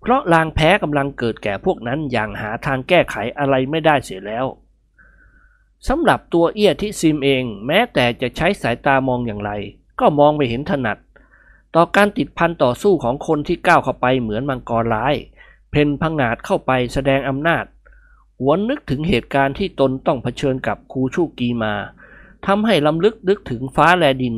[0.00, 4.46] เพราะลางแพ้กำลังเกิดแก่พวกนั้นอย่างหาทางแก้ไขอะไรไม่ได้เสียแล้ว
[5.88, 9.50] สำหรับตัวเอียทิซิมเอง แม้แต่จะใช้สายตามองอย่างไร
[10.00, 10.98] ก็มองไม่เห็นถนัด
[11.74, 15.14] ต่อการติดพันต่อสู้ของคนที่ก้าวเข้าไปเหมือนมังกรร้าย
[15.70, 17.64] เพนพังงาดเข้าไปแสดงอำนาจ
[18.40, 21.74] หวนนึกถึงเหตุการณ์ที่ตนต้องเผชิญกับครูชูกีมา
[22.46, 24.36] ทำให้ลำลึกนึกถึงฟ้าแลดิน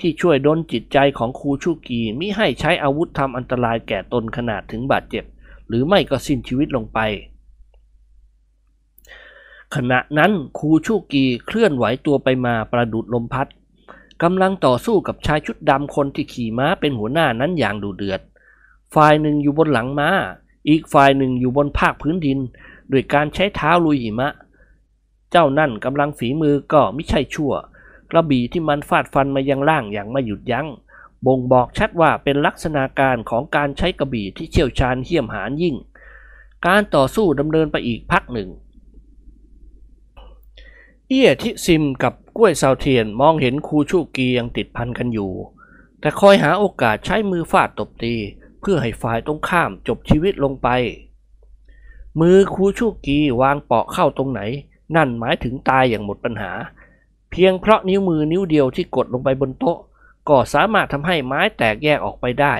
[0.00, 5.24] ที่ช่วยดลจิตใจของครูชูกีมิให้ใช้อาวุธทำอันตรายแก่ตนขนาดถึงบาดเจ็บ
[5.68, 6.98] หรือไม่ก็สิ้นชีวิตลงไป
[9.74, 13.48] ขณะนั้นครูชูกีเคลื่อนไหวตัวไปมาประดุดลมพัด
[14.24, 18.20] กำลังต่อสู้กับชายชุดดำคนที่ขี่ม้าเป็นหัวหน้านั้นอย่างดุเดือด
[18.94, 20.10] ฝ่ายหนึ่งอยู่บนหลังม้า
[20.68, 22.38] อีกฝ่ายหนึ่งอยู่บนภาคพื้นดิน
[22.90, 24.28] โดยการใช้เท้าลุยหิมะ
[25.30, 27.52] เจ้านั่นกำลังฝีมือก็ไม่ใช่ชั่ว
[28.10, 30.66] กระบี่ที่มันฟาดฟันมายังล่างอย่างไม่หยุดยัง้ง
[31.26, 35.76] บ่งบอกชัดว่าเป็นลักษณะการของการใช้กระบี่ที่เชี่ยวชาญเหี้ยมหานยิ่ง
[36.66, 38.48] การต่อสู้ดำเนินไปอีกพักหนึ่ง
[41.08, 45.32] เอี้ยทิซิมกับ กล้วยซาวเทียนมองเห็นครูชูกียังติดพันกันอยู่
[46.00, 48.14] แต่คอยหาโอกาสใช้มือฟาดตบตี
[48.60, 50.68] เพื่อให้ฝ่ายตรงข้ามจบชีวิตลงไป
[52.20, 54.40] มือครูชูกีวางเปาะเข้าตรงไหน
[54.96, 56.52] นั่นหมายถึงตายอย่างหมดปัญหา
[57.30, 59.78] เพียงเพราะนิ้วมือนิ้วเดียวที่กดลงไปบนโต๊ะ
[60.28, 62.54] ก็สามารถทำให้ไม้แตกแยกออกไปได้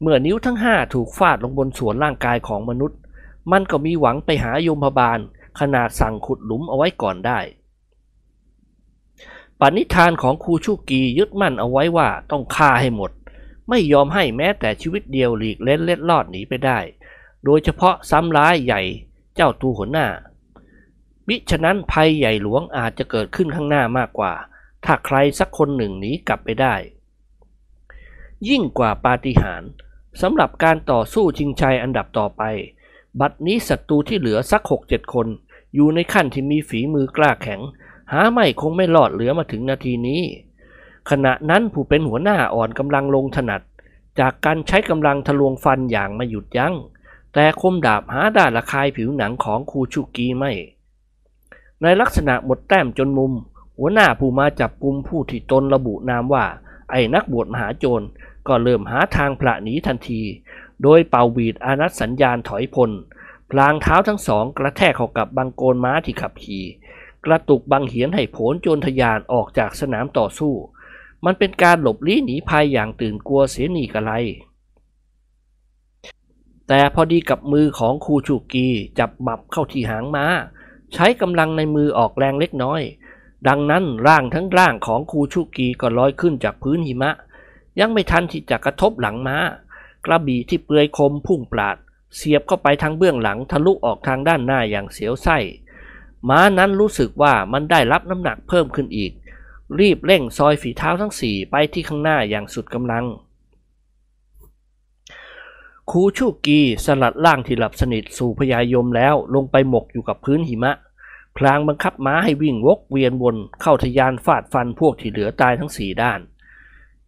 [0.00, 2.98] เมื่อนิ้วทั้งห้าถูกฟาดลงบนส่วนร่างกายของมนุษย์
[3.52, 5.18] มันก็มีหวังไปหายมพบาล
[5.60, 7.38] ขนาดสั่งขุดหลุมเอาไว้ก่อนได้
[9.64, 13.10] ปณิธานของครูชูกียึดมั่นเอาไว้ว่าต้องฆ่าให้หมด
[13.68, 16.78] ไม่ยอมให้แม้แต่ชีวิตเดียวหลีกเล่นเล็ดลอดหนีไปได้
[17.44, 18.80] โดยเฉพาะซ้ำร้ายใหญ่
[19.34, 20.08] เจ้าตูหัวหน้า
[21.28, 24.32] มิฉะนั้นภัยใหญ่หลวงอาจจะเกิดขึ้นข้างหน้ามากกว่า
[24.84, 26.74] ถ้าใครสักคนหนึ่งหนีกลับไปได้
[28.48, 29.70] ยิ่งกว่าปาฏิหาริย์
[30.22, 32.42] สำหรับการต่อสู้ชิงชัยอันดับต่อไป
[33.20, 35.26] บัดนี้ศัตรูที่เหลือสักหกเจ็ดคน
[35.74, 37.60] อยู่ในขั้นที่มีฝีมือกล้าแข็ง
[38.12, 40.22] หาไม่คงไม่รอดเหลือมาถึงนาทีนี้
[41.10, 43.62] ขณะนั้นผู้เป็นหัวหน้าอ่อนกำลังลงถนัด
[44.20, 46.74] จากการใช้กำลังทะลวงฟันอย่างม่หยุดยัง้ง
[47.34, 50.52] แต่คมดาบหาด้ระคายผิวหนังของคูชูกีไม่
[51.82, 53.32] ในลักษณะหมดแต้มจนมุม
[53.78, 56.44] หัวหน้าผู้มาจับกลุ่มผู้ที่ตนระบุนามว่า
[56.90, 58.06] ไอ้นักบวชมหาโจร
[58.48, 60.20] ก็เริ่มหาทางพละหนีทันที
[60.82, 62.90] โดยเป่าหวีดอานัตสัญญาณถอยพล
[63.50, 66.64] พลางเท้าทั้งสองกระแทกเข้ากับบังโกนม้าที่ขับขี่
[67.26, 70.54] กระตุกบังเหียนให้โผนโจรทยานออกจากสนามต่อสู้
[71.24, 74.12] มันเป็นการหลบลี้หนีภัยอย่างตื่นกลัวเสียหนีกะไร
[76.68, 78.68] แต่พอดีกับมือของครูชูกี
[78.98, 80.26] จับหมับเข้าที่หางม้า
[80.92, 82.82] ใช้กำลังในมือออกแรงเล็กน้อย
[83.48, 87.12] ดังนั้นร่างทั้งร่างของครูชูกีก็ลอยขึ้นจากพื้นหิมะ
[87.80, 89.38] ยังไม่ทันที่จะกระทบหลังม้า
[90.06, 91.76] กระบี่ที่เปลือยคมพุ่งปราด
[92.16, 95.38] เสียบเข้าไปทางเบื้องหลังทะลุออกทางด้านหน้าอย่างเสียวไส้
[96.28, 99.12] ม้านั้นรู้สึกว่ามันได้รับน้ำหนักเพิ่มขึ้นอีก
[99.80, 103.04] รีบเร่งซอยฝีเท้าทั้งสี่ไปที่ข้างหน้าอย่างสุดกำลัง
[105.90, 110.72] ครูชูกีสลัดร่างที่หลับสนิทสู่พญายมแล้วลงไปหมกอยู่กับพื้นหิมะ
[111.36, 116.20] พลางบังคับม้าให้วิ่งวกเวียนวนเข้าทยานฟาดฟันพวกที่เหลือตายทั้งสี่ด้าน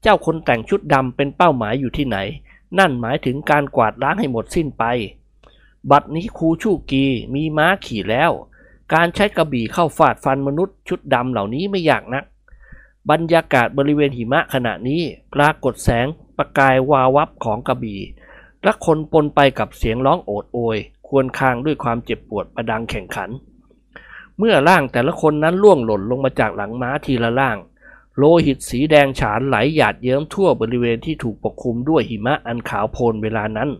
[0.03, 2.19] เจ้าคนแต่งชุดดำเป็นเป้าหมายอยู่ที่ไหน
[2.79, 4.85] นั่นหมายถึงการกวาดล้างให้หมดสิ้นไป
[5.91, 7.05] บัดนี้ครูชูกี
[7.35, 8.33] มีม้าขี่แล้ว
[8.95, 12.25] การใช้กระบี่เข้าฟาดฟันมนุษย์ชุดดำเหล่านี้ไม่ยากนัก
[13.11, 15.03] บรรยากาศบริเวณหิมะขณะนี้
[15.35, 16.07] ปรากฏแสง
[16.39, 18.01] ประกายวาวับของกระบี่
[18.65, 23.31] และคนปนไปกับเสียงร้องโอดโอย ควรคางด้วยความเจ็บปวดประดังแข่งขัน
[24.39, 27.57] เมื่อร่างแต่ละคนนั้นล่วงหล่นลงมาจากหลังม้าทีละล่าง
[28.17, 33.71] โลหิตสีแดงฉานไหลหยาดเยิ้มทั่วบริเวณที่ถูกปกคลุมด้วยหิมะอันขาวโพลนเวลานั้น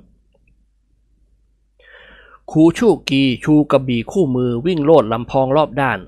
[2.51, 5.99] คูชูกีชูกระบี่คู่มือวิ่งโลดลำพองรอบด้าน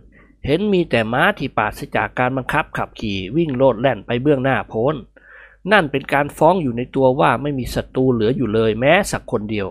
[0.47, 4.95] เห็นมีแต่ม้าที่ปราศจากการบังคับขับขี่วิ่งโลดแล่นไปเบื้องหน้าโพ้น
[5.73, 9.69] นั่นเป็นการฟ้องอยู่ในตัวว่าไม่มีศัตรูเหลืออยู่เลยแม้สักคนเดียว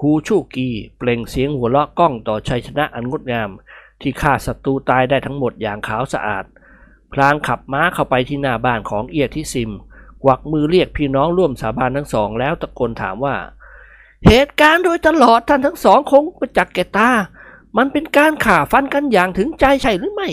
[0.00, 3.50] คูชูกีเปล่งเสียงหัวเราะก้องต่อชัยชนะอันงดงาม
[4.00, 6.44] ที่ฆ่าศัตรูตายได้ทั้งหมดอย่างขาวสะอาด
[7.12, 9.70] พลางขับม้าเข้าไปที่หน้าบ้านของเอียทิซิม
[10.22, 13.36] กวักมือเรียกพี่น้องร่วมสาบานทั้งสองแล้วตะโกนถามว่า
[14.26, 17.10] เหตุการณ์โดยตลอดท่านทั้งสองคงประจักษ์แก่ตา
[17.76, 20.28] มันเป็นการข่าฟันกันอย่างถึงใจใช่หรือไม่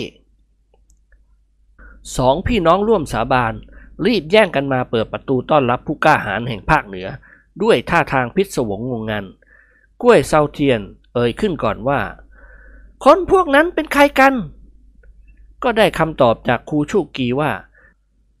[2.16, 3.54] สองพี่น้องร่วมสาบาน
[4.06, 7.08] รีบแย่งกันมาเปิดประตูต้อนรับผู้กล้าหาญแห่งภาคเหนือ
[7.62, 9.24] ด้วยท่าทางพิศวงงงงัน
[10.02, 10.80] กล้วยเซาเทียน
[11.14, 12.00] เอ่ยขึ้นก่อนว่า
[13.04, 14.34] คนพวกนั้นเป็นใครกัน
[15.62, 17.50] ก็ได้คำตอบจากครูชูกีว่า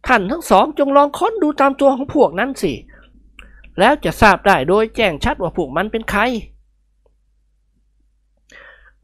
[0.06, 2.72] ท่านทั้งสองจงลองค้นดูตามตัวของพวกนั้นสิ
[3.78, 6.20] แล้วจะทราบได้โดยแจ้งชัดว่าพวกมันเป็นใคร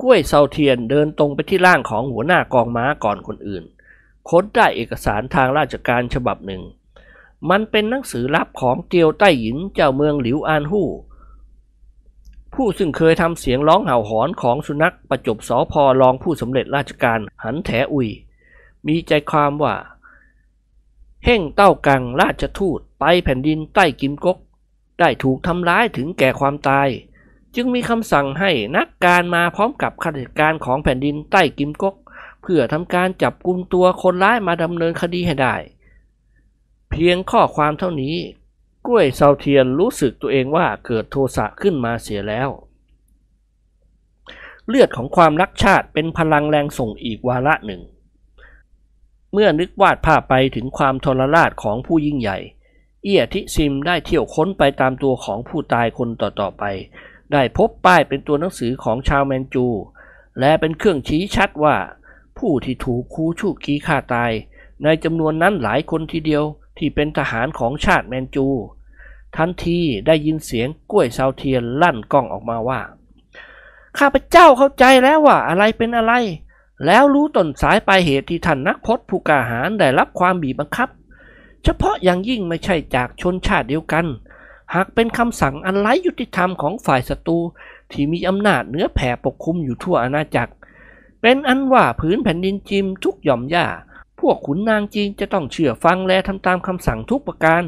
[0.01, 3.65] กล้วยเซาเทียนเดินตรงไปที่ร่างของหัวหน้ากองม้าก่อนคนอื่น
[4.29, 6.63] ค้นได้เอกสารทางราชการฉบับหนึ่ง
[7.51, 10.89] มันเป็นหนังสือลับของเตียวใต้หยินเจ้าเมืองหลิวอานฮู้
[12.55, 18.09] ผู้ซึ่งเคยทำเสียงร้องเห่าหอนของสุนัขประจบสอพอรองผู้สำเร็จราชการหันแถอุย
[18.87, 19.75] มีใจความว่า
[21.25, 24.39] เฮ่งเต้ากังราชทูตไปแผ่นดินใต้กิมก๊ก
[25.01, 26.89] ได้ถูกทำร้ายถึงแก่ความตาย
[27.55, 31.95] จึงมีคำสั่งให้นักการมาพร้อมกับข้าราชการของแผ่นดินใต้กิมก๊ก
[32.43, 35.55] เพื่อทำการจับกุมตัวคนร้ายมาดำเนินคดีให้ได้
[36.91, 38.17] เพียงข้อความเท่านี้
[38.87, 42.49] กล้วยเซาเทียนรู้สึกตัวเองว่าเกิดโทสะขึ้นมาเสียแล้ว
[44.69, 47.83] เลือดของความรักชาติเป็นพลังแรงส่งอีกวาระหนึ่ง
[49.33, 52.39] เมื่อนึกวาดภาพไปถึงความทรราชของผู้ยิ่งใหญ่
[53.05, 56.65] เอียทิซิมได้เที่ยวค้นไปตามตัวของผู้ตายคนต่อๆไป
[57.33, 59.67] ได้พบป้ายเป็นตัวหนังสือของชาวแมนจู
[60.41, 61.77] และเป็นเครื่องชี้ชัดว่า
[62.39, 64.33] ผู้ที่ถูกคูชูกีฆ่าตาย
[64.85, 66.45] ในจำนวนนั้นหลายคนทีเดียว
[66.79, 68.47] ที่เป็นทหารของชาติแมนจู
[69.37, 72.81] ทันทีได้ยินเสียงกล้วยซาวเทียนลั่นกล้องออกมาว่า
[73.99, 76.13] ข้าพเจ้าเข้าใจแล้วว่าอะไรเป็นอะไร
[76.87, 80.89] แล้วรู้ต้นสายปลายเหตุที่ท่านนักพจน์ผู้กาหาญได้รับความบีบบังคับ
[81.65, 84.07] เฉพาะอย่างยิ่งไม่ใช่จากชนชาติเดียวกัน
[84.75, 87.39] หากเป็นคำสั่งอันไร้ยุติธรรมของฝ่ายศัตรู
[87.91, 90.53] ที่มีอำนาจเหนือแผ่ปกคลุมอยู่ทั่วอาณาจักร
[91.21, 93.67] เป็นอันว่าผืนแผ่นดินจิมทุกหย่อมหญ้า
[94.21, 97.65] พวกขุนนางจีนจะต้องเชื่อฟังและทำตามคำสั่งทุกประการ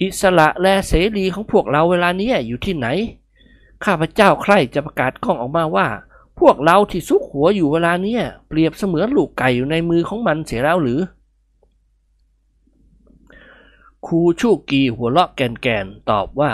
[0.00, 2.86] อิสระและเสรีของพวกเราเวลานี้อยู่ที่ไหน
[3.84, 5.88] ข้าพเจ้าใครจะประกาศกล้องออกมาว่า
[6.40, 8.18] พวกเราที่ซุกหัวอยู่เวลานี้
[8.48, 11.00] เปรียบเสมือนลูกไก่อยู่ในมือของมันเสียแล้วหรือ
[14.06, 16.52] ครูชูกีหัวเราะแก่นๆตอบว่า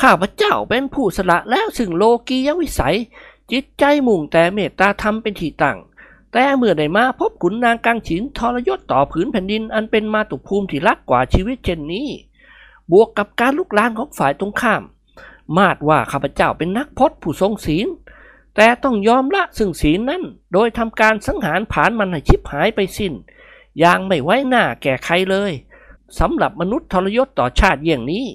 [0.00, 2.96] ข้าพเจ้าเป็นผู้สละแล้วซึ่งโลกียวิสัย
[3.52, 5.78] จิตใจมุ่งแต่เมตตาธรรมเป็นที่ตั้ง
[6.32, 12.08] แต่เมื่อได้มาพบขุนนางกังฉินทรยศต่อผืนแผ่นดินอันเป็นมาตุภูมิที่รักกว่าชีวิตเช่นนี้
[12.90, 14.82] บวกกับการลุกลานของฝ่ายตรงข้าม
[15.56, 17.86] มาดว่าข้าพเจ้าเป็นนักพจน์ผู้ทรงศีล
[18.56, 23.12] แต่ต้องยอมละซึ่งศีลนั้น โดยทำการสังหารผานมันให้ชิบหายไปสิ้น
[23.78, 25.52] อย่างไม่ไว้หน้าแก่ใครเลย
[26.18, 28.26] สำหรับมนุษย์ทรยศต่อชาติอย่างนี้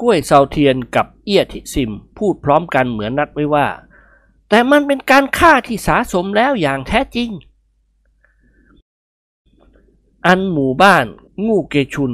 [0.00, 3.66] กล้วยเซาเทียนกับเอียทิซิมพูดพร้อมกันเหมือนนัดไว้ว่า
[4.48, 7.30] แต่มันเป็นการฆ่าที่สาสมแล้วอย่างแท้จริง
[10.26, 11.06] อันหมู่บ้าน
[11.46, 12.12] งูเกชุน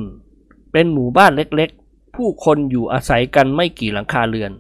[0.73, 4.53] เป็นหมู่บ้านเล็กๆ ผู้คนอยู่อาศัยกันไม่กี่หลังคาเรือน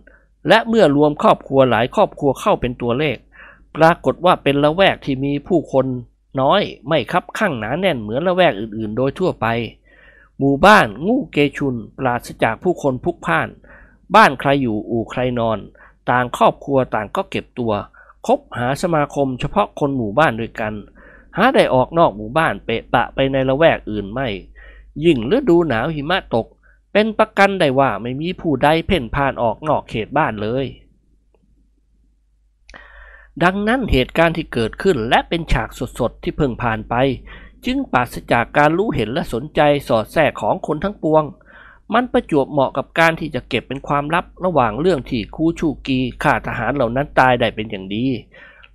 [0.49, 3.16] และเมื่อรวมครอบครัวหลายครอบครัวเข้าเป็นตัวเลข
[3.77, 5.86] ปรากฏว่าเป็นละแวกที่มีผู้คน
[6.40, 9.46] น้อยไม่คับข้างหนาแน่นเหมือนละแวกอื่นๆ โดยทั่วไป
[10.38, 13.48] หมู่บ้านงูเกชุนปราศจากผู้คนพุกพ่าน
[14.14, 15.59] บ้านใครอยู่อู่ใครนอน
[16.10, 17.72] ต่างครอบครัวต่างก็เก็บตัว
[18.26, 20.74] คบหาสมาคมเฉพาะคนหมู่บ้านด้วยกัน
[21.36, 24.28] หาได้ออกนอกหมู่บ้านเปะปะไปในละแวกอื่นไม่
[25.05, 26.46] ยิ่งฤดูหนาวหิมะตก
[26.92, 30.66] เป็นประกันได้ว่าไม่มีผู้ใดเพ่นพ่านออกนอกเขตบ้านเลย
[33.44, 36.94] ดังนั้นเหตุการณ์ที่เกิดขึ้นและเป็นฉากสดๆ ที่เพิ่งผ่านไป
[37.66, 41.24] จึงปราศจากการรู้เห็นและสนใจสอดแทรกของคนทั้งปวง
[41.94, 48.06] มันประจวบเหมาะกับการที่จะเก็บเป็นความลับระหว่างเรื่องที่คูชูกีข้าทหารเหล่านั้นตายได้เป็นอย่างดี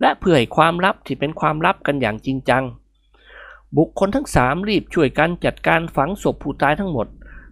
[0.02, 2.64] และเพื่อให้ความลับที่เป็นความลับกันอย่างจริงจัง
[3.78, 7.08] บุคคลทั้งสามรีบช่วยกันจัดการฝังศพผู้ตายทั้งหมด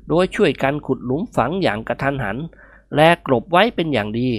[0.09, 2.37] โดยช่วยกันขุดหลุมฝังอย่างกระทันหัน
[2.95, 4.29] และกลบไว้เป็นอย่างดี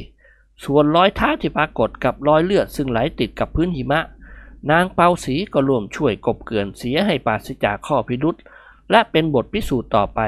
[0.65, 4.01] ส่วนรอยเท้าที่ปรากฏกับรอยเลือดซึ่งไหลติดกับพื้นหิมะ
[4.70, 8.37] นางเปาสีก็ร่วมช่วยกบเกลื่อนเสียให้ปราศจากข้อพิรุษ
[8.91, 10.20] และเป็นบทพิสูจน์ต่อไป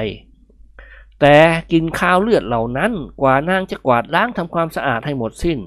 [1.21, 1.37] แต่
[1.73, 5.59] กินข้าวเลือดเหล่านั้นกว่านางจะกวาดล้างทำความสะอาดให้หมดสิ้น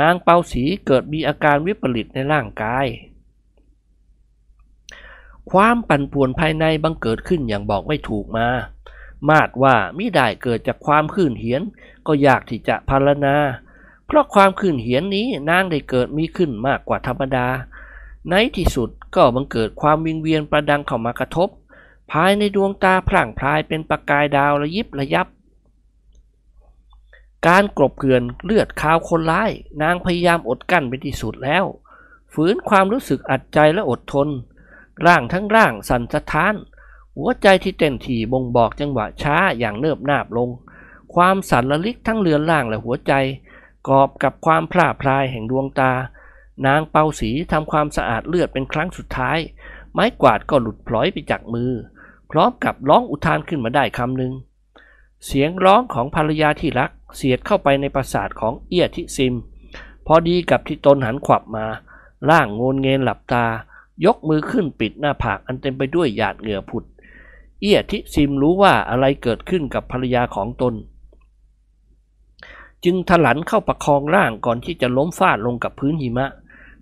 [0.00, 2.86] นางเปาสีเกิดมีอาการวิปริตในร่างกาย
[5.50, 8.48] ความปั่นป่วนภายในบังเกิดขึ้นอย่างบอกไม่ถูกมา
[9.28, 11.62] มาดว่ามิได้เกิดจากความขื่นเหียน
[12.06, 13.34] ก็ยากที่จะพารณา
[14.08, 17.46] เพราะความขื่นเหียนนี้นางได้เกิดมีขึ้นมากกว่าธรรมดา
[18.30, 21.48] ในที่สุดก็บังเกิดความวิงเวียนประดังเข้ามากระทบ
[22.12, 25.26] ภายในดวงตาพร่างพรายเป็นประกายดาวระยิบระยับ
[27.46, 29.50] การกลบเกลื่อนเลือดคาวคนร้าย
[29.82, 31.64] นางพยายามอดกั้นเป็นที่สุดแล้ว
[32.32, 34.28] ฝืนความรู้สึกอัดใจและอดทน
[35.06, 36.54] ร่างทั้งร่างสั่นสะท้าน
[37.16, 40.48] หัวใจที่เต้นถี่บ่งบอกจังหวะช้าอย่างเนิบนาบลง
[41.14, 43.12] ความสั่นระลิกทั้งเรือนร่างและหัวใจ
[43.88, 45.92] กอบกับความพร่าพรายแห่งดวงตา
[46.66, 49.38] นางเปาสีทำความสะอาดเลือดเป็นครั้งสุดท้าย
[49.92, 51.72] ไม้กวาดก็หลุดพลอยไปจากมือ
[52.30, 54.32] พร้อมกับร้องอุทานขึ้นมาได้คำหนึ่ง
[55.26, 59.34] เสียงร้องของภรรยาที่รักเสียดเข้าไปในประสาทของเอียทิซิม
[60.06, 61.66] พอดีกับที่ตนหันขวับมา
[62.30, 63.46] ร่างโงนเงนหลับตา
[64.04, 66.84] ยกมือขึ้นปิดหน้าผากอันเต็มไปด้วยหยาดเหงื่อผุด
[67.60, 70.74] เอียทิซิมรู้ว่าอะไรเกิดขึ้นกับภรรยาของตน
[72.84, 76.26] จึงถลันเข้าประคองร่างก่อนที่จะล้มฟาดลงกับพื้นหิมะ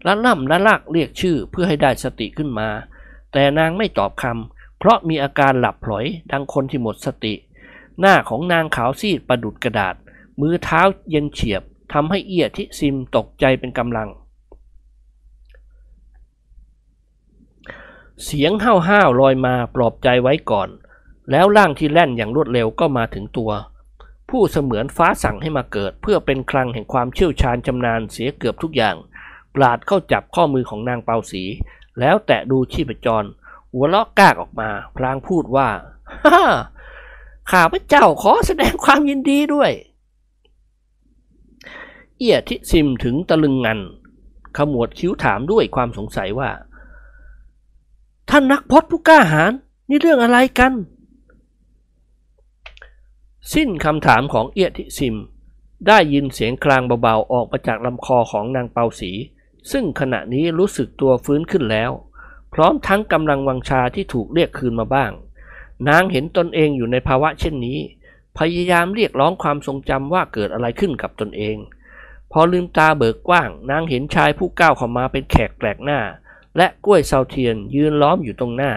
[0.04, 2.68] และล่ำและลากเรียกชื่อเพื่อให้ได้สติขึ้นมา
[3.32, 7.34] แต่นางไม่ตอบคำเพราะมีอาการหลับพลอยดังคนที่หมดสติ
[8.00, 9.94] หน้าของนางขาวซีดประดุดกระดาษ
[10.40, 11.62] มือเท้าเย็นเฉียบ
[11.92, 14.08] ทำให้เอียทิซิมตกใจเป็นกำลัง
[18.24, 20.68] เสียงห้าวห้าวลอยมาปลอบใจไว้ก่อน
[21.30, 23.50] แล้วร่างที่แล่นอย่างรวดเร็วก็มาถึงตัว
[24.30, 28.96] ผู้เสมือนฟ้าสั่งให้มาเกิด เพื่อเป็นคลังแห่งความเชี่ยวชาญชำนาญเสียเกือบทุกอย่าง
[29.54, 31.42] ปราดเข้าจับข้อมือของนางเปาสี
[32.00, 33.24] แล้วแตะดูชีพจร
[33.72, 35.68] หัวเลาะกากออกมา พลางพูดว่า
[36.24, 36.42] ฮ่า
[37.50, 39.70] ข้าพเจ้าขอแสดงความยินดีด้วย
[42.18, 43.80] เอียทิซิมถึงตะลึงงัน
[44.56, 46.50] ขมวดคิ้วถามด้วยความสงสัยว่า
[48.30, 49.52] ท่านนักพจน์ผู้กล้าหาญ
[49.88, 50.72] นี่เรื่องอะไรกัน
[53.54, 55.16] สิ้นคำถามของเอียทิซิม
[55.86, 59.12] ได้ยินเสียงคลางเบาๆ ออกมาจากลำคอของนางเปาสี
[59.70, 61.90] ซึ่งขณะนี้รู้สึกตัวฟื้นขึ้นแล้ว
[62.54, 65.12] พร้อมทั้งกำลังวังชาที่ถูกเรียกคืนมาบ้าง
[65.88, 67.78] นางเห็นตนเองอยู่ในภาวะเช่นนี้
[68.38, 71.56] พยายามเรียกร้องความทรงจำว่าเกิดอะไรขึ้นกับตนเอง
[72.32, 76.00] พอลืมตาเบิกกว้าง นางเห็นชายผู้ก้าวเข้ามาเป็นแขกแปลกหน้า
[76.56, 78.72] และกล้วยเซาเทียนยืนล้อมอยู่ตรงหน้า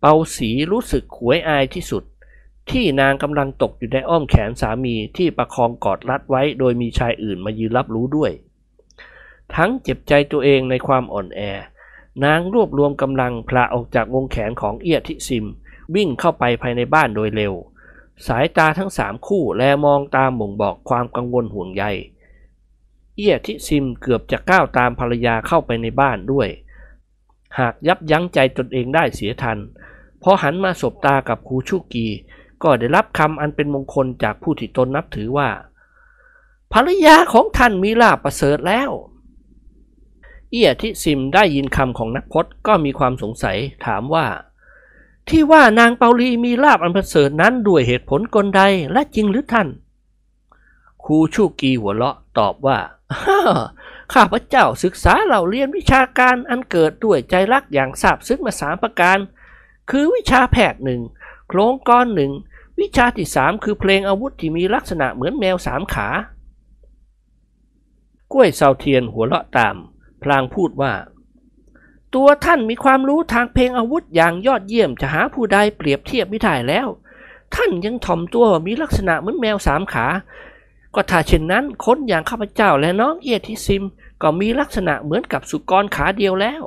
[0.00, 2.04] เปาสีรู้สึกขวยอายที่สุด
[2.70, 8.32] ที่นางกำลังตกอยู่ในอ้อมแขนสามีที่ประคองกอดรัดไว้โดยมีชายอื่นมายืนรับรู้ด้วย
[9.54, 11.40] ทั้งเจ็บใจตัวเองในความอ่อนแอ
[12.24, 15.46] นางรวบรวมกำลังพลาออกจากวงแขนของเอียทิซิม
[15.94, 17.54] วิ่งเข้าไปภายในบ้านโดยเร็ว
[18.26, 21.84] สายตาทั้งสามคู่แลมองตามบ่งบอกความกังวลห่วงใย
[23.16, 26.48] เอียทิซิมเกือบจะก้าวตามภรรยาเข้าไปในบ้านด้วย
[27.58, 29.58] หากยับยั้งใจตนเองได้เสียทัน
[30.22, 32.06] พอหันมาสบตากับครูชุกี
[32.62, 35.48] ก็ได้รับคำอันเป็นมงคลจากผู้ที่ตนนับถือว่า
[36.72, 38.90] ภรรยาของท่านมีลาบประเสริฐแล้ว
[40.50, 44.26] เอียทิซิมได้ยินคำของนักพจน์ก็มีความสงสัยถามว่า
[45.28, 48.62] ที่ว่านางเปาลีมีลาบอันประเสริฐนั้นด้วยเหตุผลกลใด
[48.92, 49.68] และจริงหรือท่าน
[51.04, 52.78] ครูชูกีหัวเราะตอบว่า
[54.14, 59.18] ข้าพเจ้าศึกษาเหล่าเรียนวิชาการอันเกิดด้วยใจรักอย่างทราบซึ้งมาสามประการ
[59.90, 61.00] คือวิชาแพทย์หนึ่ง
[61.48, 62.32] โครงก้อนหนึ่ง
[62.80, 66.08] วิชาที่สามคือเพลงอาวุธที่มีลักษณะเหมือนแมวสามขา
[68.32, 69.76] กล้วยเซาเทียนหัวเราะตาม
[70.22, 70.92] พลางพูดว่า
[72.14, 76.88] ตัวท่านมีความรู้ทางเพลงอาวุธอย่างยอดเยี่ยมจะหาผู้ใดเปรียบเทียบไม่ได้แล้ว
[77.54, 80.06] ท่านยังถ่อมตัวว่ามีลักษณะเหมือนแมวสามขา
[80.94, 83.84] ก็ถ้าเช่นนั้นคนอย่างข้าพเจ้าและน้องเอียทิซิม
[84.22, 86.62] ก็มีลักษณะเหมือนกับสุกรขาเดียวแล้ว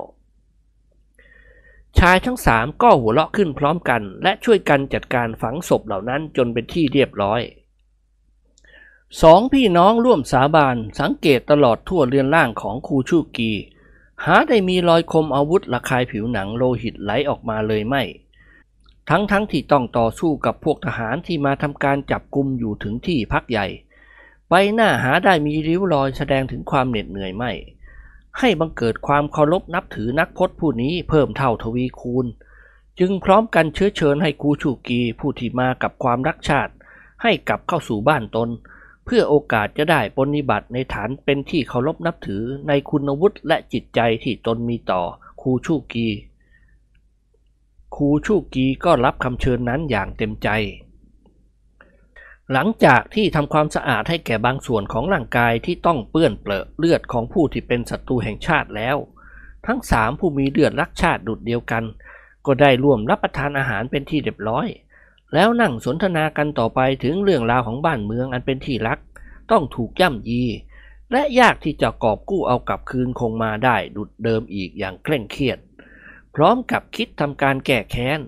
[1.98, 7.42] ชายทั้งสามก็หัวเราะขึ้นพร้อมกัน และช่วยกันจัดการฝังศพเหล่านั้นจนเป็นที่เรียบร้อย
[9.22, 13.52] สองพี่น้องร่วมสาบานสังเกตตลอดทั่วเรือนร่างของครูชูกี
[14.26, 18.04] หาได้มีรอยคมอาวุธระคายผิวหนังโลหิตไหลออกมาเลยไม่
[19.10, 23.68] ทั้งทั้งที่ต้องต่อสู้กับพวกทหารที่มาทำการจับกุมอยู่ถึงที่พักใหญ่
[24.50, 27.52] ใบหน้าหาได้มีริ้วรอยแสดงถึงความเหน็ดเหนื่อยไม่
[28.40, 32.26] ให้บังเกิดความเคารพนับถือนักพจน์ผู้นี้เพิ่มเท่าทวีคูณ
[33.00, 36.74] จึงพร้อมกันเชื้อเชิญให้กูชูกีผู้ที่มากับความรักชาติ
[37.24, 38.50] ให้กลับเข้าสู่บ้านตน
[39.06, 45.02] เพื่อโอกาสจะได้ปฏิบัติในฐานเป็นที่เคารพนับถือในคุณวุฒิและจิตใจที่ตนมีต่อ
[45.42, 46.08] คูชูกี
[47.96, 50.50] คูชูกีก็รับคำเชิญนั้นอย่างเต็มใจ
[52.54, 58.98] หลังจากที่ทำความสะอาดให้แก่บางส่วนของร่างกายที่ต้องเปื้อนเปลอะเลือดของผู้ที่เป็นศัตรูแห่งชาติแล้ว
[59.68, 61.84] ทั้งสามผู้มีเลือดรักชาติดุดเดียวกัน
[62.46, 64.68] ก็ได้ร่วมรับประทานอาหารเป็นที่เรียบร้อย
[65.34, 69.00] แล้วนั่งสนทนากันต่อไปถึงเรื่องราวของบ้านเมืองอันเป็นที่รัก
[69.52, 70.44] ต้องถูกย่ำยี
[71.12, 75.60] และยากที่จะกอบกู้เอากลับคืนคงมาได้ดุดเดิมอีกอย่างเคร่งเครียด
[76.36, 78.20] พร้อมกับคิดทำการแก้แค้น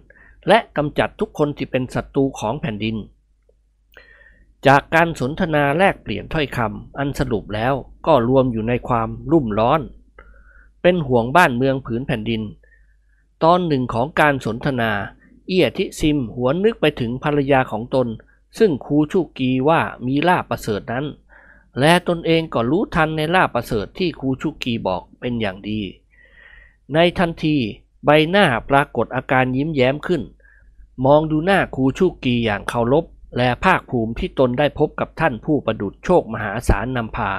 [0.47, 2.97] และกำจัดทุกคนที่เป็นศัตรูของแผ่นดิน
[4.67, 7.73] จากการสนทนาแลกเปลี่ยนถ้อยคำอันสรุปแล้ว
[8.07, 9.81] ก็รวมอยู่ในความรุ่มร้อน
[10.81, 12.41] เป็นห่วงบ้านเมืองผืนแผ่นดิน
[13.43, 14.91] ตอนหนึ่งของการสนทนา
[15.47, 18.07] เอียทิซิมหวนนึกไปถึงภรรยาของตน
[18.57, 21.05] ซึ่งครูชูกีว่ามีลาบประเสริฐนั้น
[21.79, 25.81] และตนเองก็รู้ทันในลาบประเสริฐที่ครูชูกีบอกเป็นอย่างดี
[26.93, 27.55] ในทันที
[28.05, 30.21] ใบหน้าปรากฏอาการยิ้มแย้มขึ้น
[31.05, 33.05] มองดูหน้าครูชูกีอย่างเคารพ
[33.37, 37.31] และภาคภูมิที่ตนได้พบกับท่านผู้ประดุจโชคมหาศาลนำพา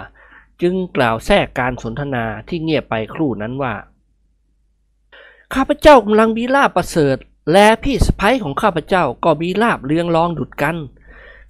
[0.62, 3.74] จึงกล่าวแทรกการสนทนาที่เงียบไปครู่นั้นว่า
[5.54, 7.16] ข้าพเจ้ากำลังมีลาบประเสริฐ
[7.52, 10.76] และพี่สะพ้ยของข้าพเจ้าก็มีลาบเรืองรองดุดกัน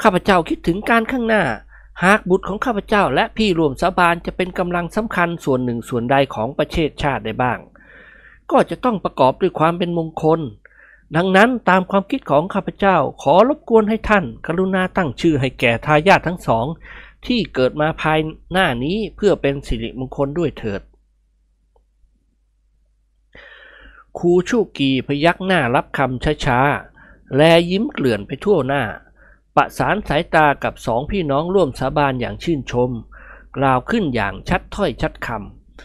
[0.02, 1.44] ข้าพเจ้าคิดถึงการข้างหน้า
[2.04, 7.58] หากบุตรของข้าพเจ้าและพี่รวมสาบานจะเป็นกำลังสำคัญส่วนหนึ่งส่วนใดของประเทศชาติได้บ้าง
[8.50, 10.40] ก็จะต้องประกอบด้วยความเป็นมงคล
[11.16, 16.66] ดังนั้นตามความคิดของข้าพเจ้าขอรบกวนให้ท่าน กรุณาตั้งชื่อให้แก่ทายาททั้งสอง
[17.26, 18.18] ที่เกิดมาภาย
[18.52, 20.82] หน้านี้เพื่อเป็นสิริมงคลด้วยเถิด
[24.18, 27.40] ครูชูกีพยักหน้ารับคำช้าๆ แล
[27.70, 28.82] ยิ้มเกลื่อนไปทั่วหน้า
[29.56, 32.90] ประสานสายตากับสองพี่น้องร่วมสาบานอย่างชื่นชม
[33.56, 35.28] กล่าวขึ้นอย่างชัดถ้อยชัดค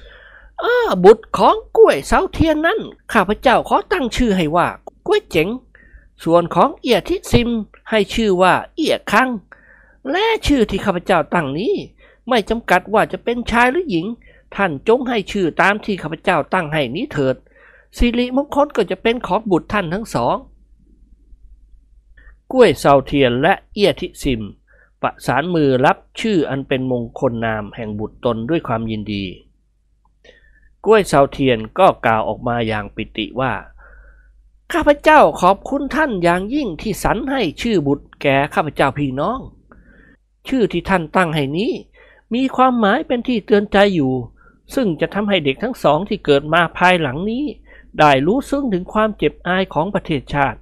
[0.04, 2.80] ำอ้าบุตรของกล้วยเสาเทียนนั้น
[3.14, 4.68] ข้าพเจ้าขอตั้งชื่อให้ว่า
[5.08, 5.50] กล้วยเจ๋ง
[6.24, 7.50] ส่วนของเอียทิซิม
[7.90, 9.30] ให้ชื่อว่าเอียคัง
[10.12, 11.76] และชื่อที่ข้าพเจ้าตั้งนี้
[12.30, 14.06] ไม่จำกัดว่าจะเป็นชายหรือหญิง
[14.56, 17.36] ท่านจงให้ชื่อตามที่ข้าพเจ้าตั้งให้นี้เถิด
[17.98, 20.36] สิริมงคลก็จะเป็นของบุตรท่านทั้งสอง
[22.52, 24.42] กล้วยเซาเทียนและเอียทิซิม
[25.02, 29.24] ประสานมือรับชื่ออันเป็นมงคลนามแห่งบุตรตนด้วยความยินดี
[30.86, 33.52] กล้วยเซาเทียนก็กล่าวออกมาอย่างปิติว่า
[34.74, 39.40] ข้าพเจ้าขอบคุณท่านอย่างยิ่งที่สรรให้ชื่อบุตรแก่ข้าพเจ้าพี่น้อง
[40.48, 41.72] ชื่อที่ท่านตั้งให้นี้
[42.34, 44.14] มีความหมายเป็นที่เตือนใจอยู่
[44.76, 47.44] ซึ่งจะทำให้เด็กทั้งสองที่เกิดมาภายหลังนี้
[48.00, 50.60] ได้รู้ซึ้งถึงความเจ็บอายของประเทศชาติ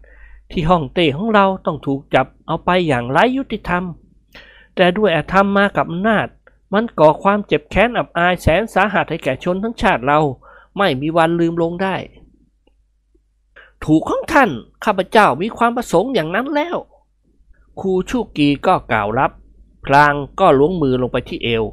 [0.52, 3.84] ที่ห้องเต้ของเราต้องถูกจับเอาไปอย่างไร้ยุติธรรม
[4.76, 6.28] แต่ด้วยอาธรรมมากับอำนาจ
[6.74, 10.20] มันก่อความเจ็บแค้นอับอายแสนสาหัสให้แก่ชนทั้งชาติเรา
[10.78, 11.96] ไม่มีวันลืมลงได้
[13.84, 14.50] ถูกของท่าน
[14.86, 16.78] ข้าพเจ้ามีความประสงค์อย่างนั้นแล้ว
[17.80, 19.32] ครูชูกีก็กล่าวรับ
[19.86, 21.64] พลางก็ล้วงมือลงไปที่เอว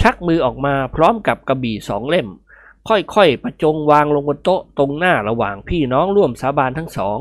[0.00, 2.28] ชักมือออกมาพร้อมกับกระบี่สองเล่ม
[2.88, 7.18] ค่อยๆ ประจงวางลงบนโต๊ะตรงหน้าระหว่างพี่น้องร่วมสาบานทั้งสอง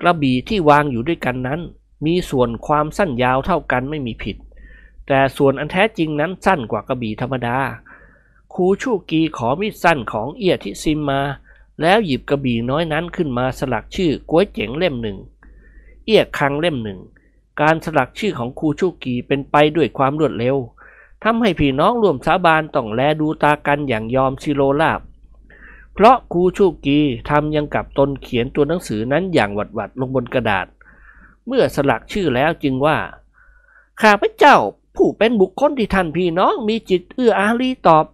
[0.00, 1.60] กระบี่ที่วางอยู่ด้วยกันนั้น
[2.06, 4.36] มีส่วนความสั้นยาวเท่ากันไม่มีผิด
[5.06, 7.58] แต่ส่วนอันแท้จริงนั้นสั้นกว่ากระบี่ธรรมดา
[8.54, 11.20] ครูชูกีขอมีดสั้นของเอียทิซิมมา
[11.80, 15.18] แล้วหยิบกระบี่น้อยนั้นขึ้นมาสลักชื่อก้วยเจ๋งเล่มหนึ่ง
[16.04, 16.98] เอียคังเล่มหนึ่ง
[17.60, 20.56] การสลักชื่อของครูชูกีเป็นไปด้วยความรวดเร็ว
[21.22, 25.00] ทำให้พี่น้องร่วมสาบานต้องแลดูตากันอย่างยอมซิโลลาบ
[25.94, 26.98] เพราะครูชูกี
[27.28, 30.66] ทำยังกับตนเขียนตัวหนังสือนั้นอย่างหวัดหวัดลงบนกระดาษ
[31.46, 32.98] เมื่อสลักชื่อแล้วจึงว่า
[34.00, 34.56] ข้าพเจ้า
[34.96, 38.04] ผู้เป็นบุคคลที่ท่านพี่น้องมีจิตเอื้ออารีตอบ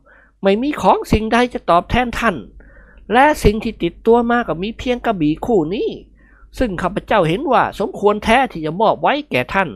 [0.43, 2.37] ไม่มีของสิ่งใดจะตอบแทนท่าน
[3.13, 5.89] และสิ่งที่ติดตัวมาก็มีเพียงกระบี่คู่นี้
[6.59, 9.69] ซึ่งข้าพเจ้าเห็นว่าสมควรแท้ที่จะมอบไว้แก่ท่าน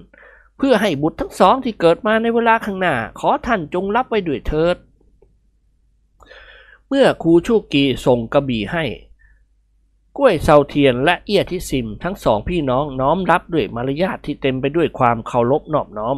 [0.59, 4.77] เพื่อให้บุตรทั้งสองที่เกิดมาในเวลาข้างหน้า ขอท่านจงรับไว้ด้วยเถิด
[6.89, 8.85] เมื่อครูชูกีส่งกระบี่ให้
[10.17, 16.17] กล้วยเซาเทียนและเอียทิซิมทั้งสองพี่น้องน้อมรับด้วยมารยาทที่เต็มไปด้วยความเคารพนอบน้อม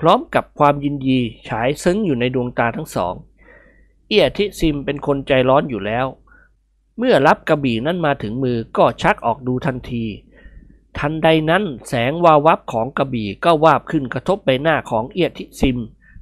[0.00, 1.18] พร้อมกับความยินดี
[1.48, 3.14] ฉายซึ้งอยู่ในดวงตาทั้งสอง
[4.08, 6.06] เอียทิซิมเป็นคนใจร้อนอยู่แล้ว
[6.98, 10.04] เมื่อรับกระบี่นั้นมาถึงมือก็ชักออกดูทันที
[10.98, 15.78] ทันใดนั้นแสงวาววับของกระบี่ก็วาบขึ้นกระทบใบหน้าของเอียทิซิม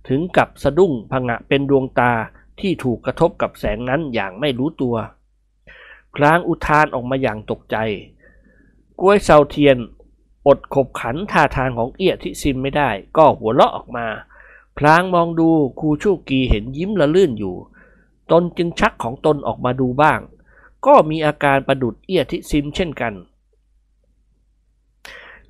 [0.09, 2.13] ถึงกับสะดุ้งผงะเป็นดวงตา
[2.61, 4.97] ที่ถูกกระทบกับแสงนั้นอย่างไม่รู้ตัว
[6.15, 7.77] พลางอุทานออกมาอย่างตกใจ
[9.01, 9.77] กล้วยเซาเทียน
[10.47, 14.07] อดขบขันท่าทางของเอียทิซิมไม่ได้ ก็หัวเราะออกมา
[14.79, 15.49] พลางมองดู
[15.81, 17.55] ครูชูกีเห็นยิ้มละลื่นอยู่
[18.31, 20.21] ตนจึงชักของตนออกมาดูบ้าง
[20.87, 23.15] ก็มีอาการประดุดเอียทิซิมเช่นกัน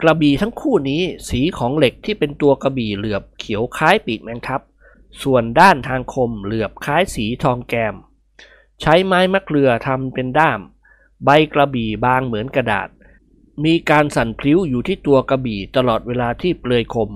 [0.01, 4.61] กระบี่ทั้งคู่นี้สีของเหล็กที่เป็นตัวกระบี่เหลือบเขียวคล้ายปีกแมงทับ
[5.23, 7.95] ส่วนด้านทางคมเหลือบคล้ายสีทองแกม
[8.81, 10.61] ใช้ไม้มะเกลือทำเป็นด้าม
[11.25, 12.89] ใบกระบี่บางเหมือนกระดาษ
[13.65, 17.11] มีการสั่นพลิ้วอยู่ที่ตัวกระบี่ตลอดเวลาที่เปลือยคม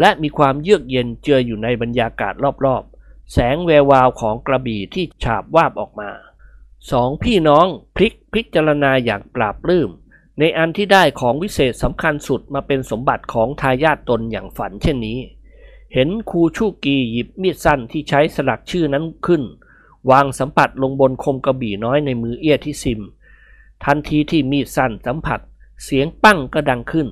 [0.00, 2.34] และมีความเยือกเย็นเจืออยู่ในบรรยากาศ
[2.64, 6.10] รอบๆ แสงแวววาวของกระบี่ที่ฉาบวาบออกมา
[6.88, 7.66] สองพี่น้อง
[7.96, 9.90] พลิกพิจารณาอย่างปราบปลื้ม
[10.38, 15.18] ในอันที่ได้ของวิเศษสำคัญสุดมาเป็นสมบัติของทายาทตนอย่างฝันเช่นนี้
[15.94, 19.42] เห็นครูชูกีหยิบมีดสั้นที่ใช้สลักชื่อนั้นขึ้น
[20.10, 23.00] วางสัมผัสลงบนคมกระบี่น้อยในมือเอี้ยที่ซิม
[23.84, 25.40] ทันทีที่มีดสั้นสัมผัส
[25.84, 27.08] เสียงปั้งก็ดังขึ้น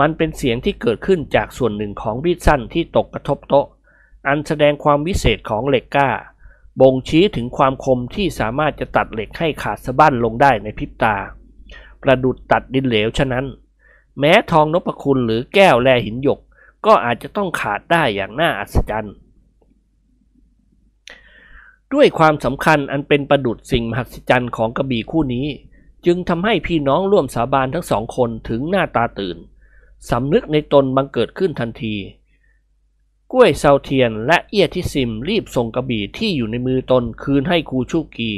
[0.00, 3.66] มันเป็นเสียงที่เกิดขึ้นจากส่วนหนึ่งของมีดสั้นที่ตกกระทบโต๊ะ
[4.26, 6.10] อันแสดงความวิเศษของเหล็กกล้า
[6.80, 11.16] บ่งชี้ถึงความคมที่สามารถจะตัดเหล็กให้ขาดสะบั้นลงได้ในพริบตา
[12.02, 13.46] ประดุดตัดดินเหลวฉะนั้น
[14.18, 16.40] แม้ทองนพคุณหรือแก้วแลหินหยก
[16.86, 19.14] ก็อาจจะต้องขาดได้อย่างน่าอัศจรรย์
[21.94, 25.46] ด้วยความสำคัญอันเป็นประดุดสิ่งมหัศจรรย์ของกระบี่คู่นี้
[26.06, 29.36] จึงทำให้พี่น้องร่วมสาบานทั้งสองคนถึงหน้าตาตื่น
[30.10, 31.94] สำนึกในตนบังเกิดขึ้นทันที
[33.32, 38.32] กล้วยเซาเทียนและเอียทิซิมรีบส่งกระบี่ที่อยู่ในมือตนคืนให้ครูชูกี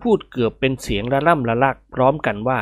[0.00, 2.60] พูดเกือบเป็นเสียงระล่ำละลักพร้อมกันว่า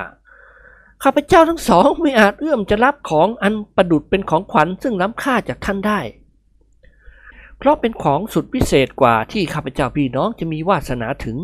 [1.02, 6.00] ข้าพเจ้าทั้งสองไม่อาจเอื้อมจะรับของอันประดุดเป็นของขวัญซึ่งล้ำค่าจากท่านได้
[7.58, 11.36] เพราะเป็นของสุดพิเศษกว่าที่ข้าพเจ้าพี่น้องจะมีวาสนาถึง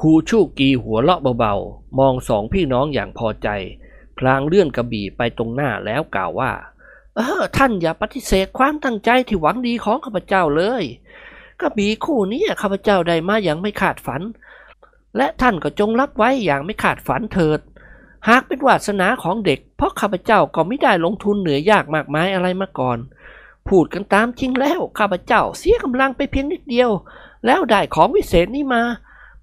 [0.00, 3.48] ครูชูกีหัวเราะเบาๆ มองสองพี่น้องอย่างพอใจ
[4.18, 6.50] พลางเลื่อนกระบี่ไปตรงหน้าแล้วกล่าวว่า
[7.16, 10.84] เออท่านอย่าปฏิเสธความตั้งใจที่หวังดีของข้าพเจ้าเลย
[11.60, 14.22] กระบี่คู่นี้ข้าพเจ้าได้มาอย่างไม่คาดฝัน
[15.16, 17.60] และท่านก็จงรับไว้อย่างไม่ขาดฝันเถิด
[18.28, 22.98] หากเป็นวาสนาของเด็ก เพราะข้าพเจ้าก็ไม่ได้ลงทุนเหนือยยากมากมายอะไรมาก่อน
[23.68, 26.90] พูดกันตามจริงแล้วข้าพเจ้าเสียกำลังไปเพียงนิดเดียว
[27.46, 28.82] แล้วได้ของวิเศษนี้มา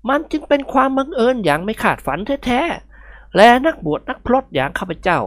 [0.10, 5.20] มันจึงเป็นความบังเอิญอย่างไม่ขาดฝันแท้ๆและนักบวชนักพรตอย่างข้าพเจ้า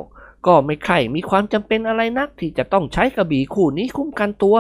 [0.47, 4.57] ก็ไม่ใครมีความจำเป็นอะไรนักที่จะต้องใช้กระบี่คู่นี้คุ้มกันตัว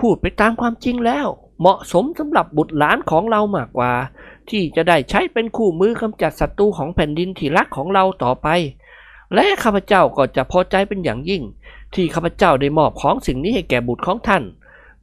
[0.00, 1.26] พูดไปตามความจริงแล้ว
[1.60, 3.92] เหมาะสมสำหรับบุตรหลานของเรามากกว่า
[4.50, 8.48] ที่จะได้ใช้เป็นคู่มือกำจัดศัตรูของแผ่นดินที่รักของเราต่อไป
[9.34, 11.42] และข้าพเจ้าก็จะพอใจเป็นอย่างยิ่ง
[11.94, 14.42] ที่ข้าพเจ้าได้มอบของสิ่งนี้ให้แก่บุตรของท่าน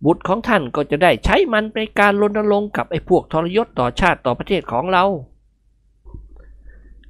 [0.06, 5.06] บุตรของท่านก็จะได้ใช้มันในการรณรงค์กับไอ้พวกทรยศต่อชาติต่อประเทศของเรา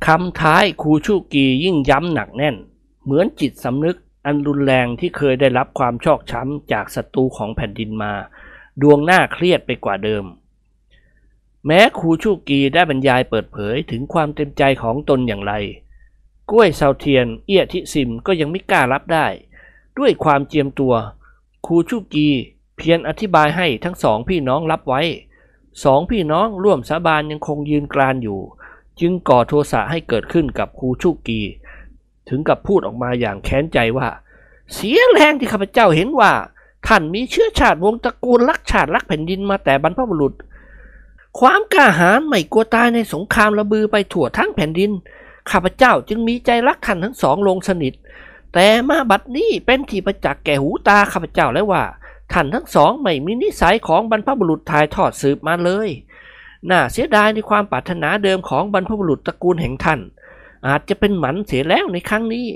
[0.08, 2.56] คำท้ายครูชูกียิ่งย้ำหนักแน่น
[3.04, 8.14] เหมือนจิตสำนึกอันรุนแรงที่เคยได้รับความชอกช้ำจากศัตรูของแผ่นดินมา
[8.82, 10.26] ดวงหน้าเครียดไปกว่าเดิม
[11.66, 15.54] แม้ครูชูกีได้บรรยายเปิดเผยถึงความเต็มใจของตนอย่างไร
[16.50, 19.28] กล้วยเซาเทียน เอียทิซิมก็ยังไม่กล้ารับได้
[19.98, 20.94] ด้วยความเจียมตัว
[21.66, 22.28] ครูชูกี
[22.78, 25.02] เพียรอธิบายให้ทั้งสองพี่น้องรับไว้
[25.84, 28.40] สองพี่น้องร่วมสาบานยังคงยืนกรานอยู่
[29.00, 31.40] จึงก่อโทสะให้เกิดขึ้นกับครูชูกี
[32.30, 34.08] ถึงกับพูดออกมาอย่างแค้นใจว่า
[34.74, 36.32] เสียแรงที่ข้าพเจ้าเห็นว่า
[36.88, 40.34] ท่านมีเชื้อชาติวงศ์ตระกูลรักชาติรักแผ่นดินมาแต่บรรพบุรุษ
[41.40, 44.92] ความกล้าหาญไม่กลัวตายในสงครามระบือไปทั่วทั้งแผ่นดิน
[45.52, 47.94] ข้าพเจ้าจึงมีใจรักท่านทั้งสองลงสนิท
[48.54, 51.84] แต่มาบัดนี้เป็นที่ประจักษ์แก่หูตาข้าพเจ้าแล้วว่า
[52.34, 55.90] ท่านทั้งสองไม่มีนิสัยของบรรพบุรุษถ่ายทอดสืบมาเลย
[56.70, 60.00] น่าเสียดายในความปรารถนาเดิมของบรรพบุรุษตระกูลแห่งท่าน
[60.68, 62.48] อาจจะเป็นหมันเสียแล้วในครั้งนี้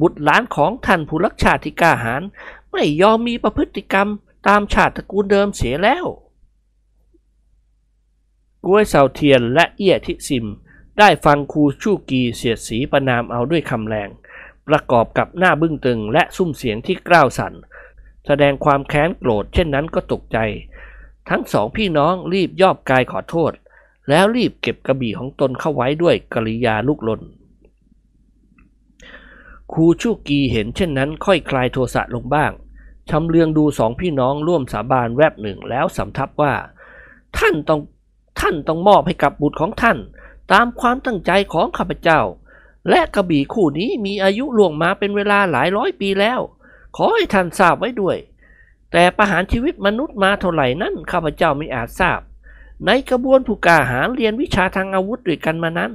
[0.00, 2.22] บุตรหลานของท่านผู้รักชาติที่กล้าหาญ
[2.72, 4.08] ไม่ยอมมีประพฤติกรรม
[4.48, 6.04] ตามชาติตระกูลเดิมเสียแล้ว
[8.64, 10.46] กล้วยเสาเทียนและเอี้ยทิซิม
[10.98, 14.08] ได้ฟังครูชูกีเสียดสีประนามเอาด้วยคำแรง
[14.68, 17.54] ประกอบกับหน้าบึ้งตึงและซุ้มเสียงที่กล้าวสั่น
[18.26, 20.38] แสดงความแค้นโกรธเช่นนั้นก็ตกใจ
[21.28, 23.52] ทั้งสองพี่น้องรีบย่อบกายขอโทษ
[24.08, 27.20] แล้วรีบเก็บกระบี่ของตนเข้าไว้ด้วยกริยาลุกลน
[29.72, 32.52] ครูชูกีเห็นเช่นนั้นค่อยคลายโทสะลงบ้าง
[33.10, 36.54] ชำเลืองดูสองพี่น้องร่วมสาบานแวบหนึ่งแล้วสำทับว่า
[37.38, 37.80] ท่านต้อง
[38.40, 39.98] ท่านต้องมอบให้กับบุตรของท่าน
[40.52, 42.20] ตามความตั้งใจของข้าพเจ้า
[42.90, 46.40] และกระบี่คู่นี้มีอายุล่วงมาเป็นเวลาหลายร้อยปีแล้ว
[46.96, 48.16] ขอให้ท่านทราบไว้ด้วย
[48.92, 52.20] แต่ประหารชีวิตมนุษย์มาเท่าไหร่นั้นข้าพเจ้าไม่อาจทราบ
[52.86, 55.92] ในกระบวนผู้กาหาเรียนวิชาทางอาวุธด้วยกันมานั้น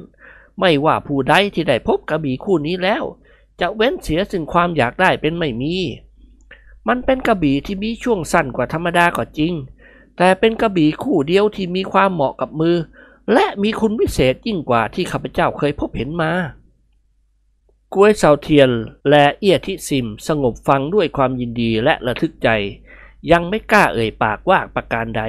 [0.60, 3.04] ไม่ว่าผู้ใดที่ได้พบกระบี่คู่นี้แล้ว
[3.60, 5.76] จะเว้นเสียสิ่งความอยากได้เป็นไม่มี
[6.88, 9.54] มันเป็นกระบี่ที่มีช่วงสั้นกว่าธรรมดาก็จริง
[10.18, 12.76] แต่เป็นกระบี่คู่เดียวที่มีความเหมาะกับมือ
[13.34, 16.32] และมีคุณวิเศษยิ่งกว่าที่ข้าพเจ้าเคยพบเห็นมา
[17.96, 18.70] กล้วยเสาเทียน
[19.10, 22.50] และเอียทิซิม สงบฟังด้วยความยินดีและระทึกใจ
[23.32, 25.24] ยังไม่กล้าเอ่ยปากว่าประการใด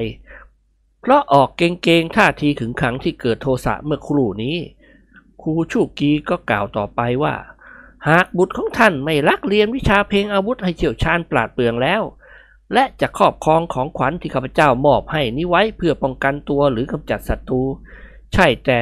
[1.00, 4.56] เพราะออกเกรงๆท่าทีขึงขังที่เกิดโทสะเมื่อครู่นี้
[5.42, 7.34] ครูชูกีก็กล่าวต่อไปว่า
[8.08, 12.02] หากบุตรของท่านไม่รักเรียนวิชาเพลงอาวุธให้เชี่ยวชาญปราดเปรื่องแล้ว
[12.72, 17.62] และจะครอบครองของขวัญที่ข้าพเจ้ามอบให้นี้ไว้เพื่อป้องกันตัวหรือกำจัดศัตรู
[18.32, 18.80] ใช่แต่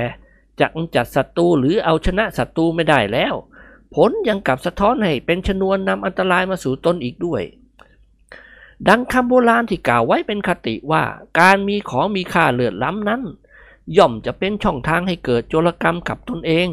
[0.61, 3.35] จะกำจัดศัตรูหรือเอาชนะศัตรูไม่ได้แล้ว
[3.95, 7.43] ผลยังกลับสะท้อนให้เป็นชนวนนำอันตรายมาสู่ตนอีกด้วย
[8.89, 11.05] ดังคำโบราณที่กล่าวไว้เป็นคติว่า
[11.41, 13.23] การมีของมีค่าเลือดล้ำนั้น
[13.97, 16.69] ย่อมจะเป็นช่องทางให้เกิดโจรกรรมกับตนเอง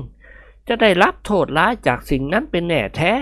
[0.67, 3.13] จะได้รับโทษร้ายจากสิ่งนั้นเป็นแน่แท้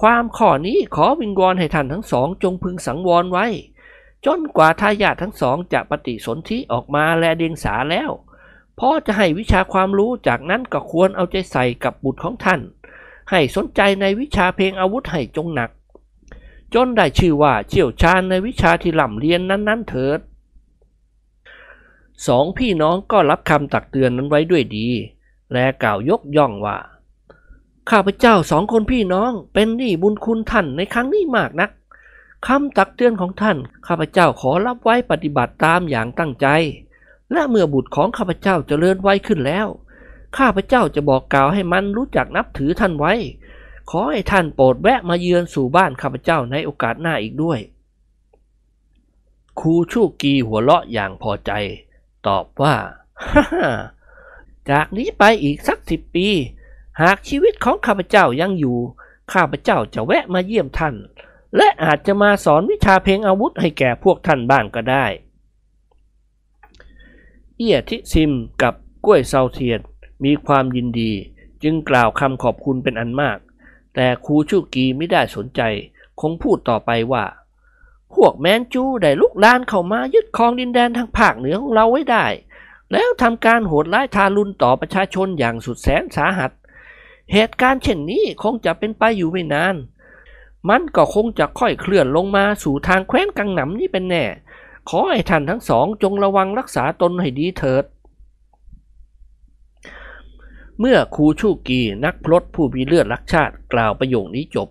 [0.00, 3.46] ความข้อนี้ขอวิงวอนให้ท่านทั้งสอง จงพึงสังวรไว้
[4.26, 8.10] จนกว่าทายาททั้งสองจะปฏิสนธิออกมาและเดียงสาแล้ว
[8.78, 12.60] พ่อจะให้วิชาความรู้จากนั้นก็ควรเอาใจใส่กับบุตรของท่าน
[13.32, 15.70] ให้สนใจในวิชาเพลงอาวุธให้จงหนัก
[16.74, 20.20] จนได้ชื่อว่าเชี่ยวชาญในวิชาที่ล่ำเรียนนั้นๆเถิด
[22.26, 24.88] สองพี่น้องก็รับคำตักเตือนนั้นไว้ด้วยดี
[25.52, 26.78] และกล่าวยกย่องว่า
[27.90, 31.70] ข้าพเจ้าสองคนพี่น้องเป็นหนี้บุญคุณท่านในครั้งนี้มากนัก
[32.46, 33.56] คำตักเตือนของท่าน
[33.86, 36.46] ข้าพเจ้าขอรับไว้ปฏิบัติตามอย่างตั้งใจ
[37.32, 39.66] และเมื่อบุตรของข้าพเจ้าจเจริญวัยขึ้นแล้ว
[40.38, 43.14] ข้าพเจ้าจะบอกกล่าวให้มันรู้จักนับถือท่านไว้
[43.90, 47.58] ขอให้ท่านโปรดแวะมาเยือนสู่บ้านข้าพเจ้าในโอกาสหน้าอีกด้วย
[49.60, 51.52] ครูชูกีหัวเราะอย่างพอใจ
[52.26, 52.74] ตอบว่า
[53.22, 53.46] ฮ่า
[54.70, 56.28] จากนี้ไปอีกสักสิบปี
[57.02, 58.78] หากชีวิตของข้าพเจ้ายังอยู่
[59.32, 60.94] ข้าพเจ้าจะแวะมาเยี่ยมท่าน
[61.56, 65.06] และอาจจะมาสอนวิชาเพลงอาวุธให้แก่พวกท่านบ้างก็ได้
[67.56, 68.32] เอียทิซิม
[68.62, 69.80] กับกล้วยเซาเทียน
[70.24, 71.12] มีความยินดี
[71.62, 73.38] จึงกล่าวคำขอบคุณเป็นอันมาก
[73.94, 75.60] แต่ครูชูกีไม่ได้สนใจ
[76.20, 77.24] คงพูดต่อไปว่า
[78.14, 82.26] พวกแมนจูได้ลุกลานเข้ามายึดครองดินแดนทางภาคเหนือของเราไว้ได้
[82.92, 86.50] แล้วทำการโหดร้ายทารุณต่อประชาชนอย่างสุดแสนสาหัส
[87.32, 89.76] เหตุการณ์เช่นนี้คงจะเป็นไปอยู่ไม่นาน
[90.68, 94.24] มันก็คงจะค่อยเคลื่อนลงมาสู่ทางแคว้นกังหนำนี่เป็นแน่
[94.88, 97.84] ขอให้ท่านทั้งสองจงระวังรักษาตนให้ดีเถิด
[100.80, 104.68] เมื่อครูชูกีนักพลดผู้มีเลือดรักชาติกล่าวประโยคนี้จบ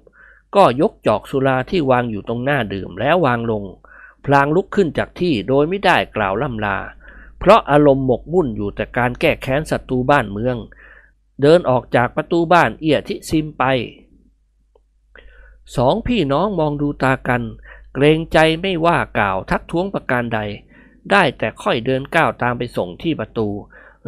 [0.55, 3.63] ก็ยกจอกสุราที่วางอยู่ตรงหน้าดื่มแล้ววางลง
[4.25, 6.77] พลางลุกขึ้นจากที่โดยไม่ได้กล่าวล่ำลา
[7.39, 10.57] เพราะอารมณ์หมกมุ่นอยู่แต่การแก้แค้นศัตรูบ้านเมือง
[11.41, 13.63] เดินออกจากประตูบ้านเอียทิซิมไป
[15.75, 17.43] สองพี่น้องมองดูตากัน
[17.93, 20.39] เกรงใจไม่ว่ากล่าวทักท้วงประการใด
[21.11, 23.47] ได้แต่ค่อยเดินก้าวตามไปส่งที่ประตู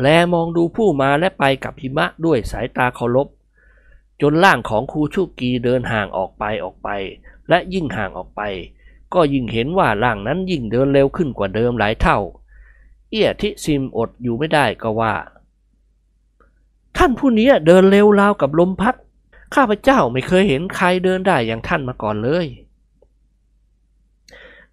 [0.01, 3.27] แลมองดูผู้มาและไปกับหิมะด้วยสายตาเคารพ
[4.21, 6.89] จนร่างของครูชูกีเดินห่างออกไปออกไป
[7.49, 8.41] และยิ่งห่างออกไป
[9.13, 12.17] ก็ยิ่งเห็นว่าร่างนั้นยิ่งเดินเร็วขึ้นกว่าเดิมหลายเท่า
[13.09, 15.13] เอียทิซิมอดอยู่ไม่ได้ก็ว่า
[16.97, 18.95] ท่านผู้นี้เดินเร็วราวกับลมพัด
[19.55, 22.47] ข้าพเจ้าไม่เคยเห็นใครเดินได้อย่างท่านมาก่อนเลย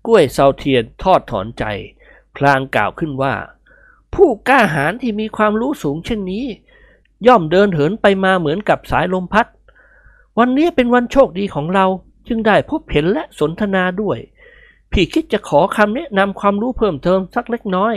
[0.06, 1.64] กล้วยเซาเทียนทอดถอนใจ
[2.36, 3.34] พลางกล่าวขึ้นว่า
[4.14, 6.46] ผู้กล้าหาญที่มีความรู้สูงเช่นนี้
[7.26, 9.46] ย่อมเดินเหินไปมาเหมือนกับสายลมพัด
[10.38, 11.86] วันนี้เป็นวันโชคดีของเรา
[12.28, 14.18] จึงได้พบเห็นและสนทนาด้วย
[14.92, 17.94] พี่คิดจะขอคำแนะนำความรู้เพิ่มเติมสักเล็กน้อย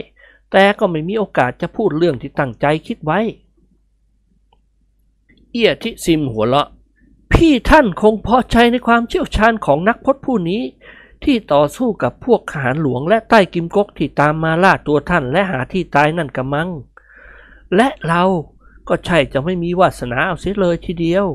[0.52, 3.20] แต่ก็ไม่มีโอกาสจะพูดเรื่องที่ตั้งใจคิดไว้
[5.52, 6.68] เอียทิซิมหัวเราะ
[7.34, 10.62] พี่ท่านคงพอใจในความเชี่ยวชาญของนักพจน์ผู้นี้
[11.26, 16.70] ที่ต่อสู้กับพวกขหารหลวงและใต้กิมก๊กที่ตามมาล่าตัวท่านและหาที่ตายนั่นกระมัง
[17.76, 18.24] และเรา
[18.88, 21.26] ก็ใช่จะไม่มีวาสนาเอาเสียเลยทีเดียว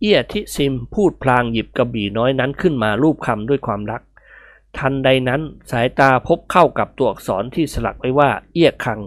[0.00, 4.02] เอี้ยทิซิมพูดพลางหยิบกระบี่น้อยนั้นขึ้นมารูปคำด้วยความรัก
[4.78, 5.40] ทันใดนั้น
[5.70, 9.00] สายตาพบเข้ากับตัวอักษรที่สลักไว้ว่า เอี้ยคัง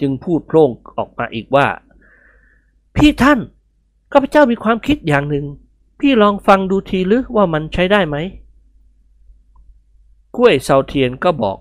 [0.00, 1.66] จึงพูดโพร่งออกมาอีกว่า
[2.96, 3.40] พี่ท่าน
[4.12, 5.46] ข้าพเจ้ามีความคิดอย่างหนึ่ง
[6.00, 8.16] พี่ลองฟังดูทีหรือว่ามันใช้ได้ไหม
[10.36, 11.58] กล้วยเซาเทียนก็บอก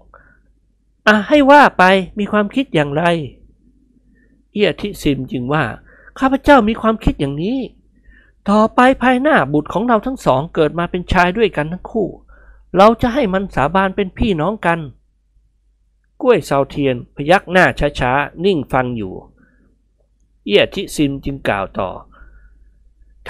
[1.07, 1.83] อะให้ว่าไป
[2.19, 3.03] มีความคิดอย่างไร
[4.51, 5.63] เอียทิซิมจึงว่า
[6.19, 7.59] ข้าพเจ้ามีความคิดอย่างนี้
[8.49, 12.07] ต่อไปภายหน้าบุตรของเราทั้งสองเกิดมาเป็นชายด้วยกันทั้งคู่
[12.77, 14.79] เราจะให้มันสาบานเป็นพี่น้องกัน
[16.21, 17.65] กล้วยเซาเทียนพยักหน้า
[17.99, 19.13] ช้าๆ นิ่งฟังอยู่
[20.45, 21.89] เอียทิซิมจึงกล่าวต่อ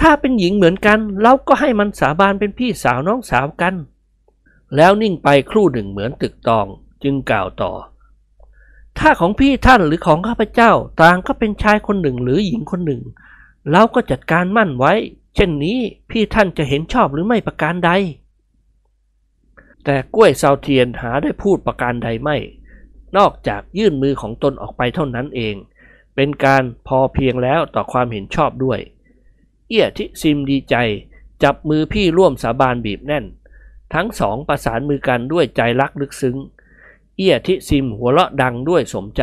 [0.00, 3.74] ถ้าเป็นหญิงเหมือนกัน เราก็ให้มันสาบานเป็นพี่สาวน้องสาวกัน
[4.76, 6.66] แล้วนิ่งไปครู่หนึ่งเหมือนตึกตอง
[7.02, 7.72] จึงกล่าวต่อ
[8.98, 13.02] ถ้าของพี่ท่านหรือของข้าพเจ้าต่างก็เป็นชายคนหนึ่งหรือหญิงคนหนึ่ง
[13.70, 14.92] เราก็จัดการมั่นไว้
[15.34, 15.78] เช่นนี้
[16.10, 17.90] พี่ท่านจะเห็นชอบหรือไม่ประการใด
[19.84, 22.36] แต่กล้วยซาวเทียนหาได้พูดประการใดไม่
[23.16, 25.54] นอกจากยื่นมือของตนออกไปเท่านั้นเอง
[26.14, 28.78] เป็นการพอเพียงแล้วต่อความเห็นชอบด้วย
[29.68, 30.74] เอี้ยทิซิมดีใจ
[31.42, 33.24] จับมือพี่ร่วมสาบานบีบแน่น
[33.94, 36.36] ทั้งสองประสานมือกันด้วยใจรักลึกซึ้ง
[37.16, 39.22] เอี้ยทิซิมหัวเราะดังด้วยสมใจ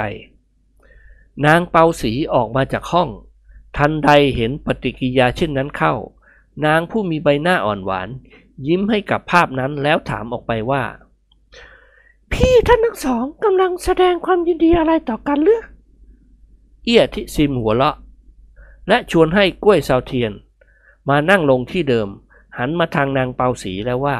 [1.45, 3.09] นางเปาสีออกมาจากห้อง
[3.77, 5.93] ทันใดเห็นปฏิกิยาเช่นนั้นเข้า
[6.65, 8.09] นางผู้มีใบหน้าอ่อนหวาน
[8.67, 10.83] ยิ้มให้กับภาพนั้นแล้วถามออกไปว่า
[12.31, 15.61] พี่ท่านทั้งสองกำลังแสดงความยินดีอะไรต่อกันหรือ
[16.85, 17.97] เอี้ยทิซิมหัวเราะ
[18.87, 20.31] และชวนให้กล้วยซาวเทียน
[21.09, 22.07] มานั่งลงที่เดิม
[22.57, 24.17] หันมาทางนางเปาสีแล้วว่า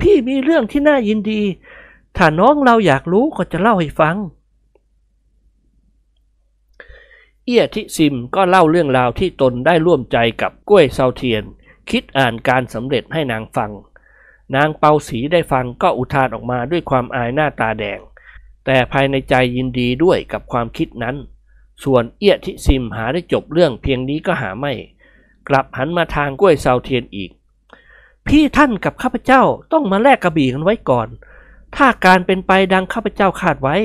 [0.00, 1.42] พี่มีเรื่องที่น่ายินดี
[2.16, 4.16] ถ้าน้องเราอยากรู้ก็จะเล่าให้ฟัง
[7.44, 11.42] เอียทิซิมก็เล่าเรื่องราวที่ตนได้ร่วมใจกับกล้วยเซาเทียน
[11.90, 13.70] คิดอ่านการสำเร็จให้นางฟัง
[14.54, 18.00] นางเปาสีได้ฟังก็อุทานออกมาด้วยความอายหน้าตาแดง
[18.64, 21.16] แต่ภายในใจยินดีด้วยกับความคิดนั้น
[21.84, 24.72] ส่วนเอียทิซิมหาได้จบเรื่องเพียงนี้ก็หาไม่
[25.48, 27.30] กลับหันมาทางกล้วยเซาเทียนอีก
[28.28, 29.42] พี่ท่านกับข้าพเจ้า
[29.72, 31.08] ต้องมาแลกกระบี่กันไว้ก่อน
[31.76, 33.76] ถ้าการเป็นไปดังข้าพเจ้าคาดไว้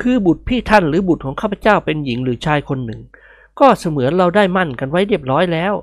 [0.00, 3.00] คือบุตรพี่ท่านหรือบุตรของข้าพเจ้าเป็นหญิงหรือชายคนหนึ่ง
[3.60, 5.74] ก็เสมือนเราได้มั่นกันไว้เรียบร้อยแล้ว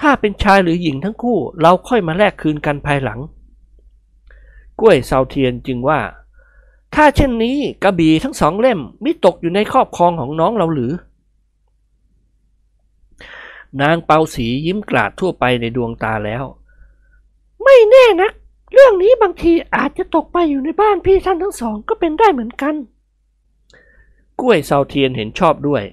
[0.00, 3.20] ถ้าเป็นชายหรือหญิงทั้งคู่ เราค่อยมาแลกคืนกันภายหลัง
[4.80, 6.00] กล้วยเซาเทียนจึงว่า
[6.94, 10.92] ถ้าเช่นนี้กระบี่ทั้งสองเล่มมิตกอยู่ในครอบครองของน้องเราหรือ
[13.80, 16.44] นางเปาสียิ้มกราดทั่วไปในดวงตาแล้ว
[17.66, 18.32] ไม่แน่นัก
[18.72, 22.74] เรื่องนี้บางทีอาจจะตกไปอยู่ในบ้านพี่ท่านทั้งสองก็เป็นได้เหมือนกัน
[24.40, 25.84] กล้วยซาเทียนเห็นชอบด้วย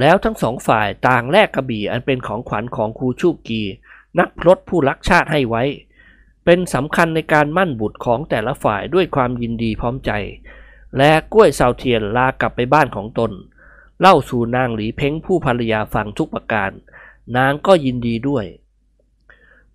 [0.00, 3.62] แล้วทั้งสองฝ่ายต่างแลกกระบี่อันเป็นของขวัญของครูชูกี
[4.18, 5.62] นักพรตผู้รักชาติให้ไว้
[6.44, 10.10] เป็นสำคัญในการมั่นบุตรของแต่ละฝ่ายด้วยความยินดีพร้อมใจ
[10.96, 13.32] และกล้วยซาเทียนลากลับไปบ้านของตน
[14.00, 16.70] เล่าสู่นางหลีเพ้งผู้ภรรยาฟังทุกประการ
[17.36, 18.44] นางก็ยินดีด้วย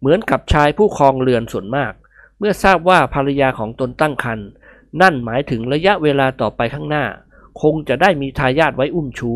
[0.03, 1.93] เหมือนกับชายผู้ครองเรือนส่วนมาก
[2.37, 4.47] เมื่อทราบว่าภรรยาของตนตั้งครรภ์
[5.01, 7.05] นั่นหมายถึงระยะเวลาต่อไปข้างหน้า
[7.61, 9.33] คงจะได้มีทายาทไว้อุ้มชู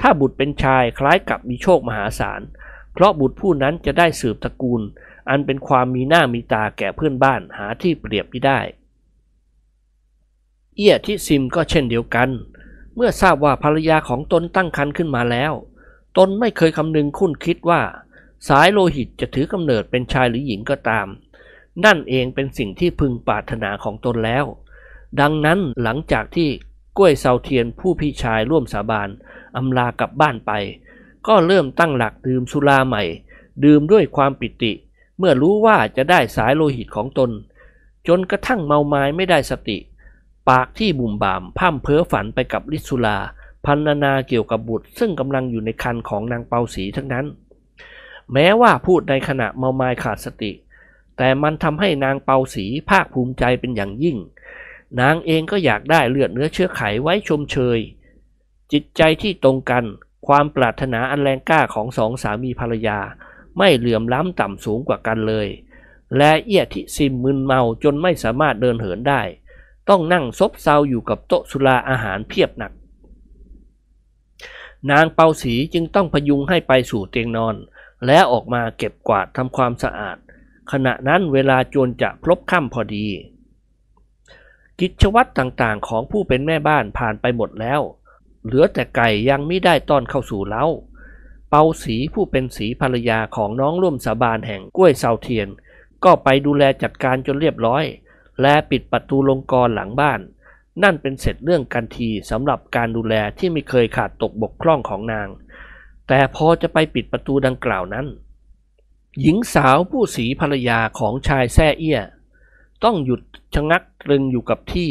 [0.00, 2.40] ถ้าบุตรเป็นชายคล้ายกับมีโชคมหาศาล
[2.92, 4.82] เพราะบุตรผู้นั้นจะได้สืบตระกูล
[5.28, 8.60] อันเป็นความมีหน้ามีตาแก่เพื่อนบ้านหาที่เปรียบไม่ได้
[10.76, 12.28] เอียทิซิมก็เช่นเดียวกัน
[12.94, 15.52] เมื่อทราบว่าภรรยาของตนตั้งครรภ์ขึ้นมาแล้ว
[16.16, 17.80] ตนไม่เคยคำนึงคุ้นคิดว่า
[18.48, 21.06] สายโลหิตจะถือกำเนิดเป็นชายหรือหญิงก็ตาม
[21.84, 24.44] นั่นเองเป็นสิ่งที่พึงปรารถนาของตนแล้ว
[25.20, 26.48] ดังนั้นหลังจากที่
[26.96, 29.08] กล้วยเซาเทียนผู้พี่ชายร่วมสาบาน
[29.56, 30.52] อำลากลับบ้านไป
[31.26, 33.02] ก็เริ่มตั้งหลักดื่มสุราใหม่
[33.64, 34.72] ดื่มด้วยความปิติ
[35.18, 37.30] เมื่อรู้ว่าจะได้สายโลหิตของตน
[38.08, 39.78] จนกระทั่งเมาไม้ไม่ได้สติ
[40.48, 43.18] ปากที่บุ่มบ่ามพร่ำเพ้อฝันไปกับลิสุลา
[43.64, 47.26] พันนานาเกี่ยวกับบุตรซึ่งกำลังอยู่ในคันของนางเปาสีทั้งนั้น
[48.32, 50.52] แม้ว่าพูดในขณะเมาไม้ขาดสติ
[51.16, 54.18] แต่มันทำให้นางเปาสีภาคภูมิใจเป็นอย่างยิ่ง
[55.00, 57.78] นางเองก็อยากได้เลือดเนื้อเชื้อไขไว้ชมเชย
[58.72, 59.84] จิตใจที่ตรงกัน
[60.26, 62.98] ความปรารถนาอันแรงกล้าของสองสามีภรรยา
[63.58, 65.48] ไม่เหลื่อมล้ำต่ำสูงกว่ากันเลย
[66.16, 69.22] และเอี้ยทิซิมมึนเมาจนไม่สามารถเดินเหินได้
[69.88, 72.72] ต้องนั่งซบเซาอยู่กับโต๊ะสุราอาหารเพียบหนัก
[74.90, 77.54] นางเปาสีจึงต้องพยุงให้ไปสู่เตียงนอน
[78.06, 80.16] และออกมาเก็บกวาดทำความสะอาด
[80.72, 83.06] ขณะนั้นเวลาจวนจะพลบค่ำพอดี
[84.80, 87.80] กิจวัตรต่างๆ ของผู้เป็นแม่บ้านผ่านไปหมดแล้ว
[88.44, 90.64] เหลือแต่ไก่ยังไม่ได้ต้อนเข้าสู่เล้า
[91.48, 95.48] เปาสีผู้เป็นสีภรรยาของน้องร่วมสาบานแห่งกล้วยเซาเทียน
[96.04, 97.84] ก็ไปดูแลจัดการจนเรียบร้อย
[98.42, 100.20] และปิดประตูลงกรหลังบ้าน
[100.82, 105.28] นั่นเป็นเสร็จเรื่องกันทีสำหรับการดูแลที่ไม่เคยขาดตกบกพร่องของนาง
[106.08, 108.06] แต่พอจะไปปิดประตูดังกล่าวนั้น
[109.20, 112.00] หญิงสาวผู้สีภรรยาของชายแซ่เอี้ย
[112.84, 113.20] ต้องหยุด
[113.54, 114.90] ชะงักตรึงอยู่กับที่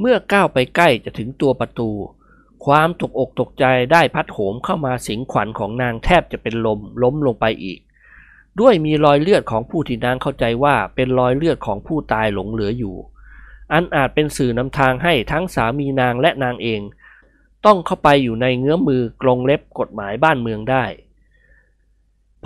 [0.00, 1.90] เมื่อก้าวไปใกล้จะถึงตัวประตู
[2.64, 7.80] ความตกอกตกใจได้พัดโหมเข้ามาสิงขวัญของนางแทบจะเป็นลมล้มลงไปอีก
[8.60, 12.96] ด้วยมีรอยเลือดของผู้ที่นางเข้าใจว่าเป็นรอยเลือดของผู้ตายหลงเหลืออยู่
[13.72, 16.80] อันอาจเป็นสื่อนำทางให้ทั้งสามีนางและนางเอง
[17.66, 20.84] ต้องเข้าไปอยู่ในเงื้อมือกรงเล็บกฎหมายบ้านเมืองได้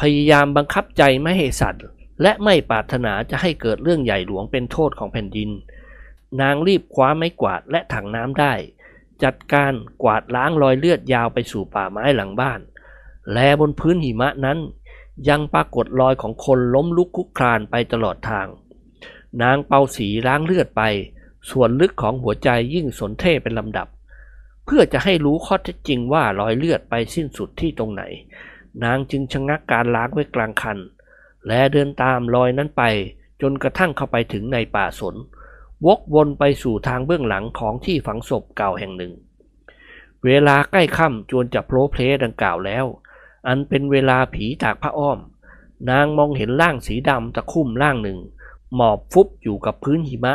[0.01, 1.85] พยายามบังคับใจไม่ให้สัตว์
[2.23, 5.51] และไม่ปรารถนาจะให้เกิดเรื่องใหญ่หลวงเป็นโทษของแผ่นดิน
[6.41, 8.55] นางรีบคว้าไม้กวาดและถังน้ำได้
[9.23, 9.73] จัดการ
[10.03, 12.61] กวาดล้างรอยเลือดยาวไปสู่ป่าไม้หลังบ้าน
[13.33, 14.59] และบนพื้นหิมะนั้น
[15.29, 18.47] ยังปรากฏรอยของคนล้มลุกคลุกคลานไปตลอดทาง
[19.43, 20.83] นางเปาสีล้างเลือดไป
[21.51, 23.89] ส่วนลึกของหัวใจยิ่งสนเท่เป็นลำดับ
[24.71, 28.03] เพื่อจะให้รู้ข้อเท็จจริงว่ารอยเลือดไปสิ้นสุดที่ตรงไหน
[28.85, 30.79] นางจึงชะงักการล้างไว้กลางคัน
[31.47, 32.83] และเดินตามรอยนั้นไป
[33.43, 35.15] จนกระทั่งเข้าไปถึงในป่าสน
[35.87, 39.13] วกวนไปสู่ทางเบื้องหลังของที่ฝังศพเก่าแห่งหนึ่ง
[40.25, 42.85] เวลาใกล้ค่ำจวนจะโพลเพลดังกล่าวแล้ว
[43.49, 45.19] อันเป็นเวลาผีจากพระอ้อม
[45.91, 48.19] นางมองเห็นร่างสีดำตะคุ่มร่างหนึ่ง
[48.75, 50.35] หมอบฟุบอยู่กับพื้นหิมะ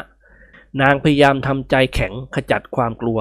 [0.82, 3.20] นางพยายามทำใจแข็งขจัดความกลัว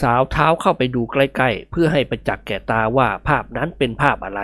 [0.00, 4.40] สาวเท้าเข้าไปดูใกล้ๆ เพื่อให้ประจักษ์แก่ตาว่าภาพนั้นเป็นภาพอะไร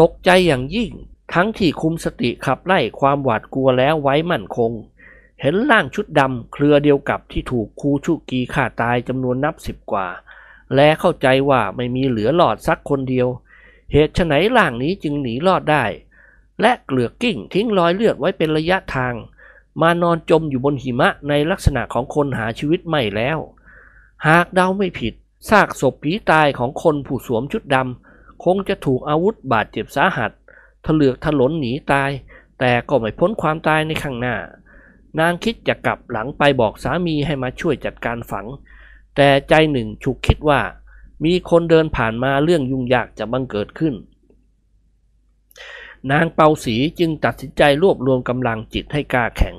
[0.00, 0.90] ตกใจอย่างยิ่ง
[1.34, 4.72] ทั้งที่คุมสติขับไล่ความหวาดกลัวแล้วไว้มั่นคง
[5.40, 10.06] เห็นร่างชุดดำเครือเดียวกับที่ถูกครูชุกีฆ่าตายจำนวนนับสิบกว่า
[10.74, 13.28] และเข้าใจว่าไม่มีเหลือหลอดสักคนเดียว
[13.92, 15.84] เหตุไฉนร่างนี้จึงหนีรอดได้
[16.60, 19.14] และเกลือกกิ้งทิ้งรอยเลือดไว้เป็นระยะทาง
[19.80, 23.38] มานอนจมอยู่บนหิมะในลักษณะของคนหาชีวิตไม่แล้ว
[24.28, 25.14] หากเดาไม่ผิด
[25.50, 30.30] ซากศพผีตายของคนผู้สวมชุดดำคงจะถูกอาวุธบาดเจ็บสาหัส
[30.86, 32.10] ถลือกถลนหนีตาย
[32.58, 34.36] แต่ก็ไม่พ้นความตายในข้างหน้า
[35.18, 38.46] นางคิดจะกลับหลังไปบอกสามีให้มาช่วยจัดการฝัง
[39.16, 40.60] แต่ใจหนึ่งฉุกคิดว่า
[41.24, 43.94] มีคนเดินผ่านมาเรื่องยุ่งยากจะบังเกิดขึ้น
[46.10, 49.54] นางเปาสีจึงตัดสินใจรวบรวมกำลังจิตให้กล้าแข็ง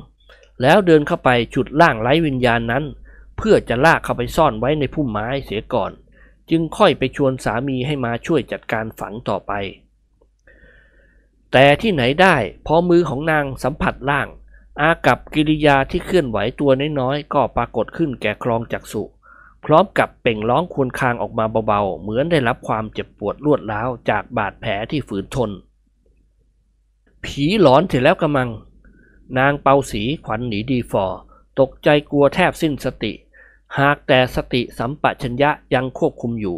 [0.62, 2.84] แล้วเดินเข้าไปฉุดร่างไร้วิญญาณนั้น
[3.44, 5.92] เพื่อจะลากเข้าไปซ่อนไว้ในพุ่มไม้เสียก่อน
[6.50, 9.52] จึงค่อยไปชวนสามีให้มาช่วยจัดการฝังต่อไป
[11.52, 12.36] แต่ที่ไหนได้
[12.66, 14.28] พอมือของนางสัมผัสร่าง
[14.82, 19.04] อากับกิริยาที่เคลื่อนไหวตัวน้อยๆก็ปรากฏขึ้นแก่คลองจักสุ
[19.66, 25.52] พร้อมกับเป่งร้องควญคางออกมาเบาๆ เหมือนได้รับความเจ็บปวดรวดร้าวจากบาดแผลที่ฝืนทน
[27.24, 28.50] ผีหลอนเสร็จแล้วกำมัง
[29.38, 31.06] นางเปาสีขวัญหนีดีฟอ
[31.60, 33.14] ตกใจกลัวแทบสิ้นสติ
[33.80, 36.58] หากแต่สติสัมปชัญญะยังควบคุมอยู่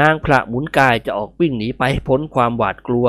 [0.00, 3.08] นางพระหมุนกายจะออกวิ่งหนีไปพ้นความหวาดกลัว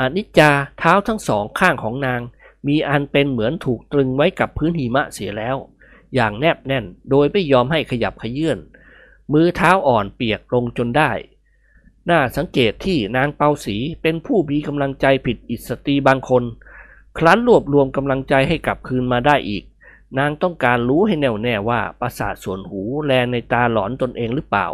[0.00, 2.20] อนิจจาเท้าทั้งสองข้างของนาง
[2.66, 5.56] มีอันเป็นเหมือนถูกตรึงไว้กับพื้นหิมะเสียแล้ว
[6.14, 8.58] อย่างแนบแน่นโดยไม่ยอมให้ขยับขยื่น
[9.32, 11.10] มือเท้าอ่อนเปียกลงจนได้
[12.10, 16.42] น่าสังเกตที่นางเปาสีเป็นผู้มีกำลังใจผิดอิสตรีบางคน
[17.18, 19.64] ครั้นรวบรวมกำลังใจให้กลับคืนมาได้อีก
[20.18, 24.68] นางต้องการรู้ให้แน่วแน่ว่าประสาทส่วนหูแลในตาหลอนตนเองหรือเปล่า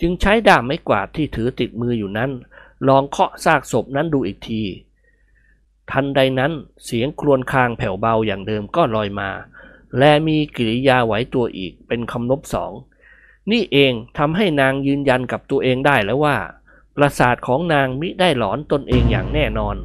[0.00, 2.30] จึงใช้ด้ามไม้กวาดที่ถือติดมืออยู่นั้น
[2.88, 4.62] ลองเคาะซากศพนั้นดูอีกที
[5.90, 6.52] ทันใดนั้น
[6.84, 9.30] เสียงครวญครางแผ่วเบาอย่างเดิมก็ลอยมา
[9.98, 12.72] และมีกิริยาไหวตัวอีกเป็นคำนบสอง
[13.50, 16.36] นี่เองทำให้นางยืนยันกับตัวเองได้แล้วว่า
[16.96, 19.76] ประสาทของนางมิได้หลอนตนเองอย่างแน่นอน